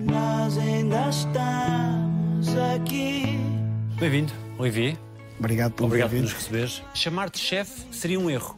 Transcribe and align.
nós 0.00 0.58
ainda 0.58 1.08
estamos 1.08 2.56
aqui. 2.74 3.38
Bem-vindo, 3.98 4.32
Olivier. 4.58 4.96
Obrigado 5.38 5.72
pelo 5.72 5.86
Obrigado 5.88 6.10
por 6.10 6.20
nos 6.20 6.32
receberes. 6.32 6.82
Chamar-te 6.94 7.38
chefe 7.38 7.82
seria 7.90 8.18
um 8.18 8.30
erro. 8.30 8.56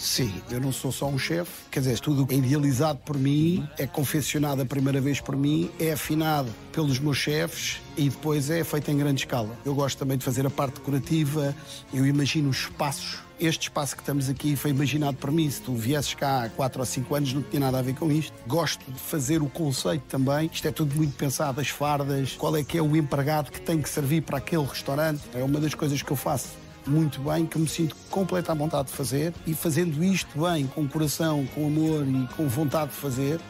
Sim, 0.00 0.32
eu 0.50 0.58
não 0.58 0.72
sou 0.72 0.90
só 0.90 1.06
um 1.06 1.18
chefe. 1.18 1.52
Quer 1.70 1.80
dizer, 1.80 2.00
tudo 2.00 2.26
é 2.30 2.34
idealizado 2.34 2.98
por 3.00 3.18
mim, 3.18 3.68
é 3.76 3.86
confeccionado 3.86 4.62
a 4.62 4.64
primeira 4.64 4.98
vez 4.98 5.20
por 5.20 5.36
mim, 5.36 5.70
é 5.78 5.92
afinado 5.92 6.50
pelos 6.72 6.98
meus 6.98 7.18
chefes 7.18 7.82
e 7.98 8.08
depois 8.08 8.48
é 8.48 8.64
feito 8.64 8.90
em 8.90 8.96
grande 8.96 9.20
escala. 9.20 9.54
Eu 9.62 9.74
gosto 9.74 9.98
também 9.98 10.16
de 10.16 10.24
fazer 10.24 10.46
a 10.46 10.50
parte 10.50 10.76
decorativa, 10.76 11.54
eu 11.92 12.06
imagino 12.06 12.48
os 12.48 12.60
espaços. 12.60 13.18
Este 13.40 13.62
espaço 13.68 13.96
que 13.96 14.02
estamos 14.02 14.28
aqui 14.28 14.54
foi 14.54 14.70
imaginado 14.70 15.16
por 15.16 15.32
mim. 15.32 15.50
Se 15.50 15.62
tu 15.62 15.74
viesses 15.74 16.12
cá 16.12 16.44
há 16.44 16.50
4 16.50 16.78
ou 16.78 16.84
5 16.84 17.14
anos, 17.14 17.32
não 17.32 17.40
tinha 17.40 17.58
nada 17.58 17.78
a 17.78 17.82
ver 17.82 17.94
com 17.94 18.12
isto. 18.12 18.34
Gosto 18.46 18.84
de 18.92 19.00
fazer 19.00 19.40
o 19.40 19.48
conceito 19.48 20.02
também. 20.10 20.50
Isto 20.52 20.68
é 20.68 20.70
tudo 20.70 20.94
muito 20.94 21.16
pensado, 21.16 21.58
as 21.58 21.68
fardas, 21.68 22.34
qual 22.34 22.54
é 22.54 22.62
que 22.62 22.76
é 22.76 22.82
o 22.82 22.94
empregado 22.94 23.50
que 23.50 23.58
tem 23.58 23.80
que 23.80 23.88
servir 23.88 24.20
para 24.20 24.36
aquele 24.36 24.66
restaurante. 24.66 25.22
É 25.32 25.42
uma 25.42 25.58
das 25.58 25.72
coisas 25.72 26.02
que 26.02 26.10
eu 26.10 26.16
faço 26.16 26.48
muito 26.86 27.18
bem, 27.22 27.46
que 27.46 27.58
me 27.58 27.66
sinto 27.66 27.96
completa 28.10 28.52
à 28.52 28.54
vontade 28.54 28.88
de 28.88 28.94
fazer 28.94 29.32
e 29.46 29.54
fazendo 29.54 30.04
isto 30.04 30.38
bem, 30.38 30.66
com 30.66 30.86
coração, 30.86 31.46
com 31.54 31.66
amor 31.66 32.06
e 32.06 32.28
com 32.36 32.46
vontade 32.46 32.90
de 32.90 32.96
fazer, 32.96 33.40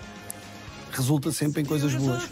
resulta 0.92 1.32
sempre 1.32 1.62
em 1.62 1.64
coisas 1.64 1.92
boas. 1.96 2.22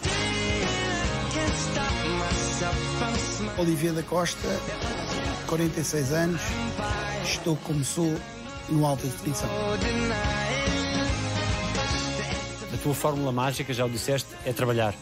Olivia 3.57 3.91
da 3.91 4.03
Costa, 4.03 4.47
46 5.49 6.13
anos, 6.13 6.41
estou 7.23 7.55
como 7.63 7.83
sou 7.83 8.15
no 8.69 8.85
alta 8.85 9.07
definição. 9.07 9.49
A 12.71 12.77
tua 12.77 12.93
fórmula 12.93 13.31
mágica, 13.31 13.73
já 13.73 13.83
o 13.83 13.89
disseste, 13.89 14.29
é 14.45 14.53
trabalhar. 14.53 14.93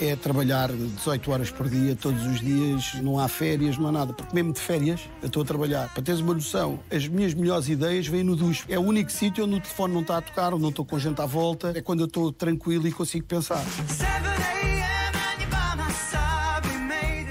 É 0.00 0.16
trabalhar 0.16 0.72
18 0.72 1.30
horas 1.30 1.50
por 1.50 1.68
dia, 1.68 1.94
todos 1.94 2.24
os 2.24 2.40
dias, 2.40 2.94
não 3.02 3.18
há 3.18 3.28
férias, 3.28 3.76
não 3.76 3.88
há 3.88 3.92
nada. 3.92 4.14
Porque 4.14 4.34
mesmo 4.34 4.54
de 4.54 4.60
férias, 4.60 5.02
eu 5.20 5.26
estou 5.26 5.42
a 5.42 5.46
trabalhar. 5.46 5.92
Para 5.92 6.02
teres 6.02 6.22
uma 6.22 6.32
noção, 6.32 6.80
as 6.90 7.06
minhas 7.06 7.34
melhores 7.34 7.68
ideias 7.68 8.06
vêm 8.06 8.24
no 8.24 8.34
duche. 8.34 8.64
É 8.70 8.78
o 8.78 8.82
único 8.82 9.12
sítio 9.12 9.44
onde 9.44 9.56
o 9.56 9.60
telefone 9.60 9.92
não 9.92 10.00
está 10.00 10.16
a 10.16 10.22
tocar, 10.22 10.54
onde 10.54 10.62
não 10.62 10.70
estou 10.70 10.86
com 10.86 10.98
gente 10.98 11.20
à 11.20 11.26
volta. 11.26 11.74
É 11.76 11.82
quando 11.82 12.00
eu 12.00 12.06
estou 12.06 12.32
tranquilo 12.32 12.88
e 12.88 12.92
consigo 12.92 13.26
pensar. 13.26 13.62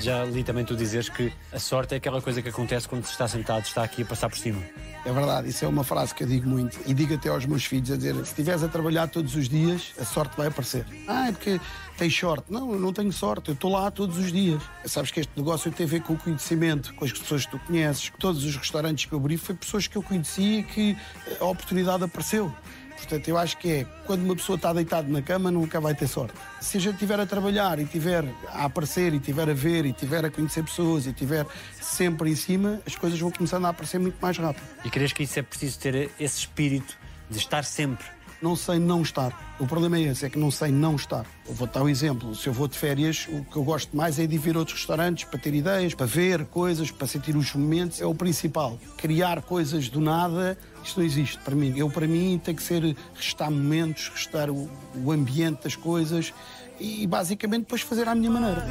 Já 0.04 0.26
li 0.26 0.44
também 0.44 0.66
tu 0.66 0.76
dizeres 0.76 1.08
que 1.08 1.32
a 1.50 1.58
sorte 1.58 1.94
é 1.94 1.98
aquela 1.98 2.22
coisa 2.22 2.42
que 2.42 2.50
acontece 2.50 2.90
quando 2.90 3.06
se 3.06 3.12
está 3.12 3.26
sentado, 3.26 3.64
está 3.64 3.84
aqui 3.86 4.02
a 4.02 4.06
passar 4.06 4.28
por 4.28 4.38
cima. 4.38 4.62
É 5.06 5.14
verdade, 5.14 5.48
isso 5.48 5.64
é 5.64 5.68
uma 5.68 5.86
frase 5.86 6.14
que 6.14 6.24
eu 6.24 6.28
digo 6.28 6.46
muito. 6.46 6.78
E 6.86 6.94
digo 6.94 7.14
até 7.14 7.30
aos 7.30 7.46
meus 7.46 7.64
filhos 7.64 7.90
a 7.90 7.96
dizer: 7.96 8.14
se 8.16 8.24
estiveres 8.24 8.64
a 8.64 8.68
trabalhar 8.68 9.08
todos 9.08 9.34
os 9.34 9.48
dias, 9.48 9.94
a 9.98 10.04
sorte 10.04 10.36
vai 10.36 10.48
aparecer. 10.48 10.86
Ah, 11.08 11.30
é 11.30 11.32
porque 11.32 11.58
tens 11.98 12.20
sorte. 12.20 12.52
Não, 12.52 12.74
eu 12.74 12.80
não 12.82 12.92
tenho 12.92 13.14
sorte, 13.14 13.48
eu 13.48 13.54
estou 13.54 13.72
lá 13.72 13.90
todos 13.90 14.18
os 14.18 14.30
dias. 14.30 14.62
Sabes 14.84 15.10
que 15.10 15.22
este 15.22 15.32
negócio 15.38 15.72
tem 15.72 15.86
a 15.86 15.90
ver 15.90 16.02
com 16.02 16.16
o 16.16 16.18
conhecimento, 16.18 16.94
com 16.96 17.06
as 17.06 17.14
pessoas 17.14 17.46
que 17.46 17.52
tu 17.52 17.60
conheces. 17.60 18.12
Todos 18.20 18.44
os 18.44 18.58
restaurantes 18.58 19.06
que 19.06 19.14
eu 19.14 19.20
abri 19.20 19.38
foi 19.38 19.56
pessoas 19.56 19.88
que 19.88 19.96
eu 19.96 20.04
conhecia 20.04 20.60
e 20.60 20.64
que 20.64 20.98
a 21.40 21.46
oportunidade 21.46 22.04
apareceu. 22.04 22.54
Portanto, 23.04 23.28
eu 23.28 23.38
acho 23.38 23.58
que 23.58 23.70
é 23.70 23.86
quando 24.06 24.24
uma 24.24 24.36
pessoa 24.36 24.56
está 24.56 24.72
deitada 24.72 25.08
na 25.10 25.22
cama, 25.22 25.52
nunca 25.52 25.80
vai 25.80 25.94
ter 25.94 26.08
sorte. 26.08 26.34
Se 26.62 26.78
a 26.78 26.80
gente 26.80 26.94
estiver 26.94 27.20
a 27.20 27.26
trabalhar 27.26 27.78
e 27.80 27.84
estiver 27.84 28.24
a 28.48 28.66
aparecer, 28.66 29.14
e 29.14 29.18
estiver 29.18 29.50
a 29.50 29.54
ver, 29.54 29.86
e 29.86 29.90
estiver 29.90 30.24
a 30.24 30.32
conhecer 30.32 30.64
pessoas, 30.64 31.06
e 31.06 31.10
estiver 31.10 31.46
sempre 31.82 32.32
em 32.32 32.36
cima, 32.36 32.82
as 32.88 32.96
coisas 32.96 33.20
vão 33.20 33.30
começando 33.30 33.66
a 33.66 33.70
aparecer 33.70 34.00
muito 34.00 34.16
mais 34.22 34.38
rápido. 34.38 34.64
E 34.86 34.90
crees 34.90 35.12
que 35.12 35.24
isso 35.24 35.38
é 35.38 35.42
preciso 35.42 35.80
ter 35.80 36.12
esse 36.18 36.40
espírito 36.40 36.98
de 37.30 37.38
estar 37.38 37.66
sempre. 37.66 38.06
Não 38.44 38.58
sei 38.58 38.78
não 38.78 39.02
estar. 39.02 39.56
O 39.58 39.66
problema 39.66 39.96
é 39.96 40.02
esse, 40.02 40.26
é 40.26 40.30
que 40.30 40.38
não 40.38 40.52
sei 40.52 40.70
não 40.70 40.98
estar. 40.98 41.26
Eu 41.48 41.56
vou 41.56 41.66
dar 41.66 41.82
um 41.82 41.88
exemplo. 41.88 42.36
Se 42.36 42.48
eu 42.48 42.52
vou 42.52 42.68
de 42.68 42.78
férias, 42.78 43.26
o 43.30 43.42
que 43.46 43.56
eu 43.56 43.64
gosto 43.64 43.96
mais 43.96 44.20
é 44.20 44.28
de 44.28 44.36
ir 44.36 44.38
ver 44.38 44.58
outros 44.58 44.80
restaurantes 44.80 45.24
para 45.24 45.40
ter 45.40 45.54
ideias, 45.54 45.94
para 45.94 46.06
ver 46.06 46.44
coisas, 46.48 46.92
para 46.92 47.08
sentir 47.08 47.38
os 47.38 47.56
momentos. 47.56 48.02
É 48.02 48.06
o 48.06 48.14
principal. 48.14 48.78
Criar 48.98 49.42
coisas 49.44 49.88
do 49.88 50.02
nada, 50.02 50.58
isto 50.84 51.00
não 51.00 51.06
existe 51.06 51.38
para 51.40 51.56
mim. 51.56 51.74
Eu, 51.78 51.90
para 51.90 52.06
mim, 52.06 52.38
tem 52.44 52.54
que 52.54 52.62
ser 52.62 52.98
restar 53.16 53.50
momentos, 53.50 54.10
restar 54.14 54.50
o, 54.50 54.70
o 54.94 55.10
ambiente 55.14 55.64
das 55.64 55.78
coisas 55.78 56.34
e, 56.82 57.08
basicamente, 57.08 57.62
depois 57.62 57.80
fazer 57.82 58.10
à 58.10 58.14
minha 58.14 58.30
maneira. 58.30 58.68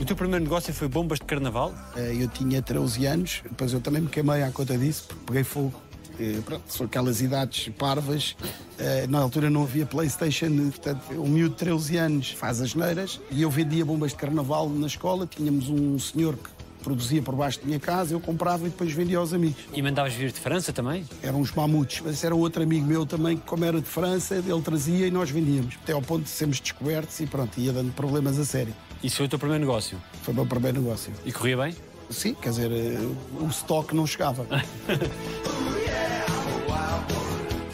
O 0.00 0.04
teu 0.06 0.16
primeiro 0.16 0.44
negócio 0.44 0.72
foi 0.72 0.88
bombas 0.88 1.18
de 1.18 1.26
carnaval? 1.26 1.74
Eh, 1.94 2.14
Eu 2.20 2.28
tinha 2.28 2.62
13 2.62 3.04
anos, 3.04 3.42
depois 3.42 3.70
eu 3.74 3.82
também 3.82 4.00
me 4.00 4.08
queimei 4.08 4.42
à 4.42 4.50
conta 4.50 4.78
disso, 4.78 5.08
peguei 5.26 5.44
fogo. 5.44 5.74
Eh, 6.18 6.40
Pronto, 6.44 6.62
são 6.68 6.86
aquelas 6.86 7.20
idades 7.20 7.68
parvas. 7.78 8.36
Eh, 8.78 9.06
Na 9.08 9.18
altura 9.20 9.50
não 9.50 9.62
havia 9.62 9.86
Playstation, 9.86 10.48
portanto, 10.70 11.00
um 11.12 11.28
miúdo 11.28 11.50
de 11.54 11.58
13 11.60 11.96
anos 11.96 12.30
faz 12.30 12.60
as 12.60 12.74
neiras 12.74 13.20
e 13.30 13.42
eu 13.42 13.50
vendia 13.50 13.84
bombas 13.84 14.12
de 14.12 14.16
carnaval 14.18 14.68
na 14.68 14.86
escola. 14.86 15.26
Tínhamos 15.26 15.68
um 15.68 15.98
senhor 15.98 16.36
que 16.36 16.50
produzia 16.82 17.22
por 17.22 17.34
baixo 17.34 17.60
da 17.60 17.66
minha 17.66 17.80
casa, 17.80 18.12
eu 18.14 18.20
comprava 18.20 18.66
e 18.66 18.68
depois 18.70 18.92
vendia 18.92 19.16
aos 19.16 19.32
amigos. 19.32 19.56
E 19.72 19.80
mandavas 19.80 20.12
vir 20.12 20.30
de 20.30 20.38
França 20.38 20.70
também? 20.70 21.04
Eram 21.22 21.40
uns 21.40 21.50
mamutes, 21.50 22.02
mas 22.04 22.22
era 22.22 22.34
outro 22.34 22.62
amigo 22.62 22.86
meu 22.86 23.06
também, 23.06 23.38
que 23.38 23.42
como 23.46 23.64
era 23.64 23.80
de 23.80 23.86
França, 23.88 24.34
ele 24.34 24.60
trazia 24.62 25.06
e 25.06 25.10
nós 25.10 25.30
vendíamos. 25.30 25.76
Até 25.82 25.94
ao 25.94 26.02
ponto 26.02 26.24
de 26.24 26.28
sermos 26.28 26.60
descobertos 26.60 27.18
e 27.20 27.26
pronto, 27.26 27.58
ia 27.58 27.72
dando 27.72 27.90
problemas 27.92 28.38
a 28.38 28.44
sério. 28.44 28.74
Isso 29.02 29.16
foi 29.16 29.26
o 29.26 29.28
teu 29.30 29.38
primeiro 29.38 29.64
negócio? 29.64 29.96
Foi 30.22 30.32
o 30.32 30.36
meu 30.36 30.46
primeiro 30.46 30.80
negócio. 30.80 31.10
E 31.24 31.32
corria 31.32 31.56
bem? 31.56 31.74
Sim, 32.10 32.34
quer 32.34 32.50
dizer, 32.50 32.70
eh, 32.70 32.98
o 33.40 33.46
estoque 33.48 33.94
não 33.96 34.06
chegava. 34.06 34.46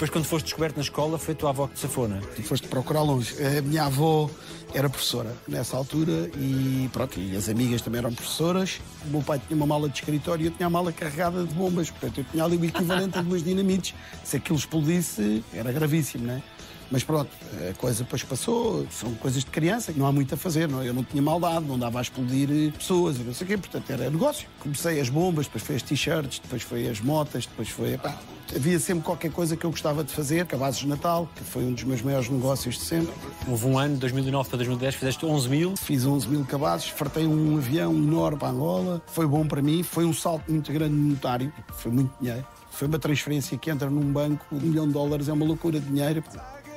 Depois, 0.00 0.12
quando 0.12 0.24
foste 0.24 0.46
descoberto 0.46 0.76
na 0.76 0.82
escola, 0.82 1.18
foi 1.18 1.34
a 1.34 1.36
tua 1.36 1.50
avó 1.50 1.66
que 1.66 1.74
te 1.74 1.80
safou, 1.80 2.08
não 2.08 2.16
é? 2.16 2.20
Tu 2.20 2.42
foste 2.42 2.66
procurar 2.68 3.02
longe. 3.02 3.34
A 3.44 3.60
minha 3.60 3.84
avó 3.84 4.30
era 4.72 4.88
professora 4.88 5.36
nessa 5.46 5.76
altura 5.76 6.30
e 6.38 6.88
pronto, 6.90 7.20
e 7.20 7.36
as 7.36 7.50
amigas 7.50 7.82
também 7.82 7.98
eram 7.98 8.10
professoras. 8.10 8.80
O 9.04 9.08
meu 9.08 9.20
pai 9.20 9.38
tinha 9.46 9.54
uma 9.54 9.66
mala 9.66 9.90
de 9.90 9.98
escritório 9.98 10.44
e 10.44 10.46
eu 10.46 10.52
tinha 10.52 10.68
a 10.68 10.70
mala 10.70 10.90
carregada 10.90 11.44
de 11.44 11.52
bombas. 11.52 11.90
Portanto, 11.90 12.16
eu 12.16 12.24
tinha 12.24 12.42
ali 12.42 12.56
o 12.56 12.64
equivalente 12.64 13.18
a 13.18 13.20
duas 13.20 13.44
dinamites. 13.44 13.94
Se 14.24 14.38
aquilo 14.38 14.56
explodisse, 14.56 15.44
era 15.52 15.70
gravíssimo, 15.70 16.28
não 16.28 16.34
é? 16.36 16.42
Mas 16.90 17.04
pronto, 17.04 17.30
a 17.70 17.72
coisa 17.74 18.02
depois 18.02 18.24
passou, 18.24 18.84
são 18.90 19.14
coisas 19.14 19.44
de 19.44 19.50
criança, 19.50 19.92
não 19.96 20.06
há 20.06 20.12
muito 20.12 20.34
a 20.34 20.36
fazer, 20.36 20.68
não 20.68 20.82
é? 20.82 20.88
Eu 20.88 20.94
não 20.94 21.04
tinha 21.04 21.22
maldade, 21.22 21.64
não 21.64 21.78
dava 21.78 22.00
a 22.00 22.02
explodir 22.02 22.48
eh, 22.50 22.76
pessoas 22.76 23.16
e 23.16 23.20
não 23.20 23.32
sei 23.32 23.44
o 23.44 23.48
quê, 23.48 23.56
portanto 23.56 23.88
era 23.90 24.10
negócio. 24.10 24.48
Comecei 24.58 25.00
as 25.00 25.08
bombas, 25.08 25.46
depois 25.46 25.62
foi 25.62 25.76
as 25.76 25.82
t-shirts, 25.82 26.40
depois 26.40 26.62
foi 26.62 26.88
as 26.88 27.00
motas, 27.00 27.46
depois 27.46 27.68
foi. 27.68 27.92
Epá, 27.92 28.18
havia 28.54 28.78
sempre 28.80 29.04
qualquer 29.04 29.30
coisa 29.30 29.56
que 29.56 29.64
eu 29.64 29.70
gostava 29.70 30.02
de 30.02 30.12
fazer, 30.12 30.46
cabazes 30.46 30.80
de 30.80 30.88
Natal, 30.88 31.28
que 31.36 31.44
foi 31.44 31.62
um 31.62 31.72
dos 31.72 31.84
meus 31.84 32.02
maiores 32.02 32.28
negócios 32.28 32.74
de 32.76 32.82
sempre. 32.82 33.14
Houve 33.46 33.66
um 33.66 33.78
ano, 33.78 33.96
2009 33.96 34.48
para 34.48 34.56
2010, 34.56 34.94
fizeste 34.96 35.24
11 35.24 35.48
mil. 35.48 35.76
Fiz 35.76 36.04
11 36.04 36.28
mil 36.28 36.44
cabazes, 36.44 36.88
fartei 36.88 37.24
um 37.24 37.56
avião 37.56 37.92
enorme 37.92 38.38
para 38.38 38.48
Angola, 38.48 39.00
foi 39.06 39.28
bom 39.28 39.46
para 39.46 39.62
mim, 39.62 39.84
foi 39.84 40.04
um 40.04 40.12
salto 40.12 40.50
muito 40.50 40.72
grande 40.72 40.94
monetário, 40.94 41.52
foi 41.76 41.92
muito 41.92 42.12
dinheiro. 42.20 42.44
Foi 42.72 42.88
uma 42.88 42.98
transferência 42.98 43.58
que 43.58 43.70
entra 43.70 43.90
num 43.90 44.12
banco, 44.12 44.44
um 44.50 44.58
milhão 44.58 44.86
de 44.86 44.92
dólares 44.92 45.28
é 45.28 45.32
uma 45.32 45.44
loucura 45.44 45.78
de 45.78 45.86
dinheiro. 45.86 46.24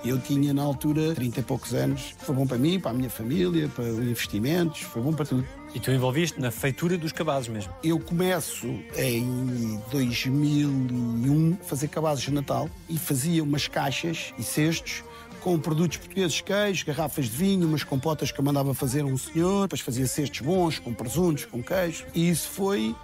Eu 0.03 0.19
tinha 0.19 0.53
na 0.53 0.61
altura 0.61 1.15
30 1.15 1.39
e 1.39 1.43
poucos 1.43 1.73
anos, 1.73 2.13
foi 2.17 2.35
bom 2.35 2.45
para 2.45 2.57
mim, 2.57 2.79
para 2.79 2.91
a 2.91 2.93
minha 2.93 3.09
família, 3.09 3.69
para 3.69 3.87
investimentos, 3.87 4.81
foi 4.81 5.01
bom 5.01 5.13
para 5.13 5.25
tudo. 5.25 5.47
E 5.73 5.79
tu 5.79 5.91
envolviste 5.91 6.39
na 6.39 6.51
feitura 6.51 6.97
dos 6.97 7.11
cabazes 7.11 7.47
mesmo. 7.47 7.73
Eu 7.81 7.99
começo 7.99 8.67
em 8.97 9.81
2001 9.91 11.57
a 11.59 11.63
fazer 11.63 11.87
cabazes 11.87 12.25
de 12.25 12.31
Natal 12.31 12.69
e 12.89 12.97
fazia 12.97 13.41
umas 13.41 13.67
caixas 13.67 14.33
e 14.37 14.43
cestos 14.43 15.03
com 15.39 15.59
produtos 15.59 15.97
portugueses, 15.97 16.39
queijo, 16.39 16.85
garrafas 16.85 17.25
de 17.25 17.31
vinho, 17.31 17.67
umas 17.67 17.83
compotas 17.83 18.31
que 18.31 18.39
eu 18.39 18.45
mandava 18.45 18.73
fazer 18.73 19.03
um 19.03 19.17
senhor, 19.17 19.63
depois 19.63 19.81
fazia 19.81 20.07
cestos 20.07 20.39
bons 20.39 20.79
com 20.79 20.93
presuntos, 20.93 21.45
com 21.45 21.61
queijo. 21.61 22.05
E 22.13 22.29
isso 22.29 22.47
foi 22.49 22.95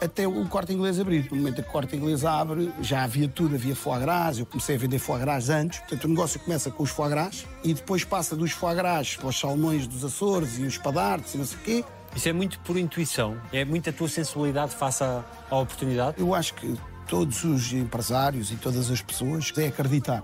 até 0.00 0.26
o 0.26 0.46
corte 0.48 0.72
inglês 0.72 0.98
abrir. 0.98 1.28
No 1.30 1.36
momento 1.36 1.60
em 1.60 1.62
que 1.62 1.68
o 1.68 1.72
corte 1.72 1.96
inglês 1.96 2.24
abre, 2.24 2.72
já 2.80 3.02
havia 3.04 3.28
tudo, 3.28 3.54
havia 3.54 3.74
foie 3.74 4.00
gras, 4.00 4.38
eu 4.38 4.46
comecei 4.46 4.76
a 4.76 4.78
vender 4.78 4.98
foie 4.98 5.20
gras 5.20 5.48
antes. 5.48 5.78
Portanto, 5.80 6.04
o 6.04 6.08
negócio 6.08 6.40
começa 6.40 6.70
com 6.70 6.82
os 6.82 6.90
foie 6.90 7.10
gras 7.10 7.46
e 7.62 7.74
depois 7.74 8.04
passa 8.04 8.36
dos 8.36 8.52
foie 8.52 8.74
gras 8.74 9.16
para 9.16 9.28
os 9.28 9.38
salmões 9.38 9.86
dos 9.86 10.04
Açores 10.04 10.58
e 10.58 10.62
os 10.62 10.78
padartes 10.78 11.34
e 11.34 11.38
não 11.38 11.44
sei 11.44 11.58
o 11.58 11.60
quê. 11.60 11.84
Isso 12.14 12.28
é 12.28 12.32
muito 12.32 12.60
por 12.60 12.76
intuição, 12.76 13.36
é 13.52 13.64
muito 13.64 13.90
a 13.90 13.92
tua 13.92 14.08
sensibilidade 14.08 14.72
face 14.74 15.02
à, 15.02 15.24
à 15.50 15.58
oportunidade. 15.58 16.20
Eu 16.20 16.32
acho 16.32 16.54
que 16.54 16.78
todos 17.08 17.42
os 17.42 17.72
empresários 17.72 18.52
e 18.52 18.56
todas 18.56 18.90
as 18.90 19.02
pessoas 19.02 19.52
é 19.56 19.66
acreditar. 19.66 20.22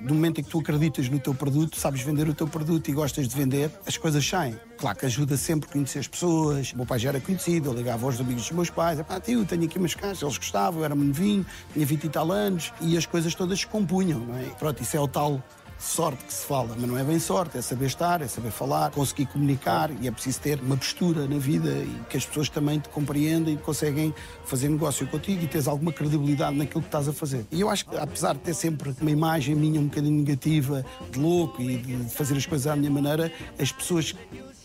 No 0.00 0.14
momento 0.14 0.40
em 0.40 0.44
que 0.44 0.50
tu 0.50 0.60
acreditas 0.60 1.08
no 1.08 1.18
teu 1.18 1.34
produto, 1.34 1.76
sabes 1.76 2.00
vender 2.02 2.28
o 2.28 2.34
teu 2.34 2.46
produto 2.46 2.88
e 2.88 2.92
gostas 2.92 3.28
de 3.28 3.34
vender, 3.34 3.70
as 3.86 3.96
coisas 3.96 4.26
saem. 4.26 4.58
Claro 4.78 4.98
que 4.98 5.06
ajuda 5.06 5.36
sempre 5.36 5.68
a 5.68 5.72
conhecer 5.72 5.98
as 5.98 6.08
pessoas. 6.08 6.72
O 6.72 6.76
meu 6.76 6.86
pai 6.86 6.98
já 6.98 7.10
era 7.10 7.20
conhecido, 7.20 7.70
eu 7.70 7.74
ligava 7.74 8.06
aos 8.06 8.20
amigos 8.20 8.42
dos 8.42 8.52
meus 8.52 8.70
pais. 8.70 9.00
Ah, 9.08 9.20
tio, 9.20 9.44
tenho 9.44 9.64
aqui 9.64 9.78
umas 9.78 9.94
caixas. 9.94 10.22
Eles 10.22 10.38
gostavam, 10.38 10.80
eu 10.80 10.84
era 10.84 10.94
novinho, 10.94 11.44
tinha 11.72 11.86
20 11.86 12.04
e 12.04 12.08
tal 12.08 12.32
anos 12.32 12.72
e 12.80 12.96
as 12.96 13.06
coisas 13.06 13.34
todas 13.34 13.60
se 13.60 13.66
compunham, 13.66 14.20
não 14.20 14.38
é? 14.38 14.44
Pronto, 14.58 14.82
isso 14.82 14.96
é 14.96 15.00
o 15.00 15.08
tal 15.08 15.42
sorte 15.82 16.24
que 16.24 16.32
se 16.32 16.46
fala, 16.46 16.76
mas 16.78 16.88
não 16.88 16.96
é 16.96 17.04
bem 17.04 17.18
sorte, 17.18 17.58
é 17.58 17.62
saber 17.62 17.86
estar, 17.86 18.22
é 18.22 18.28
saber 18.28 18.50
falar, 18.50 18.90
conseguir 18.90 19.26
comunicar 19.26 19.90
e 20.00 20.06
é 20.06 20.10
preciso 20.10 20.40
ter 20.40 20.60
uma 20.60 20.76
postura 20.76 21.26
na 21.26 21.38
vida 21.38 21.70
e 21.70 22.02
que 22.08 22.16
as 22.16 22.24
pessoas 22.24 22.48
também 22.48 22.78
te 22.78 22.88
compreendem 22.88 23.54
e 23.54 23.56
conseguem 23.56 24.14
fazer 24.44 24.68
negócio 24.68 25.06
contigo 25.06 25.42
e 25.42 25.46
teres 25.46 25.66
alguma 25.66 25.92
credibilidade 25.92 26.56
naquilo 26.56 26.80
que 26.80 26.88
estás 26.88 27.08
a 27.08 27.12
fazer. 27.12 27.46
E 27.50 27.60
eu 27.60 27.68
acho 27.68 27.86
que, 27.86 27.96
apesar 27.96 28.34
de 28.34 28.40
ter 28.40 28.54
sempre 28.54 28.94
uma 29.00 29.10
imagem 29.10 29.54
minha 29.54 29.80
um 29.80 29.86
bocadinho 29.86 30.18
negativa, 30.18 30.84
de 31.10 31.18
louco 31.18 31.60
e 31.60 31.76
de 31.76 32.10
fazer 32.10 32.36
as 32.36 32.46
coisas 32.46 32.66
à 32.66 32.76
minha 32.76 32.90
maneira, 32.90 33.32
as 33.58 33.72
pessoas 33.72 34.14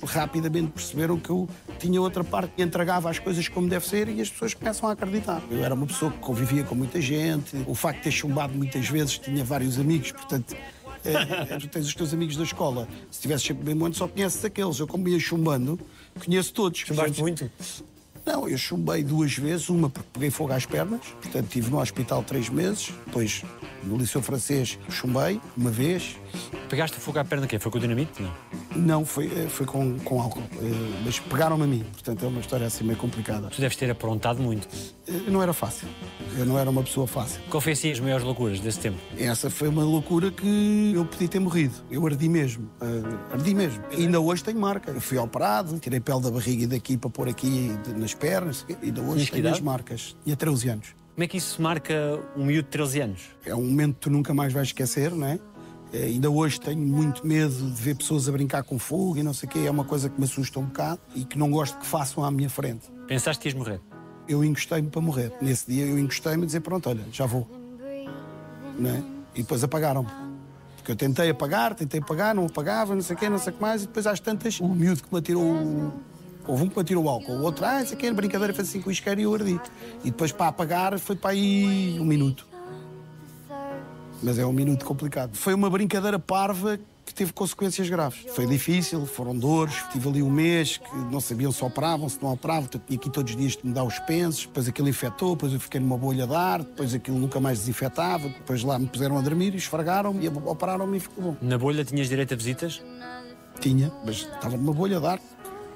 rapidamente 0.05 0.71
perceberam 0.71 1.17
que 1.17 1.29
eu 1.29 1.49
tinha 1.79 1.99
outra 1.99 2.23
parte 2.23 2.53
que 2.55 2.61
entregava 2.61 3.09
as 3.09 3.17
coisas 3.17 3.47
como 3.47 3.67
deve 3.67 3.87
ser 3.87 4.07
e 4.07 4.21
as 4.21 4.29
pessoas 4.29 4.53
começam 4.53 4.87
a 4.87 4.91
acreditar. 4.91 5.41
Eu 5.49 5.63
era 5.63 5.73
uma 5.73 5.87
pessoa 5.87 6.11
que 6.11 6.19
convivia 6.19 6.63
com 6.63 6.75
muita 6.75 7.01
gente, 7.01 7.57
o 7.65 7.73
facto 7.73 7.97
de 7.97 8.03
ter 8.03 8.11
chumbado 8.11 8.53
muitas 8.53 8.87
vezes, 8.87 9.17
tinha 9.17 9.43
vários 9.43 9.79
amigos, 9.79 10.11
portanto. 10.11 10.55
É, 11.03 11.57
tu 11.57 11.67
tens 11.67 11.87
os 11.87 11.95
teus 11.95 12.13
amigos 12.13 12.35
da 12.35 12.43
escola. 12.43 12.87
Se 13.11 13.21
tivesse 13.21 13.45
sempre 13.45 13.63
bem 13.63 13.75
muito, 13.75 13.97
só 13.97 14.07
conheces 14.07 14.43
aqueles. 14.43 14.79
Eu, 14.79 14.87
como 14.87 15.07
ia 15.07 15.19
chumbando, 15.19 15.79
conheço 16.23 16.53
todos. 16.53 16.79
Chumbaste 16.79 17.21
muito? 17.21 17.49
Não, 18.25 18.47
eu 18.47 18.57
chumbei 18.57 19.03
duas 19.03 19.33
vezes, 19.37 19.69
uma 19.69 19.89
porque 19.89 20.09
peguei 20.11 20.29
fogo 20.29 20.51
às 20.51 20.65
pernas, 20.65 20.99
portanto 21.21 21.45
estive 21.45 21.71
no 21.71 21.79
hospital 21.79 22.21
três 22.23 22.49
meses, 22.49 22.91
depois 23.05 23.41
no 23.87 23.97
Liceu 23.97 24.21
Francês 24.21 24.77
chumbei 24.89 25.39
uma 25.55 25.71
vez. 25.71 26.17
Pegaste 26.69 26.97
fogo 26.97 27.19
à 27.19 27.25
perna 27.25 27.47
quê? 27.47 27.57
Foi 27.57 27.71
com 27.71 27.77
o 27.77 27.81
dinamite? 27.81 28.21
Não. 28.21 28.33
Não, 28.75 29.05
foi, 29.05 29.25
eh, 29.27 29.47
foi 29.49 29.65
com, 29.65 29.97
com 29.99 30.21
álcool, 30.21 30.43
eh, 30.61 31.01
mas 31.03 31.19
pegaram-me 31.19 31.63
a 31.63 31.67
mim, 31.67 31.83
portanto 31.93 32.23
é 32.23 32.27
uma 32.27 32.39
história 32.41 32.67
assim 32.67 32.83
meio 32.83 32.97
complicada. 32.97 33.47
Tu 33.47 33.59
deves 33.59 33.75
ter 33.75 33.89
aprontado 33.89 34.39
muito. 34.41 34.67
Eh, 35.07 35.29
Não 35.31 35.41
era 35.41 35.53
fácil, 35.53 35.87
eu 36.37 36.45
não 36.45 36.59
era 36.59 36.69
uma 36.69 36.83
pessoa 36.83 37.07
fácil. 37.07 37.41
Qual 37.49 37.59
foi 37.59 37.71
assim 37.73 37.91
as 37.91 37.99
maiores 37.99 38.23
loucuras 38.25 38.59
desse 38.59 38.79
tempo? 38.79 38.97
Essa 39.17 39.49
foi 39.49 39.67
uma 39.69 39.83
loucura 39.83 40.29
que 40.29 40.91
eu 40.93 41.05
podia 41.05 41.27
ter 41.27 41.39
morrido. 41.39 41.73
Eu 41.89 42.05
ardi 42.05 42.29
mesmo. 42.29 42.69
ardi 43.31 43.53
mesmo. 43.55 43.81
Ainda 43.91 44.19
hoje 44.19 44.43
tenho 44.43 44.59
marca. 44.59 44.91
Eu 44.91 45.01
fui 45.01 45.17
operado, 45.17 45.79
tirei 45.79 45.99
pele 45.99 46.21
da 46.21 46.29
barriga 46.29 46.63
e 46.63 46.67
daqui 46.67 46.97
para 46.97 47.09
pôr 47.09 47.27
aqui 47.29 47.71
nas 47.95 48.13
pernas. 48.13 48.65
Ainda 48.83 49.01
hoje 49.01 49.31
tenho 49.31 49.49
as 49.49 49.59
marcas. 49.59 50.15
Tinha 50.23 50.35
13 50.35 50.69
anos. 50.69 50.87
Como 51.17 51.23
é 51.23 51.27
que 51.27 51.37
isso 51.37 51.59
marca 51.59 52.19
um 52.35 52.45
miúdo 52.45 52.65
de 52.65 52.69
13 52.69 53.01
anos? 53.01 53.21
É 53.43 53.55
um 53.55 53.63
momento 53.65 53.95
que 53.95 54.01
tu 54.01 54.09
nunca 54.11 54.35
mais 54.35 54.53
vais 54.53 54.67
esquecer, 54.67 55.09
não 55.09 55.25
é? 55.25 55.39
Eh, 55.91 56.03
Ainda 56.03 56.29
hoje 56.29 56.61
tenho 56.61 56.79
muito 56.79 57.25
medo 57.25 57.55
de 57.71 57.81
ver 57.81 57.95
pessoas 57.95 58.29
a 58.29 58.31
brincar 58.31 58.61
com 58.61 58.77
fogo 58.77 59.17
e 59.17 59.23
não 59.23 59.33
sei 59.33 59.49
o 59.49 59.51
quê. 59.51 59.59
É 59.65 59.71
uma 59.71 59.83
coisa 59.83 60.11
que 60.11 60.19
me 60.19 60.25
assusta 60.25 60.59
um 60.59 60.65
bocado 60.65 61.01
e 61.15 61.25
que 61.25 61.35
não 61.35 61.49
gosto 61.49 61.75
que 61.79 61.87
façam 61.87 62.23
à 62.23 62.29
minha 62.29 62.51
frente. 62.51 62.87
Pensaste 63.07 63.41
que 63.41 63.47
ias 63.47 63.55
morrer? 63.55 63.81
Eu 64.29 64.43
encostei-me 64.43 64.91
para 64.91 65.01
morrer. 65.01 65.33
Nesse 65.41 65.65
dia 65.71 65.87
eu 65.87 65.97
encostei-me 65.97 66.43
a 66.43 66.45
dizer: 66.45 66.59
pronto, 66.59 66.87
olha, 66.87 67.03
já 67.11 67.25
vou. 67.25 67.47
Não 68.77 68.91
é? 68.91 69.03
E 69.33 69.41
depois 69.41 69.63
apagaram-me. 69.63 70.09
Porque 70.75 70.91
eu 70.91 70.95
tentei 70.95 71.31
apagar, 71.31 71.73
tentei 71.73 71.99
apagar, 71.99 72.35
não 72.35 72.45
apagava, 72.45 72.93
não 72.93 73.01
sei 73.01 73.15
o 73.15 73.19
quê, 73.19 73.27
não 73.27 73.39
sei 73.39 73.53
o 73.53 73.55
que 73.55 73.61
mais. 73.63 73.81
E 73.81 73.87
depois 73.87 74.05
às 74.05 74.19
tantas, 74.19 74.59
o 74.59 74.67
miúdo 74.67 75.01
que 75.01 75.11
me 75.11 75.17
atirou. 75.17 75.91
Houve 76.47 76.63
um 76.63 76.69
que 76.69 76.79
atirou 76.79 77.03
o 77.03 77.09
álcool, 77.09 77.33
o 77.33 77.41
outro, 77.43 77.65
ah, 77.65 77.83
isso 77.83 77.93
aqui 77.93 78.07
é 78.07 78.13
brincadeira, 78.13 78.53
fez 78.53 78.69
assim 78.69 78.81
com 78.81 78.89
o 78.89 78.91
isqueiro 78.91 79.19
e 79.19 79.23
eu 79.23 79.33
ardi. 79.33 79.59
E 80.03 80.11
depois 80.11 80.31
para 80.31 80.47
apagar 80.47 80.97
foi 80.97 81.15
para 81.15 81.31
aí 81.31 81.97
um 81.99 82.05
minuto. 82.05 82.47
Mas 84.23 84.39
é 84.39 84.45
um 84.45 84.53
minuto 84.53 84.85
complicado. 84.85 85.35
Foi 85.35 85.53
uma 85.53 85.69
brincadeira 85.69 86.17
parva 86.17 86.79
que 87.05 87.13
teve 87.13 87.31
consequências 87.31 87.89
graves. 87.89 88.25
Foi 88.33 88.45
difícil, 88.45 89.05
foram 89.05 89.37
dores. 89.37 89.75
Tive 89.91 90.09
ali 90.09 90.23
um 90.23 90.29
mês 90.29 90.77
que 90.77 90.97
não 91.11 91.21
sabiam 91.21 91.51
se 91.51 91.63
operavam, 91.63 92.09
se 92.09 92.21
não 92.21 92.33
operavam. 92.33 92.65
Então, 92.65 92.81
eu 92.81 92.87
tinha 92.87 92.99
aqui 92.99 93.09
todos 93.09 93.31
os 93.31 93.37
dias 93.37 93.53
de 93.53 93.65
me 93.65 93.73
dar 93.73 93.83
os 93.83 93.97
pensos. 93.99 94.45
Depois 94.45 94.67
aquilo 94.67 94.89
infectou, 94.89 95.35
depois 95.35 95.53
eu 95.53 95.59
fiquei 95.59 95.79
numa 95.79 95.97
bolha 95.97 96.27
de 96.27 96.35
ar. 96.35 96.59
Depois 96.63 96.93
aquilo 96.93 97.17
nunca 97.17 97.39
mais 97.39 97.59
desinfetava. 97.59 98.27
Depois 98.27 98.63
lá 98.63 98.77
me 98.77 98.87
puseram 98.87 99.17
a 99.17 99.21
dormir 99.21 99.53
e 99.53 99.57
esfregaram-me 99.57 100.25
e 100.25 100.27
operaram-me 100.27 100.97
e 100.97 100.99
ficou 100.99 101.23
bom. 101.23 101.37
Na 101.41 101.57
bolha 101.57 101.85
tinhas 101.85 102.09
direito 102.09 102.33
a 102.33 102.37
visitas? 102.37 102.81
Tinha, 103.59 103.91
mas 104.05 104.17
estava 104.17 104.57
numa 104.57 104.73
bolha 104.73 104.99
de 104.99 105.05
ar. 105.05 105.19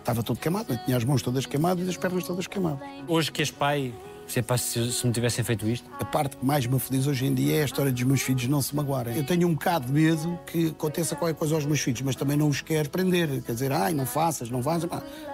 Estava 0.02 0.24
todo 0.24 0.40
queimado. 0.40 0.74
Eu 0.74 0.78
tinha 0.84 0.98
as 0.98 1.04
mãos 1.04 1.22
todas 1.22 1.46
queimadas 1.46 1.86
e 1.86 1.90
as 1.90 1.98
pernas 1.98 2.26
todas 2.26 2.48
queimadas. 2.48 2.88
Hoje 3.08 3.32
que 3.32 3.42
és 3.42 3.52
pai, 3.52 3.94
se, 4.28 4.42
pá, 4.42 4.58
se, 4.58 4.80
me 5.06 5.14
tivessem 5.14 5.44
feito 5.44 5.68
isto, 5.68 5.88
A 6.00 6.06
parte 6.06 6.38
que 6.38 6.46
mais 6.46 6.66
me 6.66 6.80
feliz 6.80 7.06
hoje 7.06 7.26
em 7.26 7.34
dia 7.34 7.58
é 7.58 7.62
a 7.62 7.66
história 7.66 7.92
dos 7.92 8.02
meus 8.04 8.22
filhos 8.22 8.48
não 8.48 8.62
se 8.62 8.76
magoarem. 8.76 9.16
Eu 9.16 9.26
tenho 9.26 9.48
um 9.48 9.54
bocado 9.54 9.86
de 9.86 9.94
medo 9.94 10.40
que 10.48 10.70
aconteça 10.70 11.16
qualquer 11.16 11.38
coisa 11.38 11.54
aos 11.54 11.66
meus 11.66 11.82
filhos, 11.82 12.02
mas 12.02 12.16
também 12.16 12.36
não 12.36 12.48
os 12.48 12.62
quero 12.62 12.90
prender. 12.90 13.42
Quer 13.42 13.52
dizer, 13.52 13.72
ai, 13.72 13.94
não 13.94 14.06
faças, 14.06 14.50
não 14.50 14.62
vais. 14.62 14.84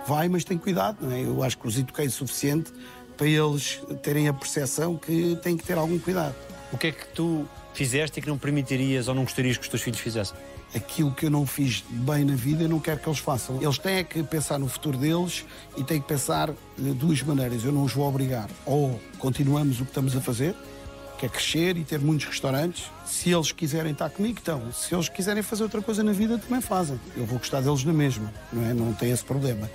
Vai, 0.06 0.28
mas 0.28 0.44
tem 0.44 0.58
cuidado, 0.58 0.98
não 1.02 1.12
é? 1.12 1.22
Eu 1.22 1.44
acho 1.44 1.58
que 1.58 1.68
os 1.68 1.78
eduquei 1.78 2.08
o 2.08 2.12
suficiente 2.12 2.74
para 3.16 3.28
eles 3.28 3.80
terem 4.04 4.28
a 4.28 4.34
percepção 4.34 4.98
que 4.98 5.38
têm 5.42 5.56
que 5.56 5.64
ter 5.64 5.78
algum 5.78 5.98
cuidado. 5.98 6.36
o 6.72 6.78
que 6.78 6.88
é 6.88 6.92
que 6.92 7.08
tu 7.10 7.48
fizeste 7.74 8.20
e 8.20 8.22
que 8.22 8.28
não 8.28 8.38
permitirias 8.38 9.08
ou 9.08 9.16
não 9.16 9.24
gostarias 9.24 9.58
que 9.58 9.64
os 9.64 9.70
teus 9.70 9.82
filhos 9.82 10.00
fizessem? 10.00 10.36
Aquilo 10.76 11.12
que 11.12 11.26
eu 11.26 11.32
não 11.32 11.46
fiz 11.46 11.84
bem 11.90 12.26
na 12.26 12.36
vida, 12.36 12.64
eu 12.64 12.70
não 12.70 12.80
quero 12.80 13.00
que 13.00 13.08
eles 13.08 13.20
façam. 13.20 13.62
Eles 13.62 13.78
têm 13.78 14.04
que 14.04 14.22
pensar 14.24 14.60
no 14.60 14.68
futuro 14.68 14.98
deles 14.98 15.46
e 15.78 15.84
têm 15.84 16.02
que 16.02 16.08
pensar 16.08 16.54
de 16.78 16.92
duas 16.94 17.22
maneiras. 17.22 17.64
Eu 17.64 17.72
não 17.72 17.84
os 17.84 17.94
vou 17.94 18.08
obrigar. 18.08 18.50
Ou 18.66 19.00
continuamos 19.18 19.80
o 19.80 19.84
que 19.86 19.92
estamos 19.92 20.16
a 20.16 20.22
fazer, 20.22 20.54
que 21.18 21.26
é 21.26 21.30
crescer 21.30 21.78
e 21.78 21.84
ter 21.84 22.00
muitos 22.00 22.28
restaurantes. 22.28 22.92
Se 23.06 23.32
eles 23.32 23.52
quiserem 23.52 23.94
estar 23.94 24.10
comigo, 24.10 24.40
estão. 24.40 24.72
Se 24.72 24.94
eles 24.94 25.08
quiserem 25.10 25.42
fazer 25.42 25.64
outra 25.64 25.82
coisa 25.82 26.04
na 26.04 26.12
vida, 26.12 26.38
também 26.38 26.62
fazem. 26.62 27.00
Eu 27.16 27.26
vou 27.26 27.40
gostar 27.40 27.62
deles 27.62 27.84
na 27.84 27.94
mesma, 27.94 28.32
não 28.52 28.66
é? 28.66 28.74
Não 28.74 28.94
tem 28.94 29.12
esse 29.12 29.24
problema. 29.24 29.70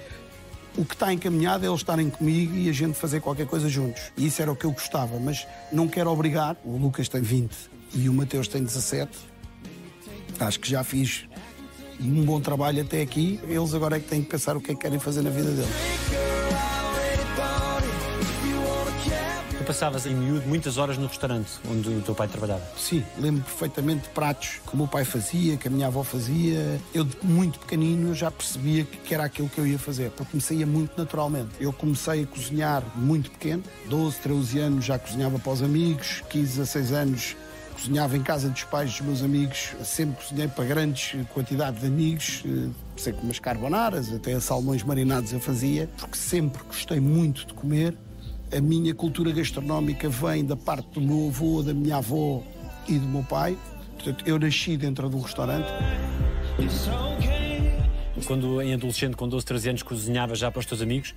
O 0.76 0.84
que 0.84 0.94
está 0.94 1.12
encaminhado 1.12 1.64
é 1.64 1.68
eles 1.68 1.80
estarem 1.80 2.08
comigo 2.08 2.54
e 2.54 2.68
a 2.68 2.72
gente 2.72 2.94
fazer 2.94 3.20
qualquer 3.20 3.46
coisa 3.46 3.68
juntos. 3.68 4.10
E 4.16 4.26
isso 4.26 4.40
era 4.40 4.50
o 4.50 4.56
que 4.56 4.64
eu 4.64 4.72
gostava, 4.72 5.18
mas 5.18 5.46
não 5.70 5.86
quero 5.86 6.10
obrigar. 6.10 6.56
O 6.64 6.76
Lucas 6.76 7.08
tem 7.08 7.20
20 7.20 7.54
e 7.94 8.08
o 8.08 8.14
Mateus 8.14 8.48
tem 8.48 8.62
17. 8.62 9.31
Acho 10.40 10.60
que 10.60 10.68
já 10.68 10.82
fiz 10.82 11.24
um 12.00 12.24
bom 12.24 12.40
trabalho 12.40 12.82
até 12.82 13.02
aqui. 13.02 13.40
Eles 13.44 13.74
agora 13.74 13.96
é 13.96 14.00
que 14.00 14.08
têm 14.08 14.22
que 14.22 14.28
pensar 14.28 14.56
o 14.56 14.60
que 14.60 14.72
é 14.72 14.74
que 14.74 14.80
querem 14.80 14.98
fazer 14.98 15.22
na 15.22 15.30
vida 15.30 15.50
deles. 15.50 15.70
Tu 19.62 19.64
passavas 19.64 20.06
em 20.06 20.14
miúdo 20.14 20.44
muitas 20.48 20.76
horas 20.76 20.98
no 20.98 21.06
restaurante 21.06 21.52
onde 21.70 21.88
o 21.88 22.00
teu 22.00 22.16
pai 22.16 22.26
trabalhava. 22.26 22.62
Sim, 22.76 23.04
lembro 23.16 23.44
perfeitamente 23.44 24.02
de 24.02 24.08
pratos 24.08 24.60
que 24.66 24.74
o 24.74 24.76
meu 24.76 24.88
pai 24.88 25.04
fazia, 25.04 25.56
que 25.56 25.68
a 25.68 25.70
minha 25.70 25.86
avó 25.86 26.02
fazia. 26.02 26.80
Eu, 26.92 27.04
de 27.04 27.16
muito 27.22 27.60
pequenino, 27.60 28.12
já 28.12 28.28
percebia 28.28 28.84
que 28.84 28.96
que 28.96 29.14
era 29.14 29.24
aquilo 29.24 29.48
que 29.48 29.58
eu 29.58 29.66
ia 29.66 29.78
fazer, 29.78 30.10
porque 30.10 30.36
me 30.36 30.40
saía 30.40 30.66
muito 30.66 30.92
naturalmente. 30.96 31.50
Eu 31.60 31.72
comecei 31.72 32.24
a 32.24 32.26
cozinhar 32.26 32.82
muito 32.96 33.30
pequeno, 33.30 33.62
12, 33.88 34.16
13 34.16 34.58
anos 34.58 34.84
já 34.84 34.98
cozinhava 34.98 35.38
para 35.38 35.52
os 35.52 35.62
amigos, 35.62 36.24
15, 36.28 36.58
16 36.58 36.92
anos 36.92 37.36
cozinhava 37.82 38.16
em 38.16 38.22
casa 38.22 38.48
dos 38.48 38.62
pais 38.62 38.92
dos 38.92 39.00
meus 39.00 39.22
amigos, 39.22 39.74
sempre 39.82 40.24
cozinhei 40.24 40.46
para 40.46 40.64
grandes 40.64 41.16
quantidades 41.34 41.80
de 41.80 41.86
amigos, 41.88 42.44
eh, 42.46 42.68
sei 42.96 43.12
como 43.12 43.32
as 43.32 43.40
carbonaras, 43.40 44.12
até 44.12 44.38
salmões 44.38 44.84
marinados 44.84 45.32
eu 45.32 45.40
fazia, 45.40 45.88
porque 45.98 46.16
sempre 46.16 46.62
gostei 46.62 47.00
muito 47.00 47.44
de 47.44 47.54
comer. 47.54 47.96
A 48.56 48.60
minha 48.60 48.94
cultura 48.94 49.32
gastronómica 49.32 50.08
vem 50.08 50.44
da 50.44 50.56
parte 50.56 50.90
do 50.90 51.00
meu 51.00 51.28
avô, 51.28 51.60
da 51.60 51.74
minha 51.74 51.96
avó 51.96 52.44
e 52.86 52.98
do 52.98 53.08
meu 53.08 53.24
pai. 53.24 53.58
Portanto, 53.94 54.22
eu 54.28 54.38
nasci 54.38 54.76
dentro 54.76 55.10
de 55.10 55.16
um 55.16 55.20
restaurante. 55.20 55.66
Quando 58.26 58.62
em 58.62 58.74
adolescente, 58.74 59.16
com 59.16 59.28
12, 59.28 59.44
13 59.44 59.68
anos, 59.70 59.82
cozinhavas 59.82 60.38
já 60.38 60.50
para 60.52 60.60
os 60.60 60.66
teus 60.66 60.80
amigos, 60.80 61.14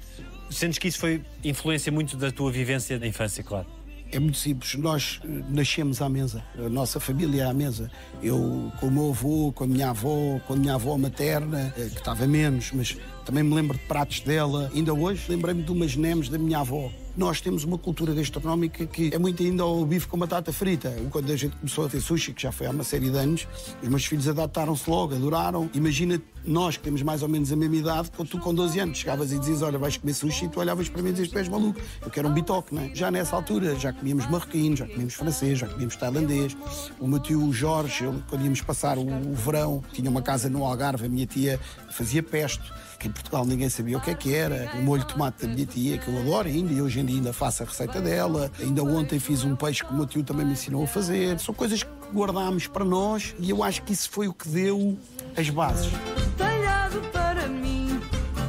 sentes 0.50 0.80
que 0.80 0.88
isso 0.88 0.98
foi 0.98 1.22
influência 1.44 1.92
muito 1.92 2.18
da 2.18 2.32
tua 2.32 2.52
vivência 2.52 2.98
da 2.98 3.06
infância, 3.06 3.44
claro. 3.44 3.68
É 4.16 4.20
muito 4.20 4.38
simples, 4.38 4.76
nós 4.76 5.20
eh, 5.26 5.28
nascemos 5.50 6.02
à 6.02 6.08
mesa, 6.08 6.42
a 6.58 6.70
nossa 6.70 7.02
família 7.02 7.44
é 7.44 7.46
à 7.48 7.54
mesa. 7.54 7.92
Eu 8.24 8.72
com 8.80 8.88
o 8.88 8.92
meu 8.92 9.10
avô, 9.10 9.52
com 9.52 9.66
a 9.66 9.68
minha 9.68 9.90
avó, 9.90 10.40
com 10.48 10.54
a 10.54 10.56
minha 10.56 10.76
avó 10.76 10.98
materna, 10.98 11.74
eh, 11.78 11.90
que 11.90 11.98
estava 11.98 12.26
menos, 12.26 12.72
mas 12.72 12.96
também 13.26 13.44
me 13.44 13.54
lembro 13.54 13.78
de 13.78 13.84
pratos 13.84 14.22
dela. 14.22 14.72
Ainda 14.74 14.94
hoje 14.94 15.26
lembrei-me 15.28 15.64
de 15.64 15.70
umas 15.70 15.98
nemes 15.98 16.30
da 16.30 16.38
minha 16.38 16.60
avó. 16.60 16.90
Nós 17.18 17.40
temos 17.40 17.64
uma 17.64 17.78
cultura 17.78 18.14
gastronómica 18.14 18.86
que 18.86 19.10
é 19.14 19.18
muito 19.18 19.42
ainda 19.42 19.64
ao 19.64 19.86
bife 19.86 20.06
com 20.06 20.18
batata 20.18 20.52
frita. 20.52 20.94
Quando 21.10 21.32
a 21.32 21.36
gente 21.38 21.56
começou 21.56 21.86
a 21.86 21.90
ter 21.90 22.02
sushi, 22.02 22.34
que 22.34 22.42
já 22.42 22.52
foi 22.52 22.68
há 22.68 22.72
uma 22.72 22.84
série 22.84 23.10
de 23.10 23.18
anos, 23.18 23.48
os 23.82 23.88
meus 23.88 24.06
filhos 24.06 24.28
adaptaram-se 24.28 24.90
logo, 24.90 25.16
adoraram. 25.16 25.70
Imagina 25.74 26.22
nós 26.46 26.78
que 26.78 26.84
temos 26.84 27.02
mais 27.02 27.24
ou 27.24 27.30
menos 27.30 27.52
a 27.52 27.56
mesma 27.56 27.76
idade, 27.76 28.12
quando 28.16 28.30
tu 28.30 28.40
com 28.40 28.54
12 28.54 28.80
anos 28.80 28.98
chegavas 28.98 29.32
e 29.32 29.40
dizias, 29.40 29.62
olha, 29.62 29.80
vais 29.80 29.98
comer 29.98 30.14
sushi, 30.14 30.46
e 30.46 30.50
tu 30.50 30.60
olhavas 30.60 30.90
para 30.90 31.02
mim 31.02 31.10
e 31.10 31.12
dizias, 31.14 31.30
tu 31.30 31.40
és 31.40 31.48
maluco, 31.48 31.80
eu 32.02 32.12
quero 32.12 32.28
um 32.28 32.34
bitoque, 32.34 32.76
não 32.76 32.84
é? 32.84 32.94
Já 32.94 33.10
nessa 33.10 33.36
altura, 33.36 33.76
já 33.80 33.92
comíamos 33.92 34.30
marroquino, 34.30 34.76
já 34.76 34.86
comíamos 34.86 35.14
francês, 35.14 35.58
já 35.58 35.68
comíamos 35.68 35.96
tailandês. 35.96 36.56
O 37.00 37.08
meu 37.08 37.20
tio 37.20 37.52
Jorge, 37.52 38.06
ele, 38.06 38.22
quando 38.30 38.44
íamos 38.44 38.62
passar 38.62 38.98
o, 38.98 39.08
o 39.08 39.34
verão, 39.34 39.84
tinha 39.94 40.10
uma 40.10 40.22
casa 40.22 40.50
no 40.50 40.64
Algarve, 40.64 41.06
a 41.06 41.10
minha 41.10 41.26
tia 41.26 41.60
fazia 41.90 42.22
pesto, 42.22 42.74
que 43.00 43.08
em 43.08 43.12
Portugal 43.12 43.46
ninguém 43.46 43.70
sabia 43.70 43.98
o 43.98 44.02
que 44.02 44.12
é 44.12 44.14
que 44.14 44.34
era. 44.34 44.72
O 44.76 44.84
molho 44.84 45.04
de 45.04 45.14
tomate 45.14 45.46
da 45.46 45.54
minha 45.54 45.66
tia, 45.66 45.98
que 45.98 46.08
eu 46.08 46.20
adoro 46.20 46.48
ainda, 46.48 46.74
e 46.74 46.82
hoje 46.82 47.00
em 47.00 47.05
dia 47.06 47.18
ainda 47.18 47.34
faço 47.34 47.64
a 47.64 47.66
receita 47.66 48.02
dela. 48.02 48.52
Ainda 48.60 48.84
ontem 48.84 49.20
fiz 49.20 49.44
um 49.44 49.56
peixe 49.56 49.84
que 49.84 49.92
o 49.92 49.96
meu 49.96 50.06
tio 50.06 50.24
também 50.24 50.46
me 50.46 50.54
ensinou 50.54 50.84
a 50.84 50.88
fazer. 50.88 51.40
São 51.40 51.54
coisas 51.54 51.84
que 51.84 51.90
guardámos 52.14 52.68
para 52.68 52.86
nós 52.86 53.36
e 53.40 53.50
eu 53.50 53.64
acho 53.64 53.84
que 53.84 53.94
isso 53.94 54.10
foi 54.10 54.28
o 54.28 54.34
que 54.34 54.48
deu 54.48 54.98
as 55.38 55.50
bases. 55.50 55.92
talhado 56.38 57.00
para 57.12 57.48
mim, 57.48 58.00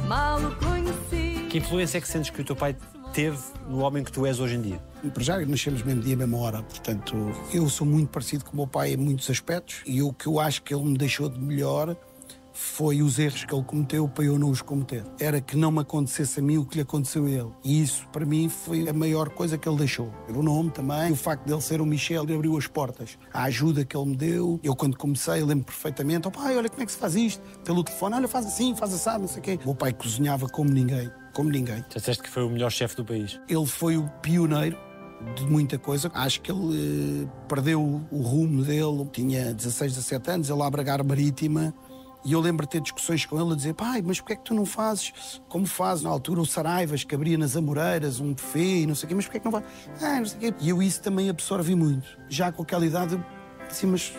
mal 0.07 0.39
o 0.39 0.55
conheci. 0.55 1.45
Que 1.49 1.49
Que 1.49 1.57
influência 1.59 1.97
é 1.97 2.01
que 2.01 2.07
sentes 2.07 2.29
que 2.29 2.41
o 2.41 2.43
teu 2.43 2.55
pai 2.55 2.75
teve 3.13 3.37
no 3.67 3.79
homem 3.79 4.03
que 4.03 4.11
tu 4.11 4.25
és 4.25 4.39
hoje 4.39 4.55
em 4.55 4.61
dia? 4.61 4.79
Para 5.13 5.23
já 5.23 5.37
nascemos 5.45 5.81
mesmo 5.83 6.01
dia, 6.01 6.15
mesma 6.15 6.37
hora. 6.37 6.61
Portanto, 6.61 7.15
eu 7.53 7.69
sou 7.69 7.85
muito 7.87 8.09
parecido 8.09 8.45
com 8.45 8.53
o 8.53 8.55
meu 8.57 8.67
pai 8.67 8.93
em 8.93 8.97
muitos 8.97 9.29
aspectos 9.29 9.81
e 9.85 10.01
o 10.01 10.11
que 10.11 10.27
eu 10.27 10.39
acho 10.39 10.61
que 10.63 10.73
ele 10.73 10.83
me 10.83 10.97
deixou 10.97 11.29
de 11.29 11.39
melhor 11.39 11.95
foi 12.57 13.03
os 13.03 13.19
erros 13.19 13.43
que 13.45 13.53
ele 13.53 13.63
cometeu 13.63 14.07
para 14.07 14.25
eu 14.25 14.39
não 14.39 14.49
os 14.49 14.63
cometer. 14.63 15.03
Era 15.19 15.39
que 15.39 15.55
não 15.55 15.71
me 15.71 15.79
acontecesse 15.79 16.39
a 16.39 16.43
mim 16.43 16.57
o 16.57 16.65
que 16.65 16.75
lhe 16.75 16.81
aconteceu 16.81 17.25
a 17.25 17.29
ele. 17.29 17.51
E 17.63 17.83
isso, 17.83 18.07
para 18.07 18.25
mim, 18.25 18.49
foi 18.49 18.89
a 18.89 18.93
maior 18.93 19.29
coisa 19.29 19.59
que 19.59 19.69
ele 19.69 19.77
deixou. 19.77 20.11
O 20.27 20.41
nome 20.41 20.71
também, 20.71 21.11
o 21.11 21.15
facto 21.15 21.45
de 21.45 21.53
ele 21.53 21.61
ser 21.61 21.81
o 21.81 21.85
Michel, 21.85 22.23
ele 22.23 22.33
abriu 22.33 22.57
as 22.57 22.65
portas. 22.65 23.17
A 23.31 23.43
ajuda 23.43 23.85
que 23.85 23.95
ele 23.95 24.07
me 24.07 24.15
deu, 24.15 24.59
eu 24.63 24.75
quando 24.75 24.97
comecei, 24.97 25.43
lembro 25.43 25.65
perfeitamente: 25.65 26.27
oh, 26.27 26.31
pai, 26.31 26.57
olha 26.57 26.67
como 26.67 26.81
é 26.81 26.85
que 26.85 26.91
se 26.91 26.97
faz 26.97 27.15
isto. 27.15 27.41
Pelo 27.63 27.83
telefone, 27.83 28.15
olha, 28.15 28.27
faz 28.27 28.47
assim, 28.47 28.75
faz 28.75 28.91
assado, 28.91 29.19
não 29.19 29.27
sei 29.27 29.39
o 29.39 29.43
quê. 29.43 29.59
O 29.61 29.65
meu 29.67 29.75
pai 29.75 29.93
cozinhava 29.93 30.49
como 30.49 30.71
ninguém. 30.71 31.11
Como 31.33 31.51
ninguém. 31.51 31.85
Já 31.89 31.99
disseste 31.99 32.23
que 32.23 32.29
foi 32.29 32.43
o 32.43 32.49
melhor 32.49 32.71
chefe 32.71 32.95
do 32.95 33.05
país. 33.05 33.39
Ele 33.47 33.65
foi 33.67 33.97
o 33.97 34.09
pioneiro 34.23 34.75
de 35.35 35.45
muita 35.45 35.77
coisa. 35.77 36.09
Acho 36.13 36.41
que 36.41 36.51
ele 36.51 37.23
eh, 37.23 37.27
perdeu 37.47 38.01
o 38.11 38.21
rumo 38.21 38.63
dele. 38.63 39.07
Tinha 39.11 39.53
16, 39.53 39.93
17 39.93 40.31
anos, 40.31 40.49
ele 40.49 40.57
lá 40.57 40.67
a 40.67 40.69
Bragar 40.71 41.03
Marítima. 41.03 41.73
E 42.27 42.33
eu 42.33 42.41
lembro 42.41 42.65
de 42.65 42.71
ter 42.71 42.81
discussões 42.81 43.25
com 43.25 43.39
ele 43.41 43.53
a 43.53 43.55
dizer: 43.55 43.73
pai, 43.73 44.03
mas 44.05 44.19
porquê 44.19 44.33
é 44.33 44.35
que 44.35 44.43
tu 44.43 44.53
não 44.53 44.65
fazes 44.65 45.13
como 45.47 45.65
faz 45.65 46.01
na 46.01 46.09
altura 46.09 46.41
o 46.41 46.45
Saraivas, 46.45 47.05
que 47.05 47.15
abria 47.15 47.37
nas 47.37 47.55
Amoreiras, 47.55 48.19
um 48.19 48.33
buffet 48.33 48.81
e 48.81 48.85
não 48.85 48.95
sei 48.95 49.05
o 49.05 49.07
quê, 49.07 49.15
mas 49.15 49.25
porquê 49.25 49.37
é 49.37 49.39
que 49.39 49.45
não 49.45 49.51
faz? 49.53 49.65
Ah, 50.01 50.19
não 50.19 50.25
sei 50.25 50.37
o 50.37 50.39
quê. 50.41 50.53
E 50.59 50.67
eu 50.67 50.83
isso 50.83 51.01
também 51.01 51.29
absorvi 51.29 51.73
muito. 51.73 52.05
Já 52.27 52.51
com 52.51 52.63
aquela 52.63 52.85
idade, 52.85 53.13
eu 53.13 53.23
disse: 53.69 53.85
mas 53.85 54.13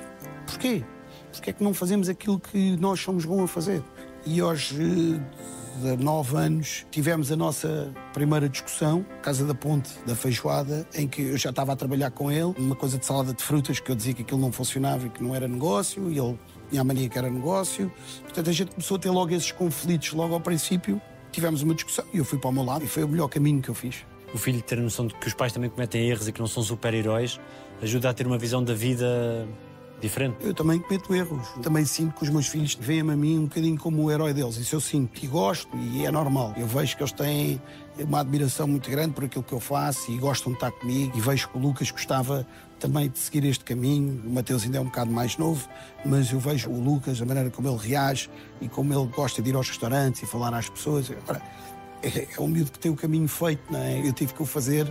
porquê? 0.46 0.82
Porquê 1.30 1.50
é 1.50 1.52
que 1.52 1.62
não 1.62 1.74
fazemos 1.74 2.08
aquilo 2.08 2.40
que 2.40 2.78
nós 2.78 2.98
somos 2.98 3.26
bons 3.26 3.44
a 3.44 3.46
fazer? 3.46 3.84
E 4.24 4.40
de 5.78 6.02
nove 6.02 6.36
anos, 6.36 6.86
tivemos 6.90 7.30
a 7.30 7.36
nossa 7.36 7.94
primeira 8.12 8.48
discussão, 8.48 9.04
Casa 9.22 9.44
da 9.44 9.54
Ponte, 9.54 9.90
da 10.06 10.16
Feijoada, 10.16 10.88
em 10.94 11.06
que 11.06 11.22
eu 11.22 11.36
já 11.36 11.50
estava 11.50 11.72
a 11.72 11.76
trabalhar 11.76 12.10
com 12.10 12.32
ele, 12.32 12.52
uma 12.58 12.74
coisa 12.74 12.98
de 12.98 13.06
salada 13.06 13.32
de 13.32 13.42
frutas, 13.42 13.78
que 13.78 13.92
eu 13.92 13.94
dizia 13.94 14.14
que 14.14 14.22
aquilo 14.22 14.40
não 14.40 14.50
funcionava 14.50 15.06
e 15.06 15.10
que 15.10 15.22
não 15.22 15.34
era 15.34 15.46
negócio, 15.46 16.10
e 16.10 16.18
ele 16.18 16.36
tinha 16.70 16.80
a 16.80 16.84
mania 16.84 17.08
que 17.08 17.18
era 17.18 17.30
negócio. 17.30 17.90
Portanto, 18.22 18.50
a 18.50 18.52
gente 18.52 18.70
começou 18.72 18.96
a 18.96 19.00
ter 19.00 19.10
logo 19.10 19.34
esses 19.34 19.52
conflitos, 19.52 20.12
logo 20.12 20.34
ao 20.34 20.40
princípio. 20.40 21.00
Tivemos 21.30 21.62
uma 21.62 21.74
discussão 21.74 22.04
e 22.12 22.18
eu 22.18 22.24
fui 22.24 22.38
para 22.38 22.50
o 22.50 22.52
meu 22.52 22.64
lado 22.64 22.84
e 22.84 22.88
foi 22.88 23.04
o 23.04 23.08
melhor 23.08 23.28
caminho 23.28 23.60
que 23.60 23.68
eu 23.68 23.74
fiz. 23.74 24.04
O 24.32 24.38
filho 24.38 24.60
ter 24.62 24.78
a 24.78 24.82
noção 24.82 25.06
de 25.06 25.14
que 25.14 25.26
os 25.26 25.34
pais 25.34 25.52
também 25.52 25.70
cometem 25.70 26.08
erros 26.08 26.28
e 26.28 26.32
que 26.32 26.40
não 26.40 26.46
são 26.46 26.62
super-heróis 26.62 27.40
ajuda 27.82 28.10
a 28.10 28.14
ter 28.14 28.26
uma 28.26 28.38
visão 28.38 28.62
da 28.62 28.74
vida 28.74 29.46
diferente. 30.00 30.36
Eu 30.40 30.54
também 30.54 30.78
cometo 30.78 31.14
erros. 31.14 31.48
Também 31.62 31.84
sinto 31.84 32.14
que 32.14 32.22
os 32.24 32.30
meus 32.30 32.46
filhos 32.46 32.76
veem-me 32.80 33.12
a 33.12 33.16
mim 33.16 33.38
um 33.38 33.44
bocadinho 33.44 33.78
como 33.78 34.04
o 34.04 34.10
herói 34.10 34.32
deles. 34.32 34.56
Isso 34.56 34.74
eu 34.74 34.80
sinto 34.80 35.24
e 35.24 35.26
gosto 35.26 35.68
e 35.76 36.04
é 36.04 36.10
normal. 36.10 36.54
Eu 36.56 36.66
vejo 36.66 36.96
que 36.96 37.02
eles 37.02 37.12
têm 37.12 37.60
uma 38.04 38.20
admiração 38.20 38.66
muito 38.66 38.90
grande 38.90 39.12
por 39.12 39.24
aquilo 39.24 39.42
que 39.42 39.52
eu 39.52 39.60
faço 39.60 40.10
e 40.10 40.16
gostam 40.18 40.52
de 40.52 40.56
estar 40.56 40.70
comigo. 40.70 41.16
E 41.16 41.20
vejo 41.20 41.48
que 41.48 41.56
o 41.56 41.60
Lucas 41.60 41.90
gostava 41.90 42.46
também 42.78 43.08
de 43.08 43.18
seguir 43.18 43.44
este 43.44 43.64
caminho. 43.64 44.22
O 44.24 44.30
Mateus 44.30 44.64
ainda 44.64 44.78
é 44.78 44.80
um 44.80 44.84
bocado 44.84 45.10
mais 45.10 45.36
novo, 45.36 45.68
mas 46.04 46.30
eu 46.30 46.38
vejo 46.38 46.70
o 46.70 46.80
Lucas, 46.80 47.20
a 47.20 47.24
maneira 47.24 47.50
como 47.50 47.68
ele 47.68 47.78
reage 47.78 48.30
e 48.60 48.68
como 48.68 48.92
ele 48.92 49.06
gosta 49.08 49.42
de 49.42 49.50
ir 49.50 49.56
aos 49.56 49.68
restaurantes 49.68 50.22
e 50.22 50.26
falar 50.26 50.54
às 50.54 50.68
pessoas. 50.68 51.10
Agora, 51.10 51.42
é, 52.02 52.28
é 52.36 52.40
um 52.40 52.48
miúdo 52.48 52.70
que 52.70 52.78
tem 52.78 52.90
o 52.90 52.96
caminho 52.96 53.28
feito, 53.28 53.62
não 53.70 53.80
é? 53.80 54.06
Eu 54.06 54.12
tive 54.12 54.32
que 54.32 54.42
o 54.42 54.46
fazer 54.46 54.88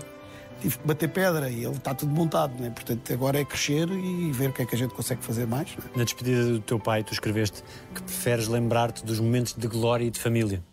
tive 0.60 0.78
que 0.78 0.88
bater 0.88 1.10
pedra 1.10 1.50
e 1.50 1.64
ele 1.64 1.76
está 1.76 1.94
tudo 1.94 2.12
montado, 2.12 2.60
né? 2.60 2.70
portanto 2.70 3.14
agora 3.14 3.40
é 3.40 3.46
crescer 3.46 3.88
e 3.90 4.32
ver 4.32 4.50
o 4.50 4.54
que 4.54 4.64
é 4.64 4.66
que 4.66 4.76
a 4.76 4.78
gente 4.78 4.94
consegue 4.94 5.24
fazer 5.24 5.46
mais. 5.46 5.76
Né? 5.76 5.84
Na 5.96 6.04
despedida 6.04 6.46
do 6.46 6.60
teu 6.60 6.80
pai, 6.80 7.04
tu 7.04 7.14
escreveste 7.14 7.64
que 7.94 8.02
preferes 8.02 8.48
lembrar-te 8.48 9.06
dos 9.06 9.20
momentos 9.20 9.54
de 9.54 9.68
glória 9.68 10.06
e 10.06 10.10
de 10.10 10.20
família. 10.20 10.64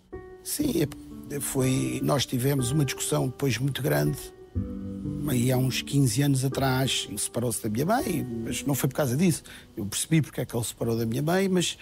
Sim, 0.43 0.83
é, 0.83 0.87
foi. 1.41 2.01
Nós 2.03 2.27
tivemos 2.27 2.71
uma 2.71 2.85
discussão 2.85 3.27
depois 3.27 3.59
muito 3.59 3.83
grande. 3.83 4.19
Aí 5.29 5.51
há 5.51 5.57
uns 5.57 5.81
15 5.81 6.23
anos 6.23 6.45
atrás 6.45 7.09
separou-se 7.17 7.63
da 7.63 7.69
minha 7.69 7.87
mãe, 7.87 8.27
mas 8.45 8.65
não 8.65 8.75
foi 8.75 8.89
por 8.89 8.97
causa 8.97 9.17
disso. 9.17 9.43
Eu 9.77 9.87
percebi 9.87 10.21
porque 10.21 10.41
é 10.41 10.45
que 10.45 10.55
ele 10.55 10.63
se 10.63 10.71
separou 10.71 10.97
da 10.97 11.07
minha 11.07 11.23
mãe, 11.23 11.49
mas 11.49 11.79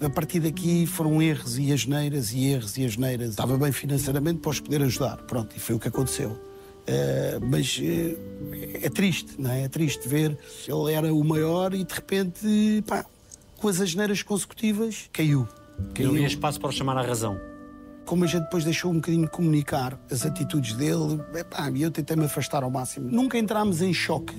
a 0.00 0.08
partir 0.08 0.40
daqui 0.40 0.86
foram 0.86 1.20
erros 1.20 1.58
e 1.58 1.72
asneiras 1.72 2.32
e 2.32 2.44
erros 2.44 2.78
e 2.78 2.84
asneiras. 2.84 3.30
Estava 3.30 3.58
bem 3.58 3.72
financeiramente 3.72 4.38
para 4.38 4.50
os 4.50 4.60
poder 4.60 4.82
ajudar. 4.82 5.16
Pronto, 5.18 5.54
e 5.56 5.60
foi 5.60 5.74
o 5.74 5.78
que 5.78 5.88
aconteceu. 5.88 6.30
Uh, 6.30 7.44
mas 7.50 7.78
uh, 7.78 8.82
é 8.82 8.88
triste, 8.88 9.34
não 9.36 9.50
é? 9.50 9.64
É 9.64 9.68
triste 9.68 10.08
ver. 10.08 10.38
Ele 10.66 10.92
era 10.92 11.12
o 11.12 11.24
maior 11.24 11.74
e 11.74 11.82
de 11.82 11.92
repente, 11.92 12.84
pá, 12.86 13.04
com 13.56 13.68
as 13.68 13.80
asneiras 13.80 14.22
consecutivas, 14.22 15.10
caiu. 15.12 15.48
caiu. 15.92 16.08
Não 16.08 16.14
havia 16.14 16.28
espaço 16.28 16.60
para 16.60 16.68
o 16.68 16.72
chamar 16.72 16.96
à 16.96 17.02
razão. 17.02 17.36
Como 18.06 18.22
a 18.22 18.26
gente 18.26 18.44
depois 18.44 18.64
deixou 18.64 18.92
um 18.92 18.94
bocadinho 18.94 19.28
comunicar 19.28 19.98
as 20.10 20.24
atitudes 20.24 20.74
dele, 20.74 21.20
e 21.74 21.82
eu 21.82 21.90
tentei 21.90 22.16
me 22.16 22.24
afastar 22.24 22.62
ao 22.62 22.70
máximo. 22.70 23.10
Nunca 23.10 23.36
entramos 23.36 23.82
em 23.82 23.92
choque. 23.92 24.32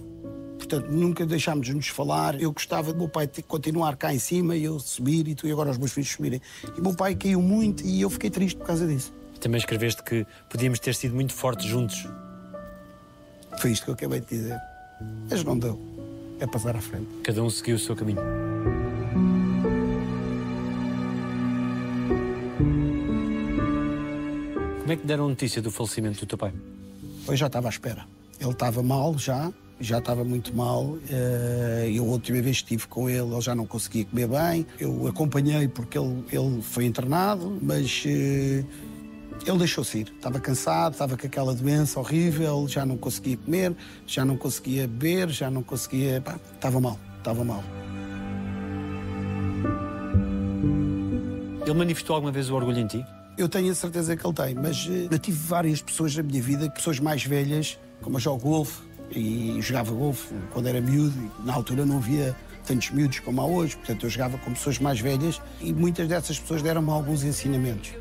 Portanto, 0.57 0.89
nunca 0.89 1.25
deixámos 1.25 1.67
de 1.67 1.73
nos 1.73 1.87
falar. 1.89 2.41
Eu 2.41 2.51
gostava 2.51 2.93
do 2.93 2.97
meu 2.97 3.09
pai 3.09 3.29
continuar 3.45 3.97
cá 3.97 4.13
em 4.13 4.19
cima 4.19 4.55
e 4.55 4.63
eu 4.63 4.79
subir 4.79 5.27
e 5.27 5.35
tu 5.35 5.47
e 5.47 5.51
agora 5.51 5.69
os 5.69 5.77
meus 5.77 5.91
filhos 5.91 6.09
subirem. 6.09 6.41
E 6.77 6.81
meu 6.81 6.95
pai 6.95 7.13
caiu 7.13 7.41
muito 7.41 7.83
e 7.85 8.01
eu 8.01 8.09
fiquei 8.09 8.29
triste 8.29 8.57
por 8.57 8.65
causa 8.65 8.87
disso. 8.87 9.13
Também 9.39 9.59
escreveste 9.59 10.01
que 10.01 10.25
podíamos 10.49 10.79
ter 10.79 10.95
sido 10.95 11.13
muito 11.13 11.33
fortes 11.33 11.65
juntos. 11.67 12.07
Foi 13.59 13.71
isto 13.71 13.83
que 13.83 13.91
eu 13.91 13.95
acabei 13.95 14.21
de 14.21 14.27
dizer. 14.27 14.59
Mas 15.29 15.43
não 15.43 15.59
deu. 15.59 15.79
É 16.39 16.47
passar 16.47 16.75
à 16.75 16.81
frente. 16.81 17.07
Cada 17.23 17.43
um 17.43 17.49
seguiu 17.49 17.75
o 17.75 17.79
seu 17.79 17.95
caminho. 17.95 18.46
Como 24.87 24.93
é 24.93 25.01
que 25.01 25.05
deram 25.05 25.27
notícia 25.27 25.61
do 25.61 25.69
falecimento 25.69 26.21
do 26.21 26.25
teu 26.25 26.37
pai? 26.37 26.53
Eu 27.27 27.35
já 27.35 27.47
estava 27.47 27.67
à 27.67 27.69
espera. 27.69 28.05
Ele 28.39 28.51
estava 28.51 28.81
mal 28.81 29.17
já, 29.17 29.51
já 29.81 29.97
estava 29.97 30.23
muito 30.23 30.55
mal. 30.55 30.97
Eh, 31.09 31.91
eu, 31.93 32.05
a 32.05 32.07
última 32.07 32.41
vez 32.41 32.61
que 32.61 32.73
estive 32.73 32.87
com 32.87 33.09
ele, 33.09 33.29
ele 33.33 33.41
já 33.41 33.53
não 33.53 33.67
conseguia 33.67 34.05
comer 34.05 34.29
bem. 34.29 34.65
Eu 34.79 35.05
acompanhei 35.05 35.67
porque 35.67 35.97
ele, 35.97 36.23
ele 36.31 36.61
foi 36.61 36.85
internado, 36.85 37.59
mas 37.61 38.05
eh, 38.05 38.63
ele 39.45 39.57
deixou-se 39.57 39.97
ir. 39.97 40.13
Estava 40.15 40.39
cansado, 40.39 40.93
estava 40.93 41.17
com 41.17 41.27
aquela 41.27 41.53
doença 41.53 41.99
horrível, 41.99 42.65
já 42.69 42.85
não 42.85 42.95
conseguia 42.95 43.35
comer, 43.35 43.75
já 44.05 44.23
não 44.23 44.37
conseguia 44.37 44.87
beber, 44.87 45.27
já 45.27 45.51
não 45.51 45.63
conseguia. 45.63 46.21
Pá, 46.21 46.39
estava 46.55 46.79
mal, 46.79 46.97
estava 47.17 47.43
mal. 47.43 47.61
Ele 51.65 51.73
manifestou 51.73 52.15
alguma 52.15 52.31
vez 52.31 52.49
o 52.49 52.55
orgulho 52.55 52.79
em 52.79 52.87
ti? 52.87 53.05
Eu 53.37 53.47
tenho 53.47 53.71
a 53.71 53.75
certeza 53.75 54.17
que 54.17 54.25
ele 54.25 54.33
tem, 54.33 54.55
mas 54.55 54.87
uh, 54.87 55.09
eu 55.11 55.19
tive 55.19 55.37
várias 55.37 55.79
pessoas 55.79 56.15
na 56.15 56.23
minha 56.23 56.41
vida, 56.41 56.67
pessoas 56.71 56.99
mais 56.99 57.23
velhas, 57.23 57.77
como 58.01 58.15
eu 58.15 58.19
jogo 58.19 58.41
golfe 58.41 58.81
e 59.11 59.61
jogava 59.61 59.93
golfe 59.93 60.33
quando 60.51 60.67
era 60.67 60.81
miúdo, 60.81 61.31
na 61.45 61.53
altura 61.53 61.85
não 61.85 61.97
havia 61.97 62.35
tantos 62.65 62.89
miúdos 62.89 63.19
como 63.19 63.39
há 63.39 63.45
hoje, 63.45 63.77
portanto 63.77 64.07
eu 64.07 64.09
jogava 64.09 64.39
com 64.39 64.51
pessoas 64.53 64.79
mais 64.79 64.99
velhas 64.99 65.39
e 65.61 65.71
muitas 65.71 66.07
dessas 66.07 66.39
pessoas 66.39 66.63
deram-me 66.63 66.89
alguns 66.89 67.23
ensinamentos. 67.23 67.91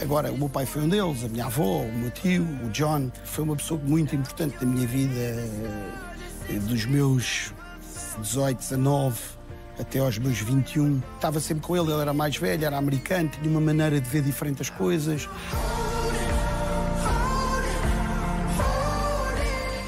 Agora, 0.00 0.30
o 0.30 0.38
meu 0.38 0.48
pai 0.48 0.64
foi 0.64 0.82
um 0.82 0.88
deles, 0.88 1.24
a 1.24 1.28
minha 1.28 1.46
avó, 1.46 1.82
o 1.82 1.92
meu 1.92 2.12
tio, 2.12 2.46
o 2.64 2.70
John, 2.70 3.10
foi 3.24 3.42
uma 3.42 3.56
pessoa 3.56 3.80
muito 3.84 4.14
importante 4.14 4.56
na 4.60 4.66
minha 4.70 4.86
vida, 4.86 5.10
eh, 6.48 6.58
dos 6.68 6.86
meus 6.86 7.52
18, 8.22 8.58
19 8.58 9.37
até 9.78 9.98
aos 9.98 10.18
meus 10.18 10.38
21. 10.38 11.00
Estava 11.14 11.40
sempre 11.40 11.64
com 11.64 11.76
ele, 11.76 11.90
ele 11.90 12.00
era 12.00 12.12
mais 12.12 12.36
velho, 12.36 12.64
era 12.64 12.76
americano, 12.76 13.28
tinha 13.28 13.48
uma 13.48 13.60
maneira 13.60 14.00
de 14.00 14.08
ver 14.08 14.22
diferentes 14.22 14.62
as 14.62 14.70
coisas. 14.70 15.28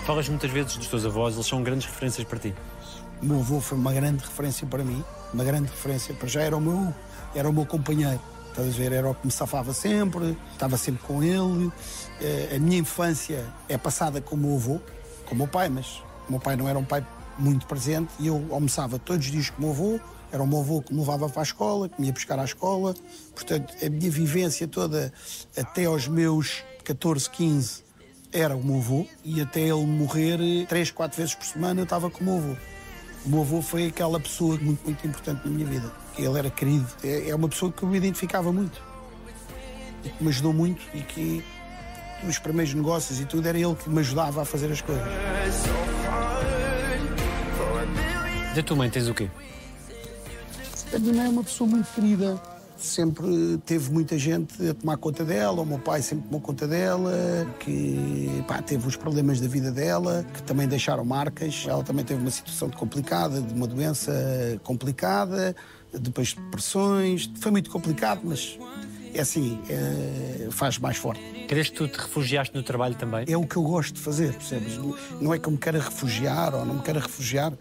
Falas 0.07 0.29
muitas 0.29 0.51
vezes 0.51 0.77
dos 0.77 0.87
teus 0.87 1.05
avós, 1.05 1.35
eles 1.35 1.47
são 1.47 1.63
grandes 1.63 1.87
referências 1.87 2.27
para 2.27 2.39
ti. 2.39 2.55
O 3.23 3.27
meu 3.27 3.41
avô 3.41 3.61
foi 3.61 3.77
uma 3.77 3.93
grande 3.93 4.25
referência 4.25 4.67
para 4.67 4.83
mim, 4.83 5.05
uma 5.33 5.45
grande 5.45 5.67
referência 5.69 6.15
para 6.15 6.29
já 6.29 6.41
era 6.41 6.57
o 6.57 6.61
meu, 6.61 6.93
era 7.35 7.49
o 7.49 7.53
meu 7.53 7.67
companheiro. 7.67 8.21
Estás 8.49 8.69
a 8.69 8.71
ver? 8.71 8.93
Era 8.93 9.09
o 9.09 9.15
que 9.15 9.27
me 9.27 9.33
safava 9.33 9.73
sempre, 9.73 10.37
estava 10.53 10.77
sempre 10.77 11.03
com 11.07 11.23
ele. 11.23 11.71
Eh, 12.21 12.55
a 12.57 12.59
minha 12.59 12.79
infância 12.79 13.47
é 13.69 13.79
passada 13.79 14.21
com 14.21 14.35
o 14.35 14.39
meu 14.39 14.57
avô, 14.57 14.81
com 15.27 15.35
o 15.35 15.39
meu 15.39 15.47
pai, 15.47 15.69
mas 15.69 16.03
o 16.29 16.33
meu 16.33 16.41
pai 16.41 16.57
não 16.57 16.69
era 16.69 16.79
um 16.79 16.85
pai 16.85 17.07
muito 17.41 17.67
presente 17.67 18.13
e 18.19 18.27
eu 18.27 18.47
almoçava 18.51 18.99
todos 18.99 19.27
os 19.27 19.33
dias 19.33 19.51
com 19.51 19.59
o 19.59 19.61
meu 19.67 19.71
avô. 19.71 20.01
Era 20.33 20.43
o 20.43 20.47
meu 20.47 20.61
avô 20.61 20.81
que 20.81 20.93
me 20.93 21.01
levava 21.01 21.29
para 21.29 21.41
a 21.41 21.43
escola, 21.43 21.89
que 21.89 22.01
me 22.01 22.07
ia 22.07 22.13
buscar 22.13 22.39
à 22.39 22.45
escola. 22.45 22.95
Portanto, 23.35 23.75
a 23.85 23.91
minha 23.91 24.11
vivência 24.11 24.69
toda 24.69 25.13
até 25.57 25.87
aos 25.87 26.07
meus 26.07 26.63
14, 26.85 27.29
15 27.31 27.83
era 28.33 28.55
o 28.55 28.65
meu 28.65 28.77
avô 28.77 29.07
e 29.25 29.41
até 29.41 29.61
ele 29.61 29.87
morrer 29.87 30.39
três, 30.69 30.91
quatro 30.91 31.17
vezes 31.19 31.35
por 31.35 31.45
semana 31.45 31.81
eu 31.81 31.85
estava 31.85 32.09
com 32.11 32.21
o 32.21 32.25
meu 32.25 32.37
avô. 32.37 32.57
O 33.25 33.29
meu 33.29 33.41
avô 33.41 33.61
foi 33.61 33.87
aquela 33.87 34.19
pessoa 34.21 34.57
muito, 34.57 34.85
muito 34.85 35.07
importante 35.07 35.43
na 35.45 35.51
minha 35.51 35.67
vida. 35.67 35.93
Ele 36.17 36.39
era 36.39 36.51
querido. 36.51 36.87
É, 37.03 37.31
é 37.31 37.35
uma 37.35 37.49
pessoa 37.49 37.73
que 37.73 37.83
eu 37.83 37.89
me 37.89 37.97
identificava 37.97 38.53
muito. 38.53 38.81
E 40.05 40.09
que 40.09 40.23
me 40.23 40.31
ajudou 40.31 40.53
muito 40.53 40.81
e 40.95 41.03
que 41.03 41.45
nos 42.23 42.39
primeiros 42.39 42.73
negócios 42.73 43.21
e 43.21 43.25
tudo 43.25 43.47
era 43.47 43.59
ele 43.59 43.75
que 43.75 43.91
me 43.91 44.01
ajudava 44.01 44.43
a 44.43 44.45
fazer 44.45 44.71
as 44.71 44.81
coisas. 44.81 45.05
Da 48.55 48.63
tua 48.63 48.77
mãe 48.77 48.91
tens 48.91 49.09
o 49.09 49.15
quê? 49.15 49.29
A 50.93 50.99
minha 50.99 51.15
mãe 51.15 51.27
é 51.27 51.29
uma 51.29 51.45
pessoa 51.45 51.71
muito 51.71 51.87
querida. 51.95 52.41
sempre 52.77 53.59
teve 53.65 53.93
muita 53.93 54.19
gente 54.19 54.69
a 54.69 54.75
tomar 54.75 54.97
conta 54.97 55.25
dela, 55.25 55.61
o 55.63 55.67
meu 55.67 55.79
pai 55.79 56.03
sempre 56.03 56.25
tomou 56.25 56.41
conta 56.41 56.67
dela, 56.67 57.13
que 57.61 58.43
pá, 58.49 58.61
teve 58.61 58.89
os 58.89 58.97
problemas 58.97 59.41
da 59.41 59.47
vida 59.47 59.71
dela, 59.71 60.25
que 60.35 60.43
também 60.43 60.67
deixaram 60.67 61.05
marcas. 61.05 61.65
Ela 61.69 61.85
também 61.85 62.05
teve 62.05 62.21
uma 62.21 62.31
situação 62.31 62.71
complicada, 62.71 63.41
de 63.41 63.55
uma 63.55 63.67
doença 63.67 64.13
complicada, 64.65 65.55
depois 65.93 66.29
de 66.29 66.37
depressões. 66.37 67.31
Foi 67.39 67.53
muito 67.53 67.71
complicado, 67.71 68.23
mas 68.25 68.59
é 69.15 69.21
assim, 69.21 69.61
é, 69.69 70.49
faz 70.51 70.79
mais 70.79 70.97
forte. 70.97 71.21
Crees 71.47 71.69
que 71.69 71.77
tu 71.77 71.87
te 71.87 71.99
refugiaste 71.99 72.55
no 72.57 72.63
trabalho 72.63 72.95
também? 72.95 73.27
É 73.29 73.37
o 73.37 73.47
que 73.47 73.57
eu 73.57 73.63
gosto 73.63 73.95
de 73.95 74.01
fazer, 74.01 74.33
percebes? 74.33 74.79
Não 75.21 75.33
é 75.35 75.39
que 75.39 75.47
eu 75.47 75.53
me 75.53 75.59
queira 75.59 75.79
refugiar 75.79 76.55
ou 76.55 76.65
não 76.65 76.77
me 76.77 76.83
queira 76.83 77.01
refugiar. 77.01 77.53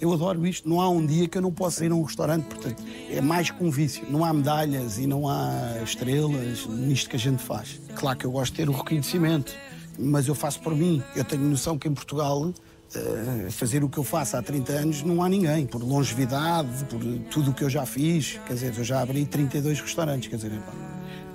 Eu 0.00 0.12
adoro 0.12 0.46
isto. 0.46 0.68
Não 0.68 0.80
há 0.80 0.88
um 0.88 1.04
dia 1.04 1.28
que 1.28 1.38
eu 1.38 1.42
não 1.42 1.52
possa 1.52 1.84
ir 1.84 1.90
a 1.90 1.94
um 1.94 2.02
restaurante. 2.02 2.44
Portanto, 2.44 2.82
é 3.10 3.20
mais 3.20 3.50
que 3.50 3.62
um 3.62 3.70
vício. 3.70 4.06
Não 4.10 4.24
há 4.24 4.32
medalhas 4.32 4.98
e 4.98 5.06
não 5.06 5.28
há 5.28 5.80
estrelas 5.82 6.66
nisto 6.66 7.10
que 7.10 7.16
a 7.16 7.18
gente 7.18 7.42
faz. 7.42 7.80
Claro 7.94 8.18
que 8.18 8.24
eu 8.24 8.30
gosto 8.30 8.52
de 8.52 8.58
ter 8.58 8.68
o 8.68 8.72
reconhecimento, 8.72 9.52
mas 9.98 10.28
eu 10.28 10.34
faço 10.34 10.60
por 10.60 10.74
mim. 10.74 11.02
Eu 11.16 11.24
tenho 11.24 11.42
noção 11.42 11.78
que 11.78 11.88
em 11.88 11.94
Portugal 11.94 12.52
Uh, 12.88 13.50
fazer 13.50 13.84
o 13.84 13.88
que 13.90 13.98
eu 13.98 14.02
faço 14.02 14.34
há 14.34 14.42
30 14.42 14.72
anos 14.72 15.02
não 15.02 15.22
há 15.22 15.28
ninguém, 15.28 15.66
por 15.66 15.82
longevidade, 15.82 16.86
por 16.86 16.98
tudo 17.30 17.50
o 17.50 17.54
que 17.54 17.62
eu 17.62 17.68
já 17.68 17.84
fiz. 17.84 18.40
Quer 18.46 18.54
dizer, 18.54 18.74
eu 18.78 18.82
já 18.82 19.02
abri 19.02 19.26
32 19.26 19.82
restaurantes. 19.82 20.26
Quer 20.26 20.36
dizer, 20.36 20.52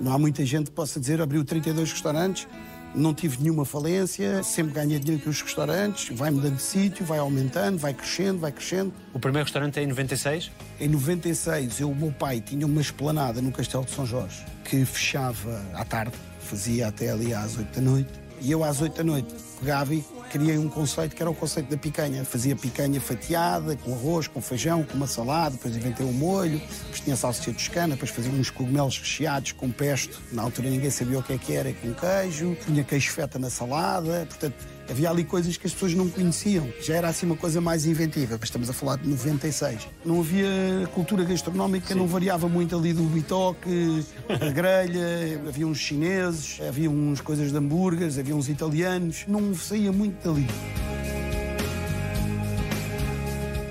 não 0.00 0.12
há 0.12 0.18
muita 0.18 0.44
gente 0.44 0.70
que 0.70 0.72
possa 0.72 0.98
dizer 0.98 1.20
abriu 1.20 1.44
32 1.44 1.92
restaurantes, 1.92 2.48
não 2.94 3.12
tive 3.12 3.42
nenhuma 3.42 3.64
falência, 3.64 4.42
sempre 4.42 4.72
ganhei 4.72 4.98
dinheiro 4.98 5.22
com 5.22 5.30
os 5.30 5.40
restaurantes, 5.40 6.16
vai 6.16 6.30
mudando 6.30 6.56
de 6.56 6.62
sítio, 6.62 7.04
vai 7.04 7.18
aumentando, 7.18 7.78
vai 7.78 7.92
crescendo, 7.92 8.38
vai 8.38 8.52
crescendo. 8.52 8.92
O 9.12 9.18
primeiro 9.18 9.44
restaurante 9.44 9.78
é 9.78 9.82
em 9.82 9.86
96? 9.86 10.50
Em 10.80 10.88
96, 10.88 11.80
eu, 11.80 11.90
o 11.90 11.96
meu 11.96 12.12
pai 12.12 12.40
tinha 12.40 12.66
uma 12.66 12.80
esplanada 12.80 13.42
no 13.42 13.50
Castelo 13.50 13.84
de 13.84 13.90
São 13.90 14.06
Jorge 14.06 14.44
que 14.64 14.84
fechava 14.84 15.62
à 15.74 15.84
tarde, 15.84 16.14
fazia 16.40 16.88
até 16.88 17.10
ali 17.10 17.34
às 17.34 17.56
8 17.56 17.74
da 17.74 17.80
noite. 17.80 18.10
E 18.40 18.50
eu 18.50 18.64
às 18.64 18.80
8 18.80 18.96
da 18.96 19.04
noite 19.04 19.34
pegava 19.60 19.94
e 19.94 20.04
criei 20.34 20.58
um 20.58 20.68
conceito 20.68 21.14
que 21.14 21.22
era 21.22 21.30
o 21.30 21.34
conceito 21.34 21.70
da 21.70 21.76
picanha. 21.76 22.24
Fazia 22.24 22.56
picanha 22.56 23.00
fatiada, 23.00 23.76
com 23.76 23.94
arroz, 23.94 24.26
com 24.26 24.40
feijão, 24.40 24.82
com 24.82 24.94
uma 24.94 25.06
salada, 25.06 25.50
depois 25.52 25.76
inventei 25.76 26.04
um 26.04 26.12
molho, 26.12 26.58
depois 26.58 27.00
tinha 27.00 27.14
salsicha 27.14 27.52
toscana, 27.52 27.94
depois 27.94 28.10
fazia 28.10 28.32
uns 28.32 28.50
cogumelos 28.50 28.98
recheados 28.98 29.52
com 29.52 29.70
pesto. 29.70 30.20
Na 30.32 30.42
altura 30.42 30.70
ninguém 30.70 30.90
sabia 30.90 31.20
o 31.20 31.22
que 31.22 31.34
é 31.34 31.38
que 31.38 31.52
era, 31.52 31.72
com 31.72 31.94
queijo, 31.94 32.56
punha 32.66 32.82
queijo 32.82 33.12
feta 33.12 33.38
na 33.38 33.48
salada, 33.48 34.26
portanto 34.28 34.56
Havia 34.88 35.08
ali 35.08 35.24
coisas 35.24 35.56
que 35.56 35.66
as 35.66 35.72
pessoas 35.72 35.94
não 35.94 36.08
conheciam. 36.08 36.68
Já 36.80 36.96
era 36.96 37.08
assim 37.08 37.24
uma 37.24 37.36
coisa 37.36 37.60
mais 37.60 37.86
inventiva. 37.86 38.36
Mas 38.38 38.48
estamos 38.48 38.68
a 38.68 38.72
falar 38.72 38.96
de 38.96 39.08
96. 39.08 39.88
Não 40.04 40.20
havia 40.20 40.46
cultura 40.94 41.24
gastronómica, 41.24 41.88
Sim. 41.88 41.94
não 41.94 42.06
variava 42.06 42.48
muito 42.48 42.76
ali 42.76 42.92
do 42.92 43.02
bitoque, 43.04 44.04
da 44.28 44.50
grelha. 44.50 45.40
havia 45.48 45.66
uns 45.66 45.78
chineses, 45.78 46.60
havia 46.66 46.90
uns 46.90 47.20
coisas 47.20 47.50
de 47.50 47.56
hambúrgueres, 47.56 48.18
havia 48.18 48.36
uns 48.36 48.48
italianos. 48.48 49.24
Não 49.26 49.54
saía 49.54 49.90
muito 49.90 50.22
dali. 50.22 50.46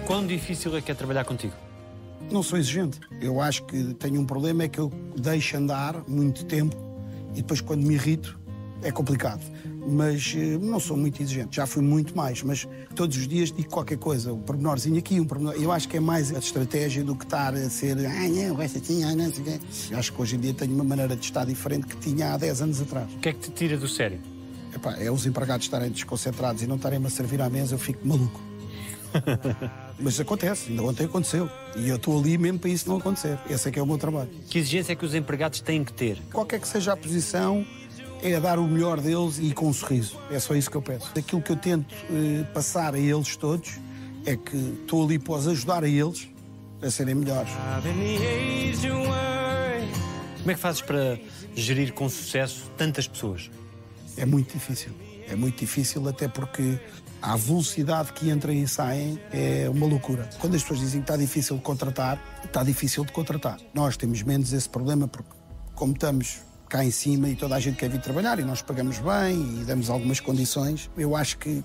Quão 0.08 0.26
difícil 0.26 0.76
é 0.76 0.82
que 0.82 0.92
é 0.92 0.96
trabalhar 0.96 1.26
contigo? 1.26 1.54
Não 2.32 2.42
sou 2.42 2.58
exigente. 2.58 3.00
Eu 3.22 3.40
acho 3.40 3.64
que 3.66 3.94
tenho 3.96 4.20
um 4.20 4.26
problema, 4.26 4.64
é 4.64 4.68
que 4.68 4.80
eu 4.80 4.92
deixo 5.16 5.58
andar 5.58 6.04
muito 6.08 6.46
tempo 6.46 6.76
e 7.34 7.38
depois 7.38 7.62
quando 7.62 7.84
me 7.84 7.94
irrito 7.94 8.40
é 8.82 8.92
complicado 8.92 9.42
mas 9.88 10.34
eh, 10.36 10.58
não 10.60 10.80
sou 10.80 10.96
muito 10.96 11.22
exigente. 11.22 11.56
Já 11.56 11.66
fui 11.66 11.82
muito 11.82 12.16
mais, 12.16 12.42
mas 12.42 12.68
todos 12.96 13.18
os 13.18 13.28
dias 13.28 13.52
digo 13.52 13.70
qualquer 13.70 13.98
coisa, 13.98 14.34
um 14.34 14.40
pormenorzinho 14.40 14.98
aqui, 14.98 15.20
um 15.20 15.26
pormenor. 15.26 15.56
Eu 15.56 15.72
acho 15.72 15.88
que 15.88 15.98
é 15.98 16.00
mais 16.00 16.34
a 16.34 16.40
estratégia 16.40 17.04
do 17.04 17.16
que 17.16 17.26
estar 17.26 17.54
a 17.54 17.70
ser, 17.70 17.98
ah, 18.06 18.30
não, 18.30 18.62
esta 18.62 18.80
tinha, 18.80 19.08
ah, 19.08 19.16
não 19.16 19.32
sei 19.32 19.60
o 19.92 19.98
Acho 19.98 20.14
que 20.14 20.22
hoje 20.22 20.36
em 20.36 20.40
dia 20.40 20.54
tenho 20.54 20.74
uma 20.74 20.84
maneira 20.84 21.16
de 21.16 21.24
estar 21.24 21.46
diferente 21.46 21.88
que 21.88 21.98
tinha 21.98 22.34
há 22.34 22.38
10 22.38 22.62
anos 22.62 22.82
atrás. 22.82 23.12
O 23.14 23.20
que 23.20 23.30
é 23.30 23.34
que 23.34 23.40
te 23.40 23.52
tira 23.52 23.78
do 23.78 23.88
sério? 23.88 24.20
Epá, 24.76 24.96
é 24.98 25.12
os 25.12 25.26
empregados 25.26 25.66
estarem 25.66 25.92
desconcentrados 25.92 26.64
e 26.64 26.68
não 26.68 26.78
estarem-me 26.78 27.06
a 27.06 27.10
servir 27.10 27.42
à 27.42 27.50
mesa, 27.50 27.76
eu 27.76 27.80
fico 27.80 28.08
maluco. 28.08 28.42
Mas 30.00 30.20
acontece, 30.20 30.72
ainda 30.72 30.84
ontem 30.84 31.06
aconteceu. 31.06 31.50
E 31.76 31.88
eu 31.88 31.98
estou 31.98 32.20
ali 32.20 32.38
mesmo 32.38 32.60
para 32.60 32.70
isso 32.70 32.90
não 32.90 32.98
acontecer. 32.98 33.38
Esse 33.50 33.70
é 33.70 33.72
que 33.72 33.80
é 33.80 33.82
o 33.82 33.86
meu 33.86 33.98
trabalho. 33.98 34.30
Que 34.50 34.60
exigência 34.60 34.94
é 34.94 34.96
que 34.96 35.06
os 35.06 35.14
empregados 35.14 35.62
têm 35.62 35.84
que 35.84 35.94
ter? 35.94 36.18
Qualquer 36.32 36.60
que 36.60 36.68
seja 36.68 36.94
a 36.94 36.98
posição, 36.98 37.66
é 38.32 38.40
dar 38.40 38.58
o 38.58 38.68
melhor 38.68 39.02
deles 39.02 39.38
e 39.40 39.54
com 39.54 39.68
um 39.68 39.74
sorriso. 39.74 40.18
É 40.32 40.40
só 40.40 40.56
isso 40.56 40.72
que 40.72 40.78
eu 40.78 40.82
peço. 40.82 41.12
Aquilo 41.18 41.42
que 41.42 41.52
eu 41.52 41.58
tento 41.58 41.94
eh, 42.10 42.44
passar 42.54 42.96
a 42.96 43.00
eles 43.00 43.36
todos 43.36 43.80
é 44.26 44.38
que 44.38 44.56
estou 44.56 45.04
ali 45.04 45.20
para 45.20 45.34
os 45.34 45.48
ajudar 45.48 45.84
a 45.84 45.88
eles 45.88 46.30
a 46.82 46.90
serem 46.90 47.16
melhores. 47.16 47.52
Como 50.40 50.52
é 50.52 50.54
que 50.54 50.60
fazes 50.60 50.82
para 50.82 51.20
gerir 51.56 51.94
com 51.94 52.08
sucesso 52.08 52.72
tantas 52.78 53.08
pessoas? 53.08 53.52
É 54.18 54.26
muito 54.26 54.54
difícil. 54.54 54.92
É 55.28 55.36
muito 55.36 55.60
difícil, 55.60 56.08
até 56.08 56.28
porque 56.28 56.80
a 57.22 57.36
velocidade 57.36 58.12
que 58.14 58.30
entram 58.30 58.54
e 58.54 58.68
saem 58.68 59.20
é 59.32 59.70
uma 59.70 59.86
loucura. 59.86 60.30
Quando 60.40 60.56
as 60.56 60.62
pessoas 60.62 60.82
dizem 60.82 61.02
que 61.02 61.06
está 61.06 61.18
difícil 61.18 61.56
de 61.58 61.62
contratar, 61.62 62.22
está 62.44 62.64
difícil 62.64 63.06
de 63.06 63.12
contratar. 63.12 63.58
Nós 63.74 63.96
temos 63.98 64.22
menos 64.24 64.52
esse 64.52 64.68
problema 64.68 65.08
porque, 65.08 65.32
como 65.74 65.94
estamos 65.94 66.42
cá 66.74 66.84
em 66.84 66.90
cima 66.90 67.30
e 67.30 67.36
toda 67.36 67.54
a 67.54 67.60
gente 67.60 67.76
quer 67.76 67.88
vir 67.88 68.02
trabalhar 68.02 68.40
e 68.40 68.44
nós 68.44 68.64
pagamos 68.64 68.98
bem 68.98 69.62
e 69.62 69.64
damos 69.64 69.92
algumas 69.92 70.20
condições. 70.20 70.90
Eu 70.98 71.16
acho 71.16 71.38
que 71.38 71.64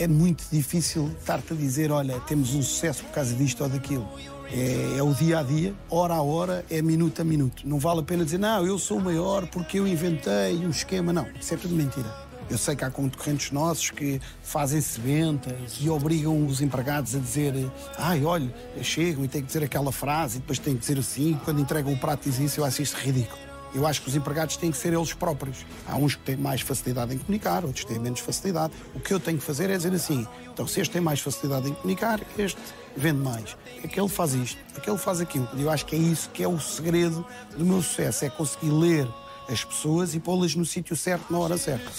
é 0.00 0.08
muito 0.08 0.46
difícil 0.50 1.14
estar-te 1.20 1.52
a 1.52 1.56
dizer, 1.56 1.92
olha, 1.92 2.18
temos 2.20 2.54
um 2.54 2.62
sucesso 2.62 3.04
por 3.04 3.12
causa 3.12 3.34
disto 3.34 3.62
ou 3.62 3.68
daquilo. 3.68 4.08
É, 4.50 4.96
é, 4.96 5.02
o 5.02 5.12
dia 5.12 5.40
a 5.40 5.42
dia, 5.42 5.74
hora 5.90 6.14
a 6.14 6.22
hora, 6.22 6.64
é 6.70 6.80
minuto 6.80 7.20
a 7.20 7.24
minuto. 7.24 7.68
Não 7.68 7.78
vale 7.78 8.00
a 8.00 8.02
pena 8.02 8.24
dizer, 8.24 8.38
não, 8.38 8.64
eu 8.64 8.78
sou 8.78 8.96
o 8.96 9.00
maior 9.00 9.46
porque 9.48 9.78
eu 9.78 9.86
inventei 9.86 10.56
um 10.56 10.70
esquema. 10.70 11.12
Não, 11.12 11.26
isso 11.38 11.52
é 11.52 11.58
tudo 11.58 11.74
mentira. 11.74 12.10
Eu 12.48 12.56
sei 12.56 12.74
que 12.74 12.84
há 12.86 12.90
concorrentes 12.90 13.50
nossos 13.50 13.90
que 13.90 14.22
fazem-se 14.42 14.98
ventas 14.98 15.76
e 15.82 15.90
obrigam 15.90 16.46
os 16.46 16.62
empregados 16.62 17.14
a 17.14 17.18
dizer 17.18 17.52
ai, 17.98 18.24
olha, 18.24 18.50
chegam 18.80 19.22
e 19.22 19.28
têm 19.28 19.42
que 19.42 19.48
dizer 19.48 19.64
aquela 19.64 19.92
frase 19.92 20.38
e 20.38 20.40
depois 20.40 20.58
têm 20.58 20.72
que 20.72 20.80
dizer 20.80 20.98
assim. 20.98 21.38
Quando 21.44 21.60
entregam 21.60 21.92
o 21.92 21.98
prato 21.98 22.22
dizem 22.24 22.46
isso, 22.46 22.58
eu 22.58 22.64
acho 22.64 22.80
isto 22.80 22.96
ridículo. 22.96 23.47
Eu 23.74 23.86
acho 23.86 24.02
que 24.02 24.08
os 24.08 24.16
empregados 24.16 24.56
têm 24.56 24.70
que 24.70 24.76
ser 24.76 24.92
eles 24.92 25.12
próprios. 25.12 25.64
Há 25.86 25.96
uns 25.96 26.14
que 26.14 26.22
têm 26.22 26.36
mais 26.36 26.60
facilidade 26.60 27.14
em 27.14 27.18
comunicar, 27.18 27.64
outros 27.64 27.84
têm 27.84 27.98
menos 27.98 28.20
facilidade. 28.20 28.72
O 28.94 29.00
que 29.00 29.12
eu 29.12 29.20
tenho 29.20 29.38
que 29.38 29.44
fazer 29.44 29.70
é 29.70 29.76
dizer 29.76 29.92
assim: 29.92 30.26
então, 30.52 30.66
se 30.66 30.80
este 30.80 30.92
tem 30.92 31.00
mais 31.00 31.20
facilidade 31.20 31.68
em 31.68 31.74
comunicar, 31.74 32.20
este 32.38 32.60
vende 32.96 33.20
mais. 33.20 33.56
Aquele 33.84 34.08
faz 34.08 34.34
isto, 34.34 34.58
aquele 34.76 34.98
faz 34.98 35.20
aquilo. 35.20 35.48
Eu 35.56 35.70
acho 35.70 35.86
que 35.86 35.94
é 35.94 35.98
isso 35.98 36.30
que 36.30 36.42
é 36.42 36.48
o 36.48 36.58
segredo 36.58 37.24
do 37.56 37.64
meu 37.64 37.82
sucesso: 37.82 38.24
é 38.24 38.30
conseguir 38.30 38.70
ler 38.70 39.08
as 39.48 39.64
pessoas 39.64 40.14
e 40.14 40.20
pô-las 40.20 40.54
no 40.54 40.64
sítio 40.64 40.96
certo, 40.96 41.32
na 41.32 41.38
hora 41.38 41.56
certa. 41.56 41.90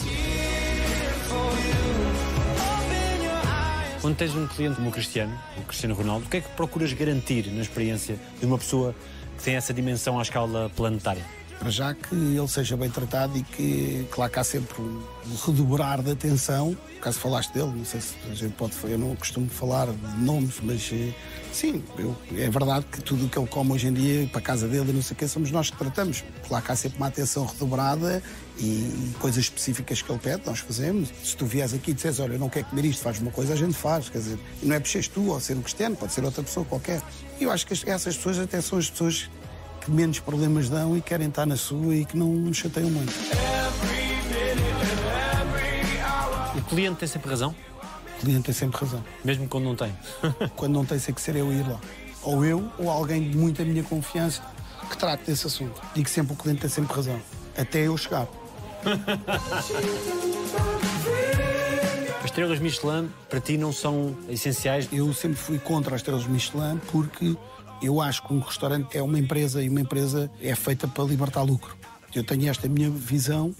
Quando 4.02 4.16
tens 4.16 4.34
um 4.34 4.48
cliente 4.48 4.78
como 4.78 4.90
o 4.90 4.92
Cristiano, 4.92 5.38
o 5.58 5.62
Cristiano 5.64 5.94
Ronaldo, 5.94 6.26
o 6.26 6.30
que 6.30 6.38
é 6.38 6.42
que 6.42 6.50
procuras 6.50 6.94
garantir 6.94 7.48
na 7.52 7.62
experiência 7.62 8.18
de 8.40 8.46
uma 8.46 8.58
pessoa 8.58 8.96
que 9.38 9.44
tem 9.44 9.56
essa 9.56 9.74
dimensão 9.74 10.18
à 10.18 10.22
escala 10.22 10.72
planetária? 10.76 11.39
Para 11.60 11.70
já 11.70 11.94
que 11.94 12.16
ele 12.16 12.48
seja 12.48 12.78
bem 12.78 12.90
tratado 12.90 13.38
e 13.38 13.44
que, 13.44 14.08
claro 14.12 14.32
que 14.32 14.40
há 14.40 14.44
sempre 14.46 14.82
um 14.82 15.36
redobrar 15.46 16.02
de 16.02 16.12
atenção. 16.12 16.76
Caso 17.02 17.20
falaste 17.20 17.54
dele, 17.54 17.72
não 17.76 17.84
sei 17.84 18.00
se 18.00 18.16
a 18.32 18.34
gente 18.34 18.54
pode. 18.54 18.74
Eu 18.84 18.98
não 18.98 19.14
costumo 19.16 19.50
falar 19.50 19.88
de 19.88 20.22
nomes, 20.24 20.56
mas 20.64 20.90
eh, 20.94 21.14
sim, 21.52 21.84
eu, 21.98 22.16
é 22.38 22.50
verdade 22.50 22.86
que 22.90 23.02
tudo 23.02 23.26
o 23.26 23.30
que 23.30 23.38
ele 23.38 23.48
come 23.48 23.74
hoje 23.74 23.88
em 23.88 23.94
dia, 23.94 24.28
para 24.28 24.40
a 24.40 24.42
casa 24.42 24.68
dele 24.70 24.92
e 24.92 24.94
não 24.94 25.02
sei 25.02 25.16
o 25.16 25.18
que, 25.18 25.28
somos 25.28 25.52
nós 25.52 25.70
que 25.70 25.78
tratamos. 25.78 26.24
Claro 26.48 26.64
que 26.64 26.72
há 26.72 26.76
sempre 26.78 26.98
uma 26.98 27.08
atenção 27.08 27.46
redobrada 27.46 28.24
e 28.58 29.12
coisas 29.20 29.44
específicas 29.44 30.02
que 30.02 30.10
ele 30.10 30.20
pede, 30.20 30.44
nós 30.46 30.60
fazemos. 30.60 31.10
Se 31.24 31.36
tu 31.36 31.46
vieres 31.46 31.74
aqui 31.74 31.92
e 31.92 31.94
disseres, 31.94 32.20
olha, 32.20 32.34
eu 32.34 32.40
não 32.40 32.50
quero 32.50 32.68
comer 32.68 32.86
isto, 32.86 33.02
faz 33.02 33.20
uma 33.20 33.32
coisa, 33.32 33.54
a 33.54 33.58
gente 33.58 33.74
faz. 33.74 34.10
Quer 34.10 34.20
dizer, 34.20 34.40
não 34.64 34.76
é 34.76 34.80
por 34.80 34.88
seres 34.88 35.10
tu 35.10 35.28
ou 35.28 35.40
ser 35.42 35.58
um 35.58 35.62
cristiano, 35.62 35.98
pode 35.98 36.14
ser 36.14 36.24
outra 36.24 36.42
pessoa 36.42 36.66
qualquer. 36.66 37.02
E 37.38 37.44
eu 37.44 37.52
acho 37.52 37.68
que 37.68 37.74
essas 37.90 38.16
pessoas 38.16 38.40
até 38.40 38.62
são 38.62 38.78
as 38.78 38.90
pessoas 38.90 39.30
que 39.90 39.96
menos 39.96 40.20
problemas 40.20 40.70
dão 40.70 40.96
e 40.96 41.02
querem 41.02 41.28
estar 41.28 41.48
na 41.48 41.58
sua 41.58 41.96
e 41.96 42.06
que 42.06 42.16
não 42.16 42.28
nos 42.28 42.58
chateiam 42.58 42.92
muito. 42.92 43.12
O 46.56 46.62
cliente 46.70 46.98
tem 46.98 47.08
sempre 47.08 47.30
razão? 47.32 47.56
O 48.16 48.20
cliente 48.22 48.44
tem 48.44 48.54
sempre 48.54 48.80
razão. 48.80 49.04
Mesmo 49.26 49.48
quando 49.48 49.64
não 49.64 49.76
tem? 49.76 49.92
quando 50.56 50.74
não 50.74 50.86
tem, 50.86 51.00
sei 51.00 51.14
que 51.14 51.20
ser 51.20 51.36
eu 51.36 51.52
ir 51.52 51.68
lá. 51.68 51.80
Ou 52.22 52.46
eu, 52.46 52.72
ou 52.78 52.90
alguém 52.90 53.30
de 53.30 53.36
muita 53.36 53.66
minha 53.66 53.84
confiança 53.84 54.44
que 54.90 54.98
trate 54.98 55.24
desse 55.26 55.48
assunto. 55.48 55.82
Digo 55.96 56.08
sempre 56.08 56.34
o 56.34 56.36
cliente 56.36 56.62
tem 56.62 56.70
sempre 56.70 56.96
razão. 56.96 57.20
Até 57.58 57.88
eu 57.88 57.98
chegar. 57.98 58.28
As 62.20 62.26
estrelas 62.26 62.60
Michelin 62.60 63.10
para 63.28 63.40
ti 63.42 63.58
não 63.58 63.74
são 63.74 64.16
essenciais? 64.28 64.88
Eu 64.92 65.12
sempre 65.14 65.38
fui 65.38 65.58
contra 65.58 65.96
as 65.96 66.02
estrelas 66.02 66.28
Michelin 66.28 66.80
porque 66.92 67.36
eu 67.82 68.02
acho 68.02 68.26
que 68.26 68.34
um 68.34 68.40
restaurante 68.40 68.98
é 68.98 69.02
uma 69.02 69.18
empresa 69.18 69.62
e 69.62 69.70
uma 69.70 69.82
empresa 69.82 70.30
é 70.42 70.54
feita 70.56 70.88
para 70.88 71.04
libertar 71.04 71.42
lucro. 71.44 71.78
Eu 72.14 72.24
tenho 72.24 72.50
esta 72.50 72.68
minha 72.68 72.90
visão 72.90 73.54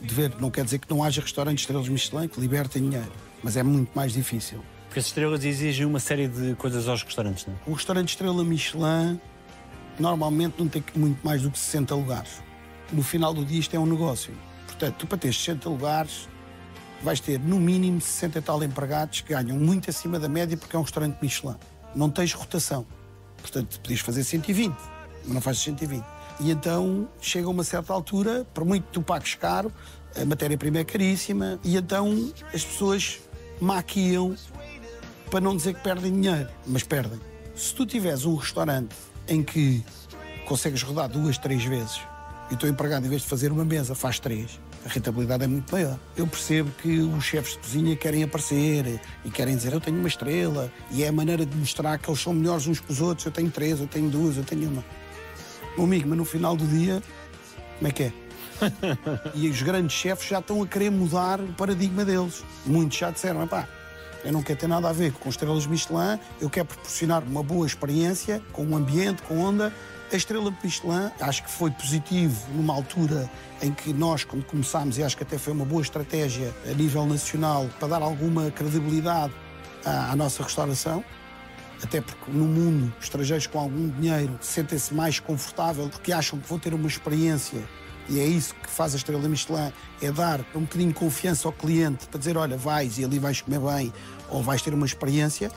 de 0.00 0.14
ver, 0.14 0.34
não 0.40 0.50
quer 0.50 0.64
dizer 0.64 0.78
que 0.78 0.88
não 0.88 1.04
haja 1.04 1.20
restaurantes 1.20 1.62
estrelas 1.62 1.88
Michelin 1.88 2.28
que 2.28 2.40
libertem 2.40 2.82
dinheiro, 2.82 3.12
mas 3.42 3.56
é 3.56 3.62
muito 3.62 3.90
mais 3.94 4.12
difícil. 4.12 4.62
Porque 4.86 4.98
as 4.98 5.06
estrelas 5.06 5.44
exigem 5.44 5.86
uma 5.86 6.00
série 6.00 6.26
de 6.26 6.54
coisas 6.56 6.88
aos 6.88 7.02
restaurantes, 7.02 7.46
não 7.46 7.54
é? 7.54 7.58
O 7.66 7.74
restaurante 7.74 8.08
Estrela 8.08 8.42
Michelin 8.42 9.20
normalmente 9.98 10.54
não 10.58 10.66
tem 10.66 10.82
muito 10.96 11.24
mais 11.24 11.42
do 11.42 11.50
que 11.50 11.58
60 11.58 11.94
lugares. 11.94 12.42
No 12.92 13.02
final 13.02 13.32
do 13.32 13.44
dia 13.44 13.60
isto 13.60 13.74
é 13.74 13.78
um 13.78 13.86
negócio. 13.86 14.32
Portanto, 14.66 14.96
tu 14.96 15.06
para 15.06 15.18
ter 15.18 15.32
60 15.32 15.68
lugares 15.68 16.28
vais 17.02 17.20
ter 17.20 17.38
no 17.38 17.60
mínimo 17.60 18.00
60 18.00 18.38
e 18.38 18.42
tal 18.42 18.62
empregados 18.62 19.20
que 19.20 19.32
ganham 19.32 19.58
muito 19.58 19.88
acima 19.88 20.18
da 20.18 20.28
média 20.28 20.56
porque 20.56 20.74
é 20.74 20.78
um 20.78 20.82
restaurante 20.82 21.18
Michelin. 21.22 21.56
Não 21.94 22.10
tens 22.10 22.32
rotação. 22.32 22.86
Portanto, 23.40 23.80
podias 23.80 24.00
fazer 24.00 24.24
120, 24.24 24.74
mas 25.24 25.34
não 25.34 25.40
fazes 25.40 25.62
120. 25.62 26.04
E 26.40 26.50
então 26.50 27.08
chega 27.20 27.48
uma 27.48 27.64
certa 27.64 27.92
altura, 27.92 28.46
por 28.54 28.64
muito 28.64 28.84
que 28.84 28.92
tu 28.92 29.02
pagues 29.02 29.34
caro, 29.34 29.72
a 30.16 30.24
matéria-prima 30.24 30.78
é 30.78 30.84
caríssima, 30.84 31.58
e 31.62 31.76
então 31.76 32.32
as 32.52 32.64
pessoas 32.64 33.20
maquiam 33.60 34.34
para 35.30 35.40
não 35.40 35.56
dizer 35.56 35.74
que 35.74 35.82
perdem 35.82 36.12
dinheiro, 36.12 36.48
mas 36.66 36.82
perdem. 36.82 37.20
Se 37.54 37.74
tu 37.74 37.86
tiveres 37.86 38.24
um 38.24 38.34
restaurante 38.34 38.94
em 39.28 39.42
que 39.42 39.84
consegues 40.46 40.82
rodar 40.82 41.08
duas, 41.08 41.38
três 41.38 41.62
vezes 41.64 42.00
e 42.50 42.54
o 42.54 42.56
teu 42.56 42.68
empregado, 42.68 43.06
em 43.06 43.08
vez 43.08 43.22
de 43.22 43.28
fazer 43.28 43.52
uma 43.52 43.64
mesa, 43.64 43.94
faz 43.94 44.18
três, 44.18 44.58
a 44.84 44.88
rentabilidade 44.88 45.44
é 45.44 45.46
muito 45.46 45.70
maior. 45.72 45.98
Eu 46.16 46.26
percebo 46.26 46.70
que 46.82 47.00
os 47.00 47.24
chefes 47.24 47.52
de 47.52 47.58
cozinha 47.58 47.96
querem 47.96 48.22
aparecer 48.22 49.00
e 49.24 49.30
querem 49.30 49.56
dizer 49.56 49.72
eu 49.72 49.80
tenho 49.80 49.98
uma 49.98 50.08
estrela 50.08 50.72
e 50.90 51.02
é 51.02 51.08
a 51.08 51.12
maneira 51.12 51.44
de 51.44 51.56
mostrar 51.56 51.98
que 51.98 52.08
eles 52.08 52.20
são 52.20 52.32
melhores 52.32 52.66
uns 52.66 52.80
que 52.80 52.90
os 52.90 53.00
outros. 53.00 53.26
Eu 53.26 53.32
tenho 53.32 53.50
três, 53.50 53.80
eu 53.80 53.86
tenho 53.86 54.08
duas, 54.08 54.36
eu 54.36 54.44
tenho 54.44 54.70
uma. 54.70 54.84
Meu 55.76 55.84
amigo, 55.84 56.08
mas 56.08 56.18
no 56.18 56.24
final 56.24 56.56
do 56.56 56.66
dia, 56.66 57.02
como 57.78 57.88
é 57.88 57.92
que 57.92 58.02
é? 58.04 58.12
e 59.34 59.48
os 59.48 59.62
grandes 59.62 59.96
chefes 59.96 60.28
já 60.28 60.38
estão 60.38 60.62
a 60.62 60.66
querer 60.66 60.90
mudar 60.90 61.40
o 61.40 61.52
paradigma 61.52 62.04
deles. 62.04 62.42
Muitos 62.66 62.98
já 62.98 63.10
disseram, 63.10 63.46
pá, 63.46 63.68
eu 64.24 64.32
não 64.32 64.42
quero 64.42 64.58
ter 64.58 64.66
nada 64.66 64.88
a 64.88 64.92
ver 64.92 65.12
com 65.12 65.28
estrelas 65.28 65.66
Michelin, 65.66 66.18
eu 66.40 66.50
quero 66.50 66.66
proporcionar 66.66 67.22
uma 67.22 67.42
boa 67.42 67.66
experiência, 67.66 68.42
com 68.52 68.64
um 68.64 68.76
ambiente, 68.76 69.22
com 69.22 69.38
onda. 69.38 69.72
A 70.12 70.16
estrela 70.16 70.52
Michelin, 70.64 71.12
acho 71.20 71.44
que 71.44 71.50
foi 71.50 71.70
positivo 71.70 72.36
numa 72.52 72.74
altura 72.74 73.30
em 73.62 73.70
que 73.70 73.92
nós, 73.92 74.24
quando 74.24 74.44
começámos, 74.44 74.98
e 74.98 75.04
acho 75.04 75.16
que 75.16 75.22
até 75.22 75.38
foi 75.38 75.52
uma 75.52 75.64
boa 75.64 75.82
estratégia 75.82 76.52
a 76.68 76.74
nível 76.74 77.06
nacional 77.06 77.68
para 77.78 77.86
dar 77.86 78.02
alguma 78.02 78.50
credibilidade 78.50 79.32
à, 79.84 80.10
à 80.10 80.16
nossa 80.16 80.42
restauração. 80.42 81.04
Até 81.80 82.00
porque 82.00 82.28
no 82.28 82.44
mundo, 82.44 82.92
os 82.98 83.04
estrangeiros 83.04 83.46
com 83.46 83.60
algum 83.60 83.88
dinheiro 83.88 84.36
sentem-se 84.40 84.92
mais 84.92 85.20
confortável 85.20 85.88
porque 85.88 86.12
acham 86.12 86.40
que 86.40 86.48
vão 86.48 86.58
ter 86.58 86.74
uma 86.74 86.88
experiência 86.88 87.62
e 88.08 88.18
é 88.18 88.24
isso 88.24 88.52
que 88.56 88.68
faz 88.68 88.92
a 88.94 88.96
Estrela 88.96 89.28
Michelin, 89.28 89.72
é 90.02 90.10
dar 90.10 90.40
um 90.56 90.62
bocadinho 90.62 90.88
de 90.88 90.98
confiança 90.98 91.46
ao 91.46 91.52
cliente 91.52 92.08
para 92.08 92.18
dizer, 92.18 92.36
olha, 92.36 92.56
vais 92.56 92.98
e 92.98 93.04
ali 93.04 93.20
vais 93.20 93.40
comer 93.40 93.60
bem 93.60 93.92
ou 94.28 94.42
vais 94.42 94.60
ter 94.60 94.74
uma 94.74 94.84
experiência. 94.84 95.52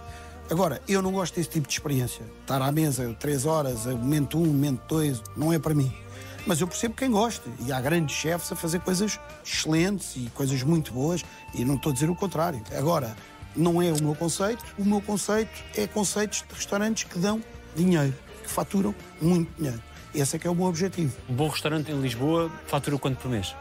Agora, 0.49 0.81
eu 0.87 1.01
não 1.01 1.11
gosto 1.11 1.35
desse 1.35 1.49
tipo 1.49 1.67
de 1.67 1.73
experiência. 1.73 2.25
Estar 2.41 2.61
à 2.61 2.71
mesa 2.71 3.15
três 3.19 3.45
horas, 3.45 3.85
momento 3.85 4.37
um, 4.37 4.45
momento 4.45 4.81
dois, 4.87 5.21
não 5.35 5.53
é 5.53 5.59
para 5.59 5.73
mim. 5.73 5.91
Mas 6.45 6.59
eu 6.59 6.67
percebo 6.67 6.93
quem 6.93 7.09
gosta. 7.09 7.49
E 7.65 7.71
há 7.71 7.79
grandes 7.79 8.15
chefes 8.15 8.51
a 8.51 8.55
fazer 8.55 8.79
coisas 8.81 9.19
excelentes 9.43 10.15
e 10.15 10.29
coisas 10.33 10.61
muito 10.61 10.91
boas. 10.91 11.23
E 11.53 11.63
não 11.63 11.75
estou 11.75 11.91
a 11.91 11.93
dizer 11.93 12.09
o 12.09 12.15
contrário. 12.15 12.61
Agora, 12.77 13.15
não 13.55 13.81
é 13.81 13.91
o 13.91 14.01
meu 14.01 14.13
conceito. 14.13 14.63
O 14.77 14.83
meu 14.83 15.01
conceito 15.01 15.63
é 15.75 15.87
conceitos 15.87 16.43
de 16.47 16.53
restaurantes 16.53 17.05
que 17.05 17.17
dão 17.17 17.41
dinheiro, 17.75 18.13
que 18.43 18.49
faturam 18.49 18.93
muito 19.21 19.49
dinheiro. 19.57 19.81
Esse 20.13 20.35
é 20.35 20.39
que 20.39 20.45
é 20.45 20.49
o 20.49 20.55
meu 20.55 20.65
objetivo. 20.65 21.15
Um 21.29 21.33
bom 21.33 21.47
restaurante 21.47 21.91
em 21.91 21.99
Lisboa 21.99 22.51
fatura 22.67 22.97
quanto 22.99 23.17
por 23.17 23.31
mês? 23.31 23.55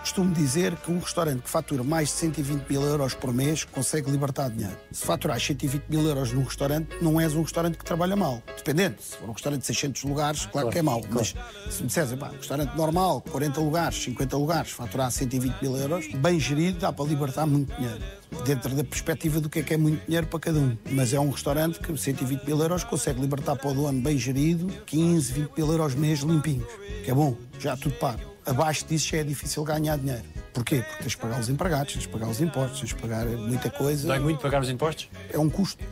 Costumo 0.00 0.32
dizer 0.32 0.76
que 0.76 0.90
um 0.90 0.98
restaurante 0.98 1.42
que 1.42 1.50
fatura 1.50 1.82
mais 1.82 2.08
de 2.08 2.14
120 2.14 2.68
mil 2.68 2.82
euros 2.82 3.14
por 3.14 3.32
mês 3.32 3.64
consegue 3.64 4.10
libertar 4.10 4.50
dinheiro. 4.50 4.76
Se 4.90 5.04
faturar 5.04 5.38
120 5.38 5.84
mil 5.88 6.06
euros 6.06 6.32
num 6.32 6.44
restaurante, 6.44 6.88
não 7.02 7.20
és 7.20 7.34
um 7.34 7.42
restaurante 7.42 7.76
que 7.76 7.84
trabalha 7.84 8.16
mal. 8.16 8.42
Dependente. 8.56 9.02
Se 9.02 9.16
for 9.16 9.28
um 9.28 9.32
restaurante 9.32 9.60
de 9.60 9.66
600 9.66 10.04
lugares, 10.04 10.40
claro, 10.40 10.52
claro 10.52 10.70
que 10.70 10.78
é 10.78 10.82
mau. 10.82 11.00
Claro. 11.00 11.14
Mas 11.14 11.34
se 11.74 11.82
me 11.82 11.88
disseres, 11.88 12.12
um 12.12 12.16
restaurante 12.16 12.76
normal, 12.76 13.22
40 13.30 13.60
lugares, 13.60 14.02
50 14.02 14.36
lugares, 14.36 14.70
faturar 14.70 15.10
120 15.10 15.62
mil 15.62 15.76
euros, 15.76 16.08
bem 16.14 16.40
gerido, 16.40 16.78
dá 16.78 16.92
para 16.92 17.04
libertar 17.04 17.46
muito 17.46 17.74
dinheiro 17.74 18.02
dentro 18.44 18.74
da 18.74 18.84
perspectiva 18.84 19.40
do 19.40 19.48
que 19.48 19.60
é 19.60 19.62
que 19.62 19.74
é 19.74 19.76
muito 19.76 20.04
dinheiro 20.06 20.26
para 20.26 20.40
cada 20.40 20.58
um. 20.58 20.76
Mas 20.90 21.12
é 21.12 21.20
um 21.20 21.30
restaurante 21.30 21.78
que 21.80 21.96
120 21.96 22.44
mil 22.44 22.60
euros 22.60 22.84
consegue 22.84 23.20
libertar 23.20 23.56
para 23.56 23.70
o 23.70 23.74
dono 23.74 24.00
bem 24.00 24.18
gerido 24.18 24.68
15, 24.86 25.32
20 25.32 25.50
mil 25.56 25.72
euros 25.72 25.94
mês 25.94 26.20
limpinhos, 26.20 26.68
que 27.04 27.10
é 27.10 27.14
bom, 27.14 27.36
já 27.58 27.76
tudo 27.76 27.94
pago. 27.96 28.37
Abaixo 28.48 28.86
disso 28.86 29.08
já 29.08 29.18
é 29.18 29.24
difícil 29.24 29.62
ganhar 29.62 29.98
dinheiro. 29.98 30.22
Porquê? 30.54 30.76
Porque 30.82 31.02
tens 31.02 31.10
de 31.10 31.16
pagar 31.18 31.38
os 31.38 31.48
empregados, 31.48 31.92
tens 31.92 32.02
de 32.02 32.08
pagar 32.08 32.28
os 32.28 32.40
impostos, 32.40 32.80
tens 32.80 32.88
de 32.88 32.94
pagar 32.94 33.26
muita 33.26 33.70
coisa. 33.70 34.08
Dói 34.08 34.18
muito 34.18 34.40
pagar 34.40 34.62
os 34.62 34.70
impostos? 34.70 35.08
É 35.30 35.38
um 35.38 35.50
custo. 35.50 35.84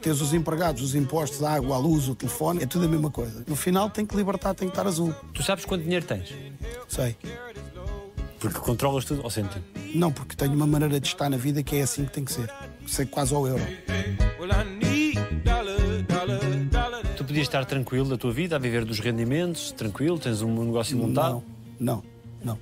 Tens 0.00 0.20
os 0.20 0.32
empregados, 0.32 0.82
os 0.82 0.94
impostos, 0.94 1.42
a 1.42 1.54
água, 1.54 1.76
a 1.76 1.78
luz, 1.78 2.08
o 2.08 2.14
telefone, 2.14 2.62
é 2.62 2.66
tudo 2.66 2.86
a 2.86 2.88
mesma 2.88 3.10
coisa. 3.10 3.44
No 3.46 3.54
final 3.54 3.90
tem 3.90 4.06
que 4.06 4.16
libertar, 4.16 4.54
tem 4.54 4.68
que 4.68 4.72
estar 4.72 4.86
azul. 4.86 5.14
Tu 5.34 5.42
sabes 5.42 5.64
quanto 5.64 5.82
dinheiro 5.82 6.06
tens? 6.06 6.34
Sei. 6.88 7.16
Porque 8.40 8.58
controlas 8.60 9.04
tudo 9.04 9.22
ao 9.22 9.30
cêntimo? 9.30 9.62
Não, 9.94 10.12
porque 10.12 10.34
tenho 10.34 10.54
uma 10.54 10.66
maneira 10.66 10.98
de 10.98 11.08
estar 11.08 11.28
na 11.28 11.36
vida 11.36 11.62
que 11.62 11.76
é 11.76 11.82
assim 11.82 12.04
que 12.04 12.12
tem 12.12 12.24
que 12.24 12.32
ser. 12.32 12.50
Sei 12.86 13.04
quase 13.04 13.34
ao 13.34 13.46
euro. 13.46 13.62
Tu 17.16 17.24
podias 17.24 17.46
estar 17.46 17.64
tranquilo 17.64 18.08
da 18.08 18.16
tua 18.16 18.32
vida, 18.32 18.56
a 18.56 18.58
viver 18.58 18.84
dos 18.84 19.00
rendimentos, 19.00 19.72
tranquilo, 19.72 20.18
tens 20.18 20.40
um 20.40 20.64
negócio 20.64 20.96
montado? 20.96 21.34
Não, 21.34 21.57
não, 21.78 22.02
não. 22.42 22.58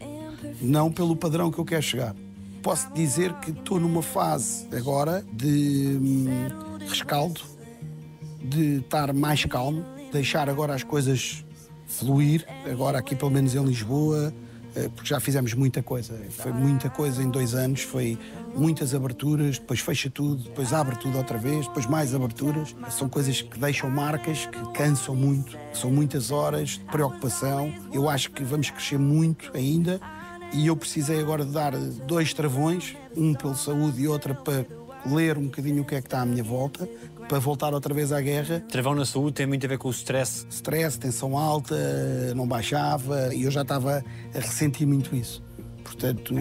Não 0.60 0.92
pelo 0.92 1.16
padrão 1.16 1.50
que 1.50 1.58
eu 1.58 1.64
quero 1.64 1.82
chegar. 1.82 2.14
Posso 2.62 2.92
dizer 2.92 3.32
que 3.34 3.50
estou 3.50 3.78
numa 3.78 4.02
fase 4.02 4.66
agora 4.76 5.24
de 5.32 5.98
hum, 6.00 6.26
rescaldo, 6.88 7.40
de 8.42 8.78
estar 8.78 9.12
mais 9.12 9.44
calmo, 9.44 9.84
deixar 10.12 10.48
agora 10.48 10.74
as 10.74 10.82
coisas 10.82 11.44
fluir. 11.86 12.46
Agora, 12.70 12.98
aqui, 12.98 13.14
pelo 13.14 13.30
menos 13.30 13.54
em 13.54 13.64
Lisboa, 13.64 14.34
porque 14.94 15.08
já 15.08 15.20
fizemos 15.20 15.54
muita 15.54 15.82
coisa. 15.82 16.14
Foi 16.30 16.52
muita 16.52 16.90
coisa 16.90 17.22
em 17.22 17.30
dois 17.30 17.54
anos, 17.54 17.82
foi 17.82 18.18
muitas 18.54 18.94
aberturas, 18.94 19.58
depois 19.58 19.80
fecha 19.80 20.10
tudo, 20.10 20.42
depois 20.42 20.72
abre 20.72 20.96
tudo 20.96 21.18
outra 21.18 21.38
vez, 21.38 21.66
depois 21.66 21.86
mais 21.86 22.14
aberturas. 22.14 22.74
São 22.90 23.08
coisas 23.08 23.40
que 23.40 23.58
deixam 23.58 23.90
marcas, 23.90 24.46
que 24.46 24.72
cansam 24.72 25.14
muito, 25.14 25.58
são 25.72 25.90
muitas 25.90 26.30
horas 26.30 26.70
de 26.70 26.84
preocupação. 26.84 27.72
Eu 27.92 28.08
acho 28.08 28.30
que 28.30 28.44
vamos 28.44 28.70
crescer 28.70 28.98
muito 28.98 29.50
ainda 29.54 30.00
e 30.52 30.66
eu 30.66 30.76
precisei 30.76 31.20
agora 31.20 31.44
de 31.44 31.52
dar 31.52 31.76
dois 32.06 32.32
travões, 32.32 32.96
um 33.16 33.34
pela 33.34 33.54
saúde 33.54 34.02
e 34.02 34.08
outro 34.08 34.34
para 34.34 34.64
ler 35.06 35.38
um 35.38 35.44
bocadinho 35.44 35.82
o 35.82 35.84
que 35.84 35.94
é 35.94 36.00
que 36.00 36.06
está 36.06 36.22
à 36.22 36.26
minha 36.26 36.42
volta, 36.42 36.88
para 37.28 37.38
voltar 37.38 37.74
outra 37.74 37.92
vez 37.92 38.12
à 38.12 38.20
guerra. 38.20 38.60
Travão 38.68 38.94
na 38.94 39.04
saúde 39.04 39.34
tem 39.34 39.46
muito 39.46 39.64
a 39.66 39.68
ver 39.68 39.78
com 39.78 39.88
o 39.88 39.90
stress? 39.90 40.46
Stress, 40.48 40.98
tensão 40.98 41.36
alta, 41.36 41.76
não 42.34 42.46
baixava 42.46 43.34
e 43.34 43.42
eu 43.42 43.50
já 43.50 43.62
estava 43.62 44.04
a 44.34 44.38
ressentir 44.38 44.86
muito 44.86 45.14
isso. 45.14 45.42
Portanto, 45.82 46.34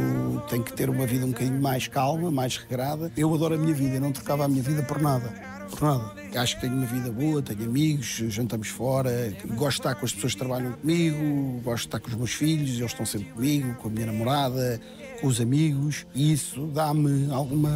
tenho 0.50 0.63
que 0.63 0.74
ter 0.74 0.89
uma 0.89 1.06
vida 1.06 1.26
um 1.26 1.30
bocadinho 1.30 1.62
mais 1.62 1.88
calma, 1.88 2.32
mais 2.32 2.58
regrada. 2.58 3.12
Eu 3.15 3.34
adoro 3.34 3.56
a 3.56 3.58
minha 3.58 3.74
vida, 3.74 3.95
eu 3.95 4.02
não 4.02 4.12
trocava 4.12 4.45
a 4.45 4.48
minha 4.48 4.63
vida 4.63 4.82
por 4.84 5.00
nada. 5.00 5.30
Por 5.69 5.82
nada. 5.82 6.15
Acho 6.36 6.56
que 6.56 6.62
tenho 6.62 6.74
uma 6.74 6.86
vida 6.86 7.12
boa, 7.12 7.41
tenho 7.41 7.63
amigos, 7.63 8.08
jantamos 8.28 8.67
fora, 8.67 9.34
gosto 9.56 9.82
de 9.82 9.88
estar 9.88 9.95
com 9.95 10.06
as 10.06 10.13
pessoas 10.13 10.34
que 10.34 10.39
trabalham 10.39 10.74
comigo, 10.74 11.62
gosto 11.63 11.84
de 11.84 11.88
estar 11.88 12.00
com 12.00 12.10
os 12.10 12.15
meus 12.15 12.34
filhos, 12.34 12.71
eles 12.71 12.91
estão 12.91 13.06
sempre 13.06 13.30
comigo, 13.32 13.74
com 13.76 13.88
a 13.88 13.91
minha 13.91 14.08
namorada, 14.08 14.82
com 15.26 15.30
os 15.30 15.42
amigos 15.42 16.06
e 16.14 16.32
isso 16.32 16.68
dá-me 16.68 17.34
alguma 17.34 17.72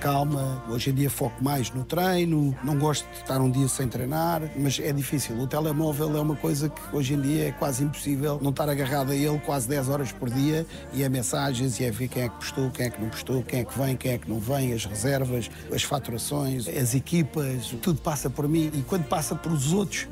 calma. 0.00 0.64
Hoje 0.70 0.88
em 0.88 0.94
dia 0.94 1.10
foco 1.10 1.44
mais 1.44 1.70
no 1.70 1.84
treino, 1.84 2.56
não 2.64 2.78
gosto 2.78 3.06
de 3.10 3.16
estar 3.18 3.38
um 3.38 3.50
dia 3.50 3.68
sem 3.68 3.86
treinar, 3.86 4.40
mas 4.56 4.80
é 4.80 4.90
difícil. 4.90 5.38
O 5.38 5.46
telemóvel 5.46 6.16
é 6.16 6.20
uma 6.22 6.36
coisa 6.36 6.70
que 6.70 6.80
hoje 6.96 7.12
em 7.12 7.20
dia 7.20 7.48
é 7.48 7.52
quase 7.52 7.84
impossível 7.84 8.40
não 8.40 8.48
estar 8.48 8.66
agarrado 8.66 9.10
a 9.10 9.14
ele 9.14 9.38
quase 9.40 9.68
10 9.68 9.90
horas 9.90 10.10
por 10.10 10.30
dia 10.30 10.66
e 10.94 11.02
é 11.02 11.08
mensagens 11.10 11.78
e 11.78 11.84
é 11.84 11.90
ver 11.90 12.08
quem 12.08 12.22
é 12.22 12.28
que 12.30 12.36
postou, 12.36 12.70
quem 12.70 12.86
é 12.86 12.90
que 12.90 12.98
não 12.98 13.10
postou, 13.10 13.42
quem 13.42 13.60
é 13.60 13.64
que 13.64 13.78
vem, 13.78 13.94
quem 13.94 14.12
é 14.12 14.18
que 14.18 14.30
não 14.30 14.38
vem, 14.38 14.72
as 14.72 14.86
reservas, 14.86 15.50
as 15.70 15.82
faturações, 15.82 16.66
as 16.66 16.94
equipas, 16.94 17.74
tudo 17.82 18.00
passa 18.00 18.30
por 18.30 18.48
mim 18.48 18.70
e 18.72 18.80
quando 18.80 19.04
passa 19.04 19.34
por 19.34 19.52
os 19.52 19.74
outros 19.74 20.08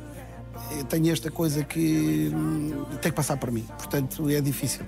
eu 0.72 0.84
tenho 0.84 1.10
esta 1.10 1.30
coisa 1.30 1.64
que 1.64 2.30
hum, 2.34 2.84
tem 3.00 3.10
que 3.10 3.16
passar 3.16 3.38
por 3.38 3.50
mim. 3.50 3.64
Portanto, 3.78 4.28
é 4.28 4.38
difícil. 4.42 4.84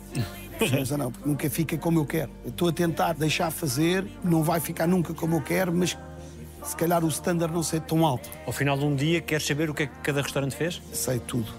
não, 0.97 1.11
porque 1.11 1.29
nunca 1.29 1.51
fica 1.51 1.79
como 1.79 2.01
eu 2.01 2.07
quero. 2.07 2.31
Eu 2.45 2.51
estou 2.51 2.69
a 2.69 2.73
tentar 2.73 3.15
deixar 3.15 3.51
fazer, 3.51 4.05
não 4.23 4.43
vai 4.43 4.61
ficar 4.61 4.87
nunca 4.87 5.15
como 5.15 5.37
eu 5.37 5.43
quero, 5.43 5.73
mas 5.73 5.97
se 6.63 6.77
calhar 6.77 7.05
o 7.05 7.09
standard 7.09 7.53
não 7.53 7.63
ser 7.63 7.81
tão 7.81 8.05
alto. 8.05 8.29
Ao 8.47 8.53
final 8.53 8.79
de 8.79 8.85
um 8.85 8.95
dia, 8.95 9.21
queres 9.21 9.47
saber 9.47 9.71
o 9.71 9.75
que 9.75 9.85
é 9.85 9.87
que 9.87 9.97
cada 10.03 10.23
restaurante 10.23 10.55
fez? 10.55 10.81
Sei 10.93 11.19
tudo. 11.19 11.53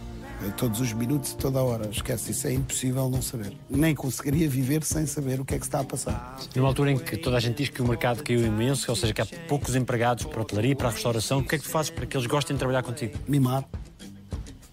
Todos 0.57 0.79
os 0.79 0.91
minutos 0.91 1.33
e 1.33 1.37
toda 1.37 1.59
a 1.59 1.63
hora. 1.63 1.87
Esquece, 1.91 2.31
isso 2.31 2.47
é 2.47 2.53
impossível 2.53 3.07
não 3.09 3.21
saber. 3.21 3.55
Nem 3.69 3.93
conseguiria 3.93 4.49
viver 4.49 4.83
sem 4.83 5.05
saber 5.05 5.39
o 5.39 5.45
que 5.45 5.53
é 5.53 5.59
que 5.59 5.65
está 5.65 5.81
a 5.81 5.83
passar. 5.83 6.39
Numa 6.55 6.67
altura 6.67 6.91
em 6.91 6.97
que 6.97 7.15
toda 7.15 7.37
a 7.37 7.39
gente 7.39 7.57
diz 7.57 7.69
que 7.69 7.79
o 7.79 7.87
mercado 7.87 8.23
caiu 8.23 8.43
imenso, 8.43 8.89
ou 8.89 8.95
seja, 8.95 9.13
que 9.13 9.21
há 9.21 9.25
poucos 9.47 9.75
empregados 9.75 10.25
para 10.25 10.39
a 10.39 10.41
hotelaria, 10.41 10.75
para 10.75 10.87
a 10.87 10.91
restauração, 10.91 11.39
o 11.39 11.43
que 11.43 11.55
é 11.55 11.57
que 11.59 11.63
tu 11.63 11.69
fazes 11.69 11.91
para 11.91 12.07
que 12.07 12.17
eles 12.17 12.25
gostem 12.25 12.55
de 12.55 12.59
trabalhar 12.59 12.81
contigo? 12.81 13.15
Mimar, 13.27 13.63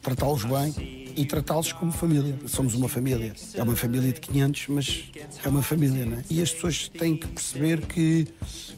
tratá-los 0.02 0.44
bem, 0.44 0.97
e 1.18 1.24
tratá-los 1.24 1.72
como 1.72 1.90
família. 1.90 2.38
Somos 2.46 2.74
uma 2.74 2.88
família. 2.88 3.34
É 3.52 3.62
uma 3.62 3.74
família 3.74 4.12
de 4.12 4.20
500, 4.20 4.68
mas 4.68 5.04
é 5.44 5.48
uma 5.48 5.62
família, 5.62 6.06
né? 6.06 6.24
E 6.30 6.40
as 6.40 6.52
pessoas 6.52 6.88
têm 6.88 7.16
que 7.16 7.26
perceber 7.26 7.80
que 7.86 8.28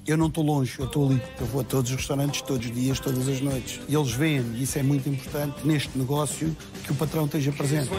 eu 0.06 0.16
não 0.16 0.28
estou 0.28 0.42
longe, 0.42 0.78
eu 0.78 0.86
estou 0.86 1.10
ali. 1.10 1.22
Eu 1.38 1.46
vou 1.46 1.60
a 1.60 1.64
todos 1.64 1.90
os 1.90 1.96
restaurantes, 1.98 2.40
todos 2.40 2.66
os 2.66 2.74
dias, 2.74 2.98
todas 2.98 3.28
as 3.28 3.42
noites. 3.42 3.78
E 3.86 3.94
eles 3.94 4.12
veem, 4.12 4.40
e 4.54 4.62
isso 4.62 4.78
é 4.78 4.82
muito 4.82 5.06
importante 5.06 5.66
neste 5.66 5.98
negócio, 5.98 6.56
que 6.82 6.92
o 6.92 6.94
patrão 6.94 7.26
esteja 7.26 7.52
presente. 7.52 7.90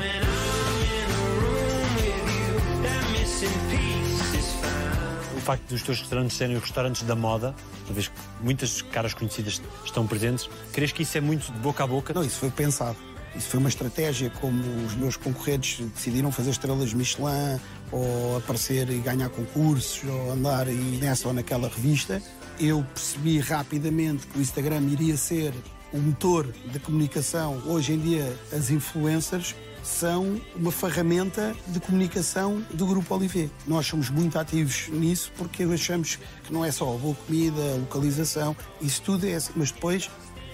O 5.37 5.39
facto 5.39 5.69
dos 5.69 5.83
teus 5.83 5.99
restaurantes 5.99 6.35
serem 6.35 6.55
os 6.55 6.63
restaurantes 6.63 7.03
da 7.03 7.15
moda, 7.15 7.53
uma 7.85 7.93
vez 7.93 8.07
que 8.07 8.13
muitas 8.41 8.81
caras 8.81 9.13
conhecidas 9.13 9.61
estão 9.85 10.07
presentes, 10.07 10.49
crees 10.73 10.91
que 10.91 11.03
isso 11.03 11.15
é 11.15 11.21
muito 11.21 11.51
de 11.51 11.59
boca 11.59 11.83
a 11.83 11.87
boca? 11.87 12.11
Não, 12.11 12.23
isso 12.23 12.39
foi 12.39 12.49
pensado. 12.49 13.10
Isso 13.35 13.47
foi 13.47 13.59
uma 13.59 13.69
estratégia, 13.69 14.29
como 14.29 14.61
os 14.85 14.93
meus 14.95 15.15
concorrentes 15.15 15.85
decidiram 15.95 16.31
fazer 16.31 16.51
estrelas 16.51 16.93
Michelin, 16.93 17.59
ou 17.91 18.37
aparecer 18.37 18.89
e 18.89 18.97
ganhar 18.99 19.29
concursos, 19.29 20.01
ou 20.07 20.31
andar 20.31 20.67
e 20.67 20.73
nessa 20.73 21.27
ou 21.27 21.33
naquela 21.33 21.69
revista. 21.69 22.21
Eu 22.59 22.85
percebi 22.93 23.39
rapidamente 23.39 24.27
que 24.27 24.37
o 24.37 24.41
Instagram 24.41 24.81
iria 24.89 25.15
ser 25.15 25.53
o 25.93 25.97
motor 25.97 26.51
de 26.71 26.79
comunicação. 26.79 27.61
Hoje 27.65 27.93
em 27.93 27.99
dia, 27.99 28.37
as 28.51 28.69
influencers 28.69 29.55
são 29.83 30.39
uma 30.55 30.71
ferramenta 30.71 31.55
de 31.67 31.79
comunicação 31.79 32.63
do 32.73 32.85
Grupo 32.85 33.15
Olivier. 33.15 33.49
Nós 33.67 33.87
somos 33.87 34.09
muito 34.09 34.37
ativos 34.37 34.89
nisso 34.89 35.31
porque 35.37 35.63
achamos 35.63 36.19
que 36.43 36.53
não 36.53 36.63
é 36.63 36.71
só 36.71 36.85
boa 36.97 37.15
comida, 37.15 37.75
localização, 37.79 38.55
isso 38.81 39.01
tudo 39.01 39.25
é 39.25 39.37
mas 39.55 39.71
depois 39.71 40.09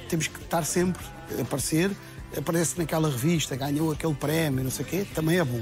temos 0.07 0.27
que 0.27 0.41
estar 0.41 0.63
sempre 0.63 1.03
a 1.37 1.41
aparecer, 1.41 1.91
aparece 2.35 2.77
naquela 2.77 3.09
revista, 3.09 3.55
ganhou 3.55 3.91
aquele 3.91 4.13
prémio, 4.15 4.63
não 4.63 4.71
sei 4.71 4.85
o 4.85 4.87
quê, 4.87 5.07
também 5.13 5.37
é 5.37 5.43
bom. 5.43 5.61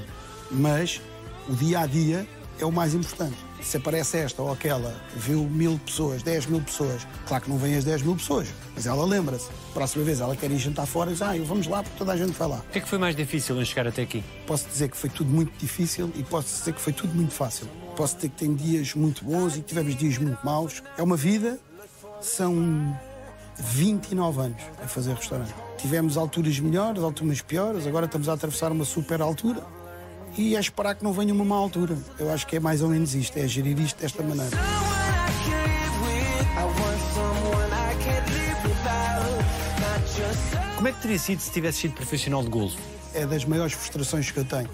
Mas 0.51 1.01
o 1.49 1.53
dia 1.55 1.79
a 1.79 1.85
dia 1.85 2.27
é 2.59 2.65
o 2.65 2.71
mais 2.71 2.93
importante. 2.93 3.35
Se 3.61 3.77
aparece 3.77 4.17
esta 4.17 4.41
ou 4.43 4.51
aquela, 4.51 4.95
viu 5.15 5.43
mil 5.43 5.79
pessoas, 5.83 6.21
dez 6.21 6.45
mil 6.45 6.61
pessoas, 6.61 7.07
claro 7.27 7.43
que 7.43 7.49
não 7.49 7.57
vêm 7.57 7.75
as 7.75 7.83
dez 7.83 8.01
mil 8.03 8.15
pessoas, 8.15 8.47
mas 8.75 8.85
ela 8.85 9.03
lembra-se. 9.05 9.49
Próxima 9.73 10.03
vez 10.03 10.19
ela 10.19 10.35
quer 10.35 10.51
ir 10.51 10.59
jantar 10.59 10.85
fora 10.85 11.09
e 11.09 11.13
diz, 11.13 11.21
ah, 11.23 11.33
vamos 11.43 11.65
lá 11.65 11.81
porque 11.81 11.97
toda 11.97 12.11
a 12.11 12.17
gente 12.17 12.33
vai 12.33 12.47
lá. 12.47 12.57
O 12.57 12.71
que 12.71 12.77
é 12.77 12.81
que 12.81 12.87
foi 12.87 12.99
mais 12.99 13.15
difícil 13.15 13.59
em 13.59 13.65
chegar 13.65 13.87
até 13.87 14.03
aqui? 14.03 14.23
Posso 14.45 14.67
dizer 14.67 14.89
que 14.89 14.97
foi 14.97 15.09
tudo 15.09 15.31
muito 15.31 15.51
difícil 15.57 16.11
e 16.15 16.23
posso 16.23 16.59
dizer 16.59 16.73
que 16.73 16.81
foi 16.81 16.93
tudo 16.93 17.13
muito 17.15 17.33
fácil. 17.33 17.67
Posso 17.95 18.15
dizer 18.17 18.29
que 18.29 18.35
tem 18.35 18.53
dias 18.53 18.93
muito 18.93 19.25
bons 19.25 19.57
e 19.57 19.61
tivemos 19.61 19.95
dias 19.95 20.17
muito 20.19 20.37
maus. 20.45 20.83
É 20.95 21.01
uma 21.01 21.17
vida, 21.17 21.57
são 22.21 22.53
29 23.59 24.41
anos 24.41 24.61
a 24.83 24.87
fazer 24.87 25.13
restaurante. 25.13 25.53
Tivemos 25.77 26.17
alturas 26.17 26.59
melhores, 26.59 27.03
alturas 27.03 27.41
piores, 27.41 27.87
agora 27.87 28.05
estamos 28.05 28.29
a 28.29 28.33
atravessar 28.33 28.71
uma 28.71 28.85
super 28.85 29.21
altura 29.21 29.63
e 30.37 30.55
é 30.55 30.59
esperar 30.59 30.95
que 30.95 31.03
não 31.03 31.13
venha 31.13 31.33
uma 31.33 31.45
má 31.45 31.55
altura. 31.55 31.97
Eu 32.19 32.31
acho 32.31 32.45
que 32.47 32.57
é 32.57 32.59
mais 32.59 32.81
ou 32.81 32.89
menos 32.89 33.15
isto, 33.15 33.37
é 33.37 33.47
gerir 33.47 33.79
isto 33.79 34.01
desta 34.01 34.21
maneira. 34.21 34.55
Como 40.75 40.87
é 40.87 40.91
que 40.91 41.01
teria 41.01 41.19
sido 41.19 41.39
se 41.39 41.51
tivesse 41.51 41.79
sido 41.79 41.93
profissional 41.93 42.43
de 42.43 42.49
golfe? 42.49 42.77
É 43.13 43.25
das 43.25 43.45
maiores 43.45 43.73
frustrações 43.73 44.29
que 44.29 44.37
eu 44.37 44.45
tenho. 44.45 44.69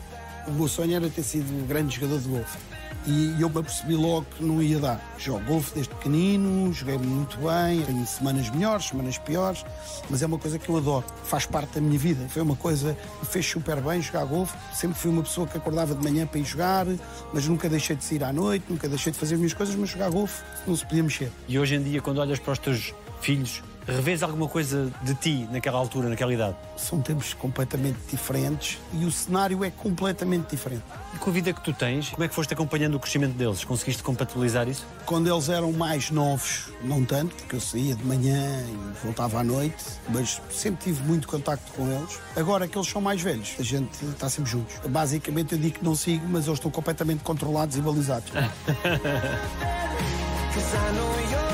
O 0.48 0.52
meu 0.52 0.67
sonho 0.67 0.96
era 0.96 1.10
ter 1.10 1.24
sido 1.24 1.50
um 1.54 1.65
grande 1.65 1.96
jogador 1.96 2.20
de 2.20 2.28
golfe. 2.28 2.58
E 3.05 3.35
eu 3.39 3.49
me 3.49 3.59
apercebi 3.59 3.95
logo 3.95 4.25
que 4.37 4.43
não 4.43 4.61
ia 4.61 4.79
dar. 4.79 5.15
Jogo 5.17 5.43
golfe 5.45 5.73
desde 5.73 5.93
pequenino, 5.95 6.71
joguei 6.71 6.97
muito 6.97 7.37
bem, 7.37 7.81
tenho 7.81 8.05
semanas 8.05 8.49
melhores, 8.49 8.85
semanas 8.85 9.17
piores, 9.17 9.65
mas 10.09 10.21
é 10.21 10.25
uma 10.27 10.37
coisa 10.37 10.59
que 10.59 10.69
eu 10.69 10.77
adoro, 10.77 11.05
faz 11.23 11.45
parte 11.45 11.73
da 11.73 11.81
minha 11.81 11.97
vida. 11.97 12.27
Foi 12.29 12.41
uma 12.41 12.55
coisa 12.55 12.95
que 13.19 13.25
fez 13.25 13.45
super 13.45 13.81
bem 13.81 14.01
jogar 14.01 14.25
golfe. 14.25 14.55
Sempre 14.75 14.99
fui 14.99 15.09
uma 15.09 15.23
pessoa 15.23 15.47
que 15.47 15.57
acordava 15.57 15.95
de 15.95 16.03
manhã 16.03 16.27
para 16.27 16.39
ir 16.39 16.45
jogar, 16.45 16.85
mas 17.33 17.47
nunca 17.47 17.67
deixei 17.67 17.95
de 17.95 18.03
sair 18.03 18.23
à 18.23 18.31
noite, 18.31 18.65
nunca 18.69 18.87
deixei 18.87 19.11
de 19.11 19.17
fazer 19.17 19.33
as 19.33 19.39
minhas 19.39 19.53
coisas, 19.53 19.75
mas 19.75 19.89
jogar 19.89 20.09
golfe 20.11 20.43
não 20.67 20.75
se 20.75 20.85
podia 20.85 21.03
mexer. 21.03 21.31
E 21.47 21.57
hoje 21.57 21.75
em 21.75 21.83
dia, 21.83 22.01
quando 22.01 22.19
olhas 22.19 22.37
para 22.37 22.53
os 22.53 22.59
teus 22.59 22.93
filhos, 23.19 23.63
revês 23.88 24.24
alguma 24.24 24.48
coisa 24.48 24.91
de 25.02 25.15
ti 25.15 25.48
naquela 25.52 25.78
altura, 25.78 26.10
naquela 26.10 26.34
idade? 26.34 26.56
São 26.78 27.02
tempos 27.02 27.34
completamente 27.34 27.98
diferentes 28.10 28.80
e 28.94 29.06
o 29.06 29.12
cenário 29.12 29.63
é 29.63 29.72
completamente 29.72 30.50
diferente. 30.50 30.84
E 31.13 31.17
com 31.17 31.30
a 31.30 31.34
vida 31.34 31.54
que 31.54 31.62
tu 31.62 31.74
tens, 31.74 32.10
como 32.10 32.24
é 32.24 32.28
que 32.28 32.36
foste 32.36 32.54
acompanhando 32.54 32.96
o 32.96 33.00
crescimento 33.00 33.34
deles? 33.34 33.63
Conseguiste 33.63 34.04
compatibilizar 34.04 34.67
isso? 34.67 34.86
Quando 35.06 35.32
eles 35.32 35.50
eram 35.50 35.72
mais 35.74 36.12
novos, 36.12 36.70
não 36.84 37.04
tanto, 37.04 37.36
porque 37.36 37.56
eu 37.56 37.62
saía 37.62 37.96
de 37.96 38.04
manhã 38.04 38.63
e 38.67 39.04
voltava 39.04 39.39
à 39.39 39.44
noite, 39.44 39.84
mas 40.10 40.41
sempre 40.52 40.86
tive 40.86 41.04
muito 41.04 41.28
contacto 41.28 41.72
com 41.74 41.88
eles. 41.88 42.20
Agora 42.36 42.67
que 42.67 42.78
eles 42.78 42.88
são 42.88 43.02
mais 43.02 43.22
velhos, 43.22 43.56
a 43.60 43.63
gente 43.63 44.06
está 44.06 44.30
sempre 44.30 44.52
juntos. 44.52 44.76
Basicamente 44.88 45.54
eu 45.54 45.60
digo 45.60 45.80
que 45.80 45.86
não 45.86 45.96
sigo, 45.96 46.26
mas 46.28 46.46
eles 46.46 46.60
estão 46.60 46.72
completamente 46.72 47.24
controlados 47.24 47.78
e 47.78 47.82
balizados. 47.82 48.32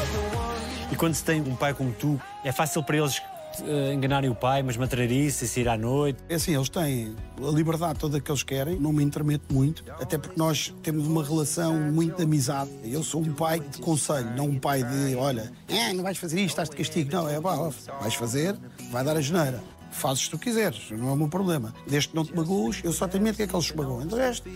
quando 0.97 1.13
se 1.13 1.23
tem 1.23 1.41
um 1.41 1.55
pai 1.55 1.73
como 1.73 1.93
tu, 1.93 2.19
é 2.43 2.51
fácil 2.51 2.83
para 2.83 2.97
eles 2.97 3.19
uh, 3.19 3.93
enganarem 3.93 4.29
o 4.29 4.35
pai, 4.35 4.63
mas 4.63 4.75
matrarice, 4.75 5.47
sair 5.47 5.69
à 5.69 5.77
noite? 5.77 6.19
É 6.27 6.35
assim, 6.35 6.55
eles 6.55 6.69
têm 6.69 7.15
a 7.37 7.51
liberdade 7.51 7.99
toda 7.99 8.19
que 8.19 8.31
eles 8.31 8.43
querem, 8.43 8.79
não 8.79 8.91
me 8.91 9.03
intrometo 9.03 9.53
muito, 9.53 9.83
até 9.99 10.17
porque 10.17 10.37
nós 10.37 10.73
temos 10.81 11.05
uma 11.07 11.23
relação 11.23 11.75
muito 11.75 12.17
de 12.17 12.23
amizade. 12.23 12.71
Eu 12.83 13.03
sou 13.03 13.21
um 13.21 13.33
pai 13.33 13.59
de 13.59 13.79
conselho, 13.79 14.35
não 14.35 14.45
um 14.45 14.59
pai 14.59 14.83
de, 14.83 15.15
olha, 15.15 15.51
é, 15.67 15.93
não 15.93 16.03
vais 16.03 16.17
fazer 16.17 16.37
isto, 16.37 16.49
estás 16.49 16.69
de 16.69 16.75
castigo. 16.75 17.11
Não, 17.11 17.29
é, 17.29 17.39
pá, 17.39 17.55
vais 18.01 18.15
fazer, 18.15 18.55
vai 18.91 19.03
dar 19.03 19.15
a 19.15 19.21
geneira. 19.21 19.61
Fazes 19.91 20.25
se 20.25 20.29
tu 20.29 20.37
quiseres, 20.37 20.91
não 20.91 21.09
é 21.09 21.11
o 21.13 21.15
meu 21.15 21.29
problema. 21.29 21.73
Desde 21.87 22.09
que 22.09 22.15
não 22.15 22.25
te 22.25 22.35
magoes, 22.35 22.81
eu 22.83 22.91
só 22.91 23.07
tenho 23.07 23.23
medo 23.23 23.37
que 23.37 23.43
é 23.43 23.47
que 23.47 23.55
eles 23.55 23.65
se 23.65 23.75
magoem. 23.75 24.05
De 24.05 24.15
resto, 24.15 24.49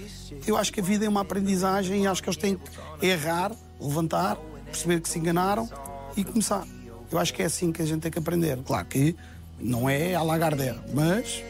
eu 0.46 0.58
acho 0.58 0.74
que 0.74 0.82
a 0.82 0.84
vida 0.84 1.06
é 1.06 1.10
uma 1.10 1.22
aprendizagem 1.22 2.04
e 2.04 2.08
acho 2.08 2.22
que 2.22 2.30
eles 2.30 2.38
têm 2.38 2.58
que 2.58 3.06
errar, 3.06 3.52
levantar, 3.80 4.38
perceber 4.66 5.00
que 5.00 5.10
se 5.10 5.18
enganaram 5.18 5.70
e 6.16 6.24
começar. 6.24 6.66
Eu 7.12 7.20
acho 7.20 7.34
que 7.34 7.42
é 7.42 7.46
assim 7.46 7.72
que 7.72 7.82
a 7.82 7.86
gente 7.86 8.02
tem 8.02 8.12
que 8.12 8.20
aprender. 8.20 8.58
Claro 8.66 8.86
que 8.86 9.16
não 9.60 9.90
é 9.90 10.16
a 10.16 10.24
Lagardère, 10.24 10.80
mas 10.94 11.44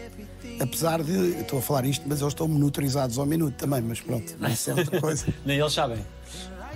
apesar 0.59 1.03
de. 1.03 1.39
Estou 1.39 1.59
a 1.59 1.61
falar 1.61 1.85
isto, 1.85 2.03
mas 2.07 2.21
eles 2.21 2.33
estão 2.33 2.47
monitorizados 2.47 3.17
ao 3.17 3.25
minuto 3.25 3.55
também, 3.55 3.81
mas 3.81 4.01
pronto, 4.01 4.35
isso 4.49 4.71
é 4.71 4.73
outra 4.73 4.99
coisa. 4.99 5.25
Nem 5.45 5.59
eles 5.59 5.73
sabem. 5.73 6.03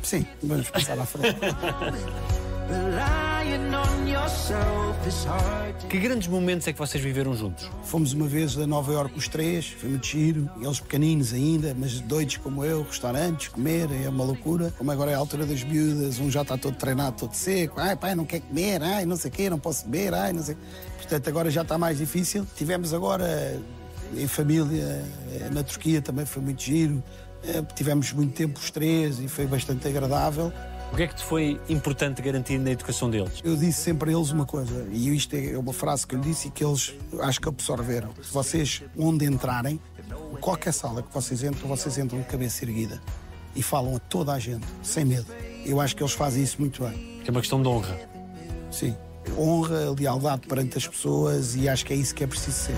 Sim, 0.03 0.25
vamos 0.43 0.69
passar 0.69 0.99
à 0.99 1.05
frente. 1.05 1.39
Que 5.87 5.99
grandes 5.99 6.27
momentos 6.27 6.67
é 6.67 6.73
que 6.73 6.79
vocês 6.79 7.03
viveram 7.03 7.35
juntos? 7.35 7.69
Fomos 7.83 8.13
uma 8.13 8.27
vez 8.27 8.57
a 8.57 8.65
Nova 8.65 8.91
Iorque 8.91 9.17
os 9.17 9.27
três, 9.27 9.67
foi 9.67 9.89
muito 9.89 10.05
giro. 10.07 10.49
Eles 10.59 10.79
pequeninos 10.79 11.33
ainda, 11.33 11.75
mas 11.77 11.99
doidos 11.99 12.37
como 12.37 12.65
eu, 12.65 12.83
restaurantes, 12.83 13.49
comer, 13.49 13.87
é 14.03 14.09
uma 14.09 14.23
loucura. 14.23 14.73
Como 14.77 14.91
agora 14.91 15.11
é 15.11 15.13
a 15.13 15.17
altura 15.17 15.45
das 15.45 15.63
miúdas, 15.63 16.19
um 16.19 16.29
já 16.31 16.41
está 16.41 16.57
todo 16.57 16.75
treinado, 16.75 17.17
todo 17.17 17.33
seco. 17.33 17.79
Ai, 17.79 17.95
pai, 17.95 18.15
não 18.15 18.25
quer 18.25 18.41
comer, 18.41 18.81
ai, 18.81 19.05
não 19.05 19.15
sei 19.15 19.29
o 19.29 19.33
quê, 19.33 19.49
não 19.49 19.59
posso 19.59 19.87
beber, 19.87 20.13
ai, 20.13 20.33
não 20.33 20.43
sei. 20.43 20.57
Portanto, 20.97 21.27
agora 21.27 21.51
já 21.51 21.61
está 21.61 21.77
mais 21.77 21.97
difícil. 21.97 22.45
Tivemos 22.55 22.93
agora 22.93 23.61
em 24.15 24.27
família, 24.27 25.03
na 25.51 25.63
Turquia 25.63 26.01
também 26.01 26.25
foi 26.25 26.41
muito 26.41 26.61
giro. 26.61 27.03
Tivemos 27.75 28.11
muito 28.11 28.33
tempo 28.33 28.59
os 28.59 28.71
três 28.71 29.19
e 29.19 29.27
foi 29.27 29.45
bastante 29.45 29.87
agradável. 29.87 30.51
O 30.91 30.95
que 30.95 31.03
é 31.03 31.07
que 31.07 31.15
te 31.15 31.23
foi 31.23 31.59
importante 31.67 32.21
garantir 32.21 32.57
na 32.57 32.71
educação 32.71 33.09
deles? 33.09 33.41
Eu 33.43 33.55
disse 33.57 33.81
sempre 33.81 34.11
a 34.11 34.13
eles 34.17 34.31
uma 34.31 34.45
coisa, 34.45 34.87
e 34.91 35.13
isto 35.13 35.35
é 35.35 35.57
uma 35.57 35.73
frase 35.73 36.07
que 36.07 36.15
eu 36.15 36.19
lhe 36.19 36.25
disse 36.25 36.47
e 36.47 36.51
que 36.51 36.63
eles 36.63 36.93
acho 37.19 37.41
que 37.41 37.49
absorveram. 37.49 38.11
Se 38.23 38.31
vocês, 38.31 38.83
onde 38.97 39.25
entrarem, 39.25 39.79
qualquer 40.39 40.73
sala 40.73 41.03
que 41.03 41.13
vocês 41.13 41.43
entram, 41.43 41.67
vocês 41.67 41.97
entram 41.97 42.19
de 42.19 42.25
cabeça 42.25 42.63
erguida 42.63 43.01
e 43.55 43.61
falam 43.61 43.95
a 43.95 43.99
toda 43.99 44.33
a 44.33 44.39
gente, 44.39 44.65
sem 44.83 45.03
medo. 45.03 45.27
Eu 45.65 45.81
acho 45.81 45.95
que 45.95 46.03
eles 46.03 46.13
fazem 46.13 46.43
isso 46.43 46.57
muito 46.59 46.83
bem. 46.83 47.21
É 47.25 47.31
uma 47.31 47.41
questão 47.41 47.61
de 47.61 47.67
honra. 47.67 47.97
Sim. 48.71 48.95
Honra, 49.37 49.91
lealdade 49.97 50.47
perante 50.47 50.77
as 50.77 50.87
pessoas 50.87 51.55
e 51.55 51.67
acho 51.67 51.85
que 51.85 51.93
é 51.93 51.95
isso 51.95 52.13
que 52.13 52.23
é 52.23 52.27
preciso 52.27 52.57
ser. 52.57 52.75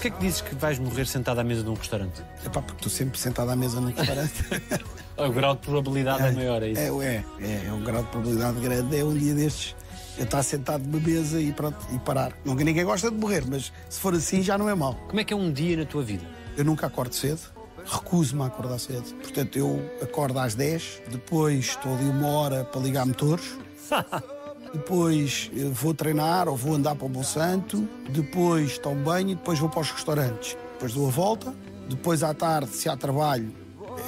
Porquê 0.00 0.08
é 0.08 0.10
que 0.12 0.20
dizes 0.20 0.40
que 0.40 0.54
vais 0.54 0.78
morrer 0.78 1.06
sentado 1.06 1.40
à 1.40 1.44
mesa 1.44 1.62
de 1.62 1.68
um 1.68 1.74
restaurante? 1.74 2.22
É 2.42 2.48
pá, 2.48 2.62
porque 2.62 2.78
estou 2.78 2.90
sempre 2.90 3.20
sentado 3.20 3.50
à 3.50 3.54
mesa 3.54 3.82
num 3.82 3.92
restaurante. 3.92 4.32
o 5.18 5.30
grau 5.30 5.54
de 5.54 5.60
probabilidade 5.60 6.22
é, 6.22 6.28
é 6.28 6.32
maior, 6.32 6.62
é 6.62 6.68
isso? 6.68 7.02
É, 7.02 7.06
é, 7.06 7.24
é, 7.38 7.66
é 7.66 7.70
um 7.70 7.84
grau 7.84 8.02
de 8.02 8.08
probabilidade 8.08 8.60
grande. 8.60 8.98
É 8.98 9.04
um 9.04 9.12
dia 9.12 9.34
destes 9.34 9.76
eu 10.16 10.24
estar 10.24 10.42
sentado 10.42 10.84
numa 10.84 11.06
mesa 11.06 11.38
e, 11.38 11.52
pronto, 11.52 11.76
e 11.94 11.98
parar. 11.98 12.32
Nunca 12.46 12.64
ninguém 12.64 12.82
gosta 12.82 13.10
de 13.10 13.16
morrer, 13.18 13.44
mas 13.46 13.70
se 13.90 14.00
for 14.00 14.14
assim 14.14 14.42
já 14.42 14.56
não 14.56 14.70
é 14.70 14.74
mal. 14.74 14.94
Como 15.06 15.20
é 15.20 15.24
que 15.24 15.34
é 15.34 15.36
um 15.36 15.52
dia 15.52 15.76
na 15.76 15.84
tua 15.84 16.02
vida? 16.02 16.24
Eu 16.56 16.64
nunca 16.64 16.86
acordo 16.86 17.14
cedo, 17.14 17.42
recuso-me 17.84 18.40
a 18.40 18.46
acordar 18.46 18.78
cedo. 18.78 19.04
Portanto, 19.16 19.58
eu 19.58 19.86
acordo 20.00 20.38
às 20.38 20.54
10, 20.54 21.02
depois 21.10 21.66
estou 21.66 21.94
ali 21.94 22.06
uma 22.06 22.28
hora 22.28 22.64
para 22.64 22.80
ligar 22.80 23.04
motores. 23.04 23.58
depois 24.72 25.50
vou 25.72 25.94
treinar 25.94 26.48
ou 26.48 26.56
vou 26.56 26.74
andar 26.74 26.94
para 26.94 27.06
o 27.06 27.08
Bom 27.08 27.22
Santo, 27.22 27.88
depois 28.08 28.78
tomo 28.78 29.02
banho 29.02 29.30
e 29.30 29.34
depois 29.34 29.58
vou 29.58 29.68
para 29.68 29.80
os 29.80 29.90
restaurantes. 29.90 30.56
Depois 30.74 30.94
dou 30.94 31.08
a 31.08 31.10
volta, 31.10 31.54
depois 31.88 32.22
à 32.22 32.32
tarde, 32.32 32.70
se 32.70 32.88
há 32.88 32.96
trabalho, 32.96 33.52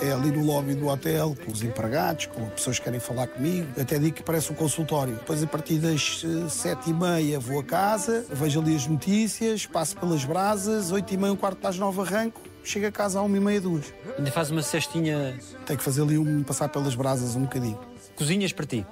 é 0.00 0.12
ali 0.12 0.30
no 0.30 0.44
lobby 0.44 0.74
do 0.74 0.88
hotel, 0.88 1.36
com 1.44 1.52
os 1.52 1.62
empregados, 1.62 2.26
com 2.26 2.48
pessoas 2.50 2.78
que 2.78 2.84
querem 2.84 3.00
falar 3.00 3.26
comigo. 3.26 3.68
Até 3.80 3.98
digo 3.98 4.16
que 4.16 4.22
parece 4.22 4.52
um 4.52 4.54
consultório. 4.54 5.14
Depois, 5.14 5.42
a 5.42 5.46
partir 5.46 5.78
das 5.78 6.24
eh, 6.24 6.48
sete 6.48 6.90
e 6.90 6.94
meia, 6.94 7.38
vou 7.38 7.60
a 7.60 7.64
casa, 7.64 8.24
vejo 8.30 8.60
ali 8.60 8.74
as 8.74 8.86
notícias, 8.86 9.66
passo 9.66 9.96
pelas 9.96 10.24
brasas, 10.24 10.90
oito 10.92 11.12
e 11.12 11.16
meia, 11.16 11.32
um 11.32 11.36
quarto 11.36 11.58
para 11.58 11.70
as 11.70 11.78
nove, 11.78 12.00
arranco, 12.00 12.40
chego 12.64 12.86
a 12.86 12.92
casa 12.92 13.18
à 13.18 13.22
uma 13.22 13.36
e 13.36 13.40
meia, 13.40 13.60
duas. 13.60 13.92
Ainda 14.16 14.30
faz 14.30 14.50
uma 14.50 14.62
cestinha. 14.62 15.38
Tenho 15.66 15.78
que 15.78 15.84
fazer 15.84 16.02
ali 16.02 16.16
um, 16.16 16.42
passar 16.42 16.68
pelas 16.68 16.94
brasas 16.94 17.36
um 17.36 17.42
bocadinho. 17.42 17.78
Cozinhas 18.16 18.52
para 18.52 18.66
ti. 18.66 18.86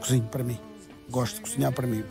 Cozinho 0.00 0.24
para 0.24 0.44
mim. 0.44 0.67
Gosto 1.10 1.36
de 1.36 1.40
cozinhar 1.40 1.72
para 1.72 1.86
mim. 1.86 2.04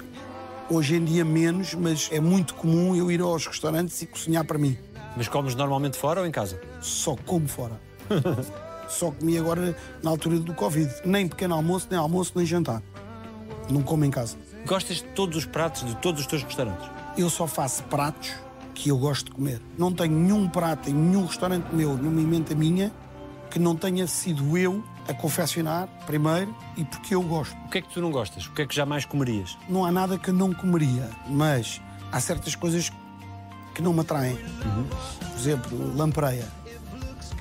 Hoje 0.69 0.95
em 0.95 1.05
dia 1.05 1.23
menos, 1.23 1.75
mas 1.75 2.09
é 2.11 2.19
muito 2.19 2.55
comum 2.55 2.95
eu 2.95 3.11
ir 3.11 3.21
aos 3.21 3.45
restaurantes 3.45 4.01
e 4.01 4.07
cozinhar 4.07 4.43
para 4.43 4.57
mim. 4.57 4.77
Mas 5.15 5.27
comes 5.27 5.53
normalmente 5.53 5.97
fora 5.97 6.21
ou 6.21 6.27
em 6.27 6.31
casa? 6.31 6.59
Só 6.81 7.15
como 7.25 7.47
fora. 7.47 7.79
Só 8.89 9.11
comi 9.11 9.37
agora 9.37 9.77
na 10.01 10.09
altura 10.09 10.39
do 10.39 10.53
Covid. 10.53 10.91
Nem 11.05 11.27
pequeno 11.27 11.53
almoço, 11.53 11.87
nem 11.89 11.99
almoço, 11.99 12.33
nem 12.35 12.45
jantar. 12.45 12.81
Não 13.69 13.83
como 13.83 14.03
em 14.03 14.11
casa. 14.11 14.37
Gostas 14.65 14.97
de 14.97 15.03
todos 15.03 15.37
os 15.37 15.45
pratos 15.45 15.85
de 15.85 15.95
todos 15.97 16.21
os 16.21 16.27
teus 16.27 16.43
restaurantes? 16.43 16.89
Eu 17.17 17.29
só 17.29 17.45
faço 17.47 17.83
pratos 17.83 18.31
que 18.73 18.89
eu 18.89 18.97
gosto 18.97 19.25
de 19.25 19.31
comer. 19.31 19.61
Não 19.77 19.91
tenho 19.91 20.13
nenhum 20.13 20.47
prato 20.47 20.89
em 20.89 20.93
nenhum 20.93 21.25
restaurante 21.25 21.67
meu, 21.73 21.97
nenhuma 21.97 22.21
emenda 22.21 22.55
minha, 22.55 22.91
que 23.49 23.59
não 23.59 23.75
tenha 23.75 24.07
sido 24.07 24.57
eu 24.57 24.83
a 25.07 25.13
confeccionar 25.13 25.87
primeiro 26.05 26.55
e 26.75 26.83
porque 26.83 27.15
eu 27.15 27.21
gosto. 27.21 27.55
O 27.65 27.69
que 27.69 27.79
é 27.79 27.81
que 27.81 27.89
tu 27.89 28.01
não 28.01 28.11
gostas? 28.11 28.45
O 28.45 28.51
que 28.51 28.61
é 28.61 28.65
que 28.65 28.75
jamais 28.75 29.05
comerias? 29.05 29.57
Não 29.69 29.85
há 29.85 29.91
nada 29.91 30.17
que 30.17 30.29
eu 30.29 30.33
não 30.33 30.53
comeria, 30.53 31.09
mas 31.27 31.81
há 32.11 32.19
certas 32.19 32.55
coisas 32.55 32.91
que 33.73 33.81
não 33.81 33.93
me 33.93 34.01
atraem. 34.01 34.35
Por 34.35 35.39
exemplo, 35.39 35.95
lampreia. 35.95 36.45